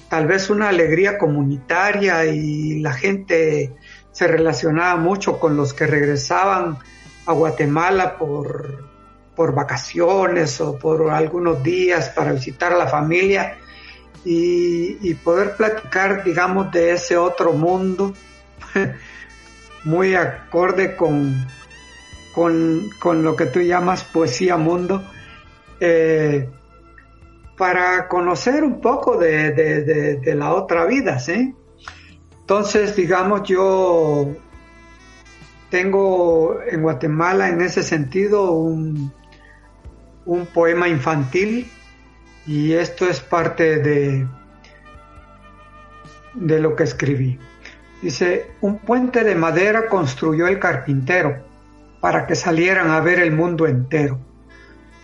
tal 0.09 0.27
vez 0.27 0.49
una 0.49 0.69
alegría 0.69 1.19
comunitaria 1.19 2.25
y 2.27 2.81
la 2.81 2.93
gente 2.93 3.73
se 4.13 4.29
relacionaba 4.29 4.97
mucho 4.97 5.41
con 5.41 5.57
los 5.57 5.75
que 5.75 5.87
regresaban 5.87 6.79
a 7.27 7.33
Guatemala 7.33 8.17
por, 8.17 8.85
por 9.35 9.55
vacaciones 9.55 10.61
o 10.61 10.79
por 10.79 11.11
algunos 11.11 11.63
días 11.65 12.11
para 12.11 12.33
visitar 12.33 12.73
a 12.73 12.77
la 12.77 12.87
familia 12.87 13.59
y, 14.25 15.15
poder 15.17 15.57
platicar, 15.57 16.25
digamos, 16.25 16.73
de 16.73 16.93
ese 16.93 17.17
otro 17.17 17.53
mundo 17.53 18.15
muy 19.85 20.15
acorde 20.15 20.97
con, 20.97 21.47
con, 22.33 23.23
lo 23.23 23.37
que 23.37 23.47
tú 23.47 23.61
llamas 23.61 24.05
poesía 24.05 24.57
mundo, 24.57 25.05
eh, 25.79 26.49
para 27.57 28.09
conocer 28.09 28.65
un 28.65 28.81
poco 28.81 29.17
de, 29.19 30.21
la 30.35 30.55
otra 30.55 30.87
vida, 30.87 31.19
¿sí? 31.19 31.55
Entonces, 32.41 32.97
digamos, 32.97 33.43
yo 33.45 34.35
tengo 35.71 36.61
en 36.67 36.83
Guatemala 36.83 37.49
en 37.49 37.61
ese 37.61 37.83
sentido 37.83 38.53
un, 38.53 39.13
un 40.25 40.47
poema 40.47 40.89
infantil 40.89 41.71
y 42.47 42.73
esto 42.75 43.09
es 43.09 43.21
parte 43.21 43.79
de, 43.79 44.27
de 46.35 46.61
lo 46.61 46.77
que 46.77 46.85
escribí. 46.85 47.39
Dice, 48.03 48.51
un 48.61 48.79
puente 48.79 49.25
de 49.25 49.35
madera 49.35 49.89
construyó 49.89 50.47
el 50.47 50.59
carpintero 50.59 51.43
para 52.01 52.27
que 52.27 52.35
salieran 52.35 52.91
a 52.91 53.01
ver 53.01 53.19
el 53.19 53.33
mundo 53.33 53.67
entero. 53.67 54.19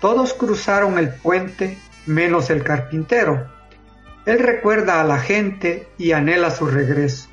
Todos 0.01 0.35
cruzaron 0.35 0.99
el 0.99 1.09
puente 1.09 1.79
menos 2.07 2.51
el 2.51 2.63
carpintero. 2.63 3.49
Él 4.27 4.39
recuerda 4.39 5.01
a 5.01 5.05
la 5.05 5.19
gente 5.19 5.89
y 5.97 6.13
anhela 6.13 6.51
su 6.51 6.67
regreso. 6.67 7.29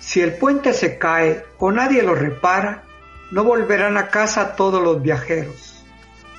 Si 0.00 0.20
el 0.20 0.32
puente 0.34 0.72
se 0.72 0.98
cae 0.98 1.44
o 1.58 1.70
nadie 1.70 2.02
lo 2.02 2.14
repara, 2.14 2.84
no 3.30 3.44
volverán 3.44 3.96
a 3.96 4.08
casa 4.08 4.56
todos 4.56 4.82
los 4.82 5.02
viajeros. 5.02 5.84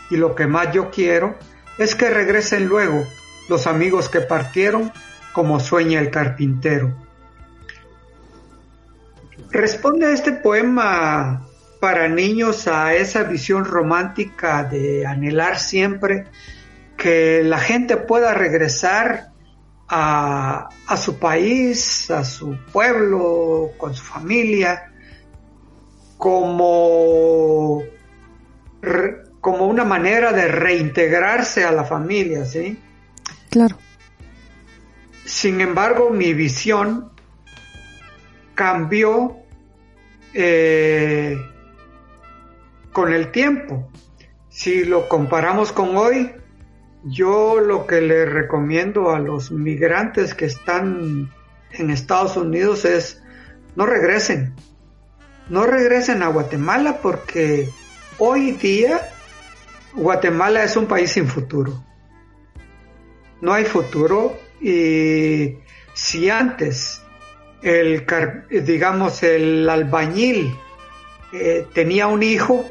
Y 0.09 0.17
lo 0.17 0.35
que 0.35 0.47
más 0.47 0.73
yo 0.73 0.89
quiero 0.89 1.37
es 1.79 1.95
que 1.95 2.09
regresen 2.09 2.67
luego 2.67 3.07
los 3.47 3.65
amigos 3.65 4.09
que 4.09 4.21
partieron 4.21 4.91
como 5.33 5.59
sueña 5.59 5.99
el 5.99 6.11
carpintero. 6.11 6.93
Responde 9.49 10.13
este 10.13 10.33
poema 10.33 11.47
para 11.79 12.07
niños 12.09 12.67
a 12.67 12.93
esa 12.93 13.23
visión 13.23 13.65
romántica 13.65 14.63
de 14.63 15.07
anhelar 15.07 15.57
siempre 15.57 16.25
que 16.97 17.41
la 17.43 17.57
gente 17.57 17.95
pueda 17.95 18.33
regresar 18.33 19.29
a, 19.87 20.69
su 20.97 21.17
país, 21.17 22.11
a 22.11 22.23
su 22.23 22.57
pueblo, 22.71 23.71
con 23.77 23.95
su 23.95 24.03
familia, 24.03 24.91
como, 26.17 27.81
como 29.41 29.67
una 29.67 29.85
manera 29.85 30.33
de 30.33 30.47
reintegrarse 30.47 31.63
a 31.63 31.71
la 31.71 31.83
familia, 31.83 32.45
¿sí? 32.45 32.79
Claro. 33.49 33.77
Sin 35.25 35.61
embargo, 35.61 36.09
mi 36.09 36.33
visión 36.33 37.11
cambió 38.55 39.37
eh, 40.33 41.37
con 42.91 43.13
el 43.13 43.31
tiempo. 43.31 43.89
Si 44.49 44.83
lo 44.83 45.07
comparamos 45.07 45.71
con 45.71 45.95
hoy, 45.95 46.31
yo 47.03 47.59
lo 47.59 47.87
que 47.87 48.01
le 48.01 48.25
recomiendo 48.25 49.11
a 49.11 49.19
los 49.19 49.51
migrantes 49.51 50.33
que 50.33 50.45
están 50.45 51.31
en 51.71 51.89
Estados 51.89 52.35
Unidos 52.35 52.83
es 52.83 53.21
no 53.75 53.85
regresen. 53.85 54.53
No 55.47 55.65
regresen 55.65 56.21
a 56.23 56.27
Guatemala 56.27 56.99
porque 57.01 57.69
hoy 58.17 58.51
día 58.51 59.01
Guatemala 59.93 60.63
es 60.63 60.75
un 60.77 60.87
país 60.87 61.11
sin 61.11 61.27
futuro. 61.27 61.83
No 63.41 63.53
hay 63.53 63.65
futuro 63.65 64.37
y 64.61 65.55
si 65.93 66.29
antes 66.29 67.01
el 67.61 68.05
digamos 68.49 69.23
el 69.23 69.69
albañil 69.69 70.55
eh, 71.31 71.65
tenía 71.73 72.07
un 72.07 72.23
hijo, 72.23 72.65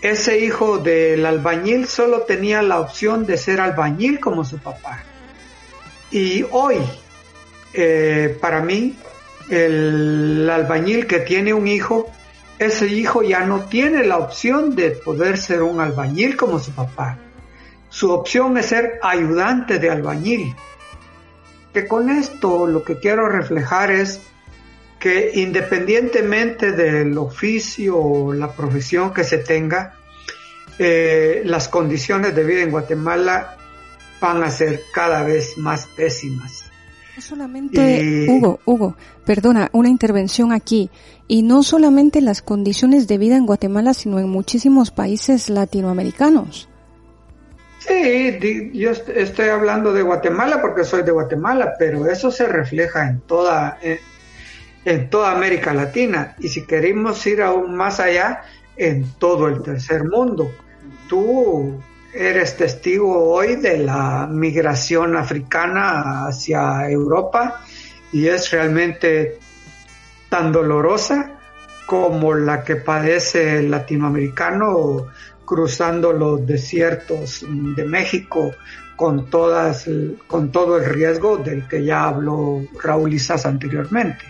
ese 0.00 0.38
hijo 0.38 0.78
del 0.78 1.26
albañil 1.26 1.86
solo 1.86 2.22
tenía 2.22 2.62
la 2.62 2.80
opción 2.80 3.26
de 3.26 3.36
ser 3.36 3.60
albañil 3.60 4.20
como 4.20 4.44
su 4.44 4.58
papá. 4.58 5.04
Y 6.10 6.44
hoy, 6.50 6.76
eh, 7.74 8.36
para 8.40 8.60
mí, 8.60 8.96
el 9.50 10.48
albañil 10.50 11.06
que 11.06 11.20
tiene 11.20 11.52
un 11.52 11.66
hijo, 11.66 12.10
ese 12.58 12.86
hijo 12.86 13.22
ya 13.22 13.40
no 13.44 13.64
tiene 13.64 14.04
la 14.04 14.18
opción 14.18 14.74
de 14.74 14.90
poder 14.90 15.38
ser 15.38 15.62
un 15.62 15.80
albañil 15.80 16.36
como 16.36 16.58
su 16.58 16.72
papá. 16.72 17.18
Su 17.88 18.10
opción 18.10 18.56
es 18.56 18.66
ser 18.66 18.98
ayudante 19.02 19.78
de 19.78 19.90
albañil. 19.90 20.54
Que 21.72 21.86
con 21.86 22.08
esto 22.08 22.66
lo 22.66 22.82
que 22.82 22.98
quiero 22.98 23.28
reflejar 23.28 23.90
es 23.90 24.20
que 24.98 25.32
independientemente 25.34 26.72
del 26.72 27.16
oficio 27.18 27.98
o 27.98 28.32
la 28.32 28.50
profesión 28.52 29.12
que 29.12 29.24
se 29.24 29.38
tenga, 29.38 29.94
eh, 30.78 31.42
las 31.44 31.68
condiciones 31.68 32.34
de 32.34 32.44
vida 32.44 32.62
en 32.62 32.70
Guatemala 32.70 33.56
van 34.20 34.42
a 34.42 34.50
ser 34.50 34.82
cada 34.92 35.22
vez 35.22 35.58
más 35.58 35.86
pésimas. 35.86 36.65
No 37.16 37.22
solamente, 37.22 38.26
Hugo, 38.28 38.60
Hugo, 38.66 38.96
perdona, 39.24 39.70
una 39.72 39.88
intervención 39.88 40.52
aquí. 40.52 40.90
Y 41.26 41.42
no 41.42 41.62
solamente 41.62 42.20
las 42.20 42.42
condiciones 42.42 43.08
de 43.08 43.16
vida 43.16 43.36
en 43.36 43.46
Guatemala, 43.46 43.94
sino 43.94 44.18
en 44.18 44.28
muchísimos 44.28 44.90
países 44.90 45.48
latinoamericanos. 45.48 46.68
Sí, 47.78 48.70
yo 48.74 48.90
estoy 48.90 49.48
hablando 49.48 49.92
de 49.92 50.02
Guatemala 50.02 50.60
porque 50.60 50.84
soy 50.84 51.02
de 51.04 51.12
Guatemala, 51.12 51.72
pero 51.78 52.06
eso 52.06 52.30
se 52.30 52.46
refleja 52.46 53.08
en 53.08 53.20
toda, 53.20 53.78
en 54.84 55.08
toda 55.08 55.32
América 55.32 55.72
Latina. 55.72 56.36
Y 56.38 56.48
si 56.48 56.66
queremos 56.66 57.26
ir 57.26 57.40
aún 57.40 57.74
más 57.74 57.98
allá, 57.98 58.42
en 58.76 59.06
todo 59.18 59.48
el 59.48 59.62
tercer 59.62 60.04
mundo 60.04 60.50
tú 61.08 61.80
eres 62.16 62.56
testigo 62.56 63.30
hoy 63.30 63.56
de 63.56 63.78
la 63.78 64.26
migración 64.26 65.16
africana 65.16 66.26
hacia 66.26 66.90
Europa 66.90 67.62
y 68.12 68.26
es 68.28 68.50
realmente 68.50 69.38
tan 70.28 70.52
dolorosa 70.52 71.38
como 71.86 72.34
la 72.34 72.64
que 72.64 72.76
padece 72.76 73.58
el 73.58 73.70
latinoamericano 73.70 75.06
cruzando 75.44 76.12
los 76.12 76.46
desiertos 76.46 77.44
de 77.48 77.84
México 77.84 78.52
con 78.96 79.30
todas 79.30 79.88
con 80.26 80.50
todo 80.50 80.78
el 80.78 80.86
riesgo 80.86 81.36
del 81.36 81.68
que 81.68 81.84
ya 81.84 82.04
habló 82.04 82.62
Raúl 82.82 83.12
Isas 83.12 83.46
anteriormente. 83.46 84.24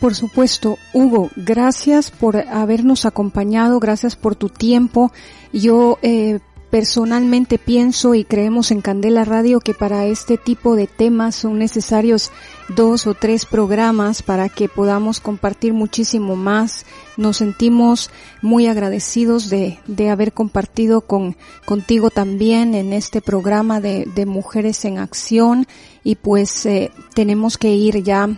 Por 0.00 0.14
supuesto, 0.14 0.78
Hugo, 0.94 1.30
gracias 1.36 2.10
por 2.10 2.36
habernos 2.36 3.04
acompañado, 3.04 3.78
gracias 3.80 4.16
por 4.16 4.34
tu 4.34 4.48
tiempo. 4.48 5.12
Yo 5.52 5.98
eh, 6.00 6.40
personalmente 6.70 7.58
pienso 7.58 8.14
y 8.14 8.24
creemos 8.24 8.70
en 8.70 8.80
Candela 8.80 9.24
Radio 9.24 9.60
que 9.60 9.74
para 9.74 10.06
este 10.06 10.38
tipo 10.38 10.76
de 10.76 10.86
temas 10.86 11.34
son 11.34 11.58
necesarios 11.58 12.30
dos 12.68 13.08
o 13.08 13.14
tres 13.14 13.44
programas 13.44 14.22
para 14.22 14.48
que 14.48 14.68
podamos 14.68 15.18
compartir 15.20 15.72
muchísimo 15.72 16.36
más. 16.36 16.86
Nos 17.16 17.38
sentimos 17.38 18.10
muy 18.40 18.68
agradecidos 18.68 19.50
de, 19.50 19.78
haber 20.10 20.32
compartido 20.32 21.00
con, 21.00 21.36
contigo 21.64 22.10
también 22.10 22.74
en 22.74 22.92
este 22.92 23.20
programa 23.20 23.80
de, 23.80 24.06
de 24.14 24.24
Mujeres 24.24 24.84
en 24.84 24.98
Acción 24.98 25.66
y 26.04 26.14
pues 26.14 26.64
eh, 26.66 26.92
tenemos 27.14 27.58
que 27.58 27.74
ir 27.74 28.02
ya 28.02 28.28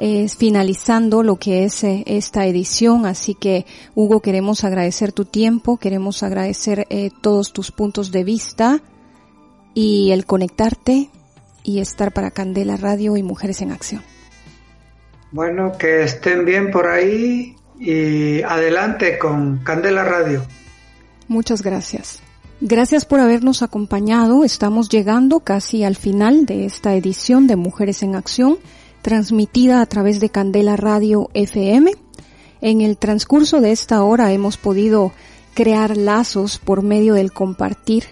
es 0.00 0.36
finalizando 0.36 1.22
lo 1.22 1.36
que 1.36 1.64
es 1.64 1.84
eh, 1.84 2.02
esta 2.06 2.46
edición. 2.46 3.04
Así 3.04 3.34
que, 3.34 3.66
Hugo, 3.94 4.20
queremos 4.20 4.64
agradecer 4.64 5.12
tu 5.12 5.26
tiempo, 5.26 5.76
queremos 5.76 6.22
agradecer 6.22 6.86
eh, 6.88 7.10
todos 7.20 7.52
tus 7.52 7.70
puntos 7.70 8.10
de 8.10 8.24
vista 8.24 8.80
y 9.74 10.10
el 10.12 10.24
conectarte 10.24 11.10
y 11.62 11.80
estar 11.80 12.12
para 12.12 12.30
Candela 12.30 12.78
Radio 12.78 13.18
y 13.18 13.22
Mujeres 13.22 13.60
en 13.60 13.72
Acción. 13.72 14.02
Bueno, 15.32 15.72
que 15.78 16.02
estén 16.02 16.46
bien 16.46 16.70
por 16.70 16.88
ahí 16.88 17.54
y 17.78 18.42
adelante 18.42 19.18
con 19.18 19.58
Candela 19.58 20.02
Radio. 20.02 20.42
Muchas 21.28 21.62
gracias. 21.62 22.22
Gracias 22.62 23.04
por 23.04 23.20
habernos 23.20 23.62
acompañado. 23.62 24.44
Estamos 24.44 24.88
llegando 24.88 25.40
casi 25.40 25.84
al 25.84 25.96
final 25.96 26.46
de 26.46 26.64
esta 26.64 26.94
edición 26.94 27.46
de 27.46 27.56
Mujeres 27.56 28.02
en 28.02 28.16
Acción 28.16 28.58
transmitida 29.02 29.80
a 29.80 29.86
través 29.86 30.20
de 30.20 30.30
Candela 30.30 30.76
Radio 30.76 31.30
FM. 31.34 31.92
En 32.60 32.80
el 32.80 32.96
transcurso 32.96 33.60
de 33.60 33.72
esta 33.72 34.02
hora 34.02 34.32
hemos 34.32 34.56
podido 34.56 35.12
crear 35.54 35.96
lazos 35.96 36.58
por 36.58 36.82
medio 36.82 37.14
del 37.14 37.32
compartir. 37.32 38.04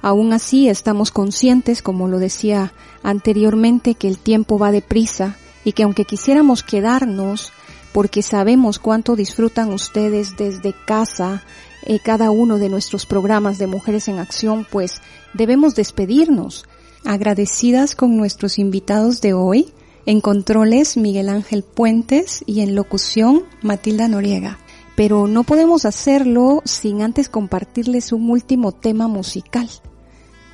Aún 0.00 0.32
así 0.32 0.68
estamos 0.68 1.10
conscientes, 1.10 1.82
como 1.82 2.08
lo 2.08 2.18
decía 2.18 2.72
anteriormente, 3.02 3.94
que 3.94 4.08
el 4.08 4.18
tiempo 4.18 4.58
va 4.58 4.72
deprisa 4.72 5.36
y 5.64 5.72
que 5.72 5.84
aunque 5.84 6.04
quisiéramos 6.04 6.62
quedarnos, 6.62 7.52
porque 7.92 8.22
sabemos 8.22 8.78
cuánto 8.78 9.16
disfrutan 9.16 9.72
ustedes 9.72 10.36
desde 10.36 10.74
casa, 10.86 11.44
eh, 11.82 11.98
cada 12.02 12.30
uno 12.30 12.58
de 12.58 12.68
nuestros 12.68 13.06
programas 13.06 13.58
de 13.58 13.66
Mujeres 13.66 14.08
en 14.08 14.18
Acción, 14.18 14.66
pues 14.70 15.00
debemos 15.34 15.74
despedirnos, 15.74 16.64
agradecidas 17.04 17.94
con 17.94 18.16
nuestros 18.16 18.58
invitados 18.58 19.20
de 19.20 19.34
hoy, 19.34 19.72
en 20.06 20.20
controles, 20.20 20.96
Miguel 20.96 21.28
Ángel 21.28 21.62
Puentes 21.62 22.42
y 22.46 22.60
en 22.60 22.74
locución, 22.74 23.44
Matilda 23.62 24.08
Noriega. 24.08 24.58
Pero 24.96 25.26
no 25.26 25.44
podemos 25.44 25.84
hacerlo 25.84 26.62
sin 26.64 27.02
antes 27.02 27.28
compartirles 27.28 28.12
un 28.12 28.30
último 28.30 28.72
tema 28.72 29.08
musical. 29.08 29.68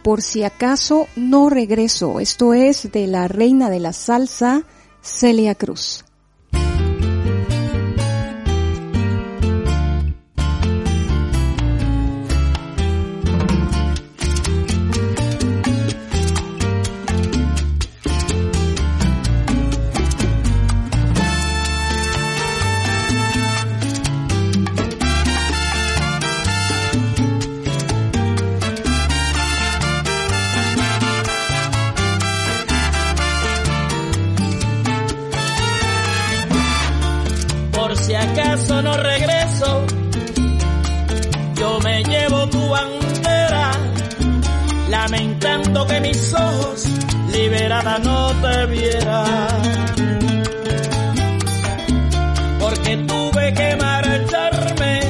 Por 0.02 0.22
si 0.22 0.44
acaso 0.44 1.06
no 1.16 1.50
regreso, 1.50 2.20
esto 2.20 2.54
es 2.54 2.90
de 2.92 3.06
la 3.06 3.26
reina 3.26 3.68
de 3.68 3.80
la 3.80 3.92
salsa, 3.92 4.62
Celia 5.02 5.54
Cruz. 5.54 6.04
Acaso 38.58 38.82
no 38.82 38.92
regreso, 38.96 39.86
yo 41.54 41.78
me 41.80 42.02
llevo 42.02 42.48
tu 42.48 42.68
bandera, 42.68 43.70
lamentando 44.88 45.86
que 45.86 46.00
mis 46.00 46.34
ojos 46.34 46.84
liberada 47.32 47.98
no 47.98 48.32
te 48.42 48.66
vieran. 48.66 49.62
Porque 52.58 52.96
tuve 52.96 53.54
que 53.54 53.76
marcharme, 53.76 55.00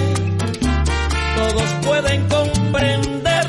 todos 1.36 1.70
pueden 1.86 2.28
comprender. 2.28 3.48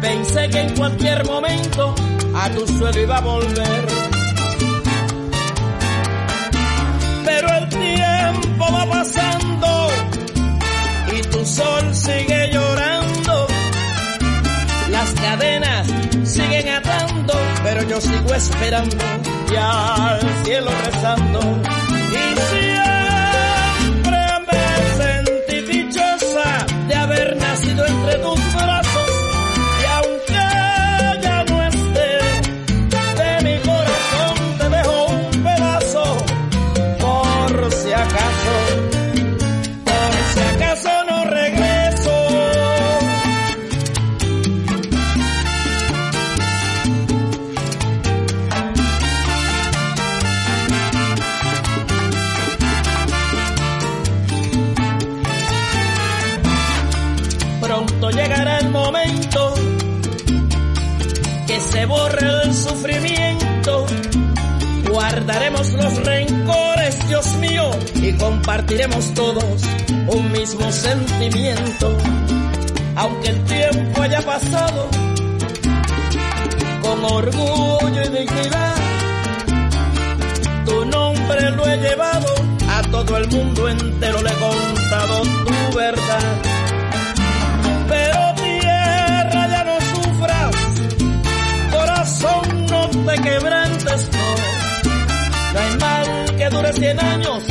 Pensé 0.00 0.48
que 0.50 0.60
en 0.60 0.76
cualquier 0.76 1.24
momento 1.26 1.94
a 2.34 2.50
tu 2.50 2.66
suelo 2.66 3.00
iba 3.00 3.16
a 3.16 3.20
volver. 3.20 3.95
Pero 17.66 17.82
yo 17.82 18.00
sigo 18.00 18.32
esperando 18.32 18.96
y 19.52 19.56
al 19.56 20.20
cielo 20.44 20.70
rezando. 20.84 21.40
Y 22.12 22.24
siempre 22.52 24.18
me 24.46 24.64
sentí 25.02 25.72
dichosa 25.72 26.64
de 26.86 26.94
haber 26.94 27.36
nacido 27.36 27.84
entre 27.84 28.18
tus 28.18 28.54
brazos. 28.54 28.85
Guardaremos 65.26 65.72
los 65.72 66.04
rencores, 66.04 67.08
Dios 67.08 67.34
mío, 67.38 67.68
y 67.96 68.12
compartiremos 68.12 69.12
todos 69.14 69.60
un 70.06 70.30
mismo 70.30 70.70
sentimiento. 70.70 71.96
Aunque 72.94 73.30
el 73.30 73.44
tiempo 73.44 74.02
haya 74.02 74.22
pasado, 74.22 74.88
con 76.80 77.04
orgullo 77.06 78.02
y 78.02 78.08
dignidad, 78.08 78.76
tu 80.64 80.84
nombre 80.84 81.50
lo 81.50 81.66
he 81.66 81.76
llevado, 81.76 82.32
a 82.70 82.82
todo 82.82 83.16
el 83.16 83.28
mundo 83.28 83.68
entero 83.68 84.22
le 84.22 84.30
he 84.30 84.34
contado 84.34 85.22
tu 85.22 85.76
verdad. 85.76 86.36
Pero 87.88 88.34
tierra 88.44 89.48
ya 89.48 89.64
no 89.64 89.80
sufras, 89.80 90.54
corazón 91.72 92.66
no 92.70 92.88
te 92.90 93.22
quebrantes, 93.22 93.65
que 96.48 96.56
dure 96.56 96.72
cien 96.72 97.00
años, 97.00 97.42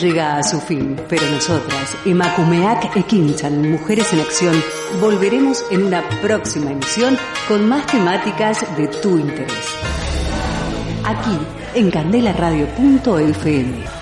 llega 0.00 0.36
a 0.36 0.42
su 0.42 0.60
fin, 0.60 0.96
pero 1.08 1.22
nosotras, 1.30 1.96
Emakumeak 2.04 2.96
Ekinchan, 2.96 3.70
Mujeres 3.70 4.12
en 4.12 4.20
Acción, 4.20 4.62
volveremos 5.00 5.64
en 5.70 5.84
una 5.84 6.02
próxima 6.22 6.70
emisión 6.70 7.16
con 7.48 7.68
más 7.68 7.86
temáticas 7.86 8.64
de 8.76 8.88
tu 8.88 9.18
interés. 9.18 9.52
Aquí, 11.04 11.38
en 11.74 11.90
candelaradio.fm. 11.90 13.97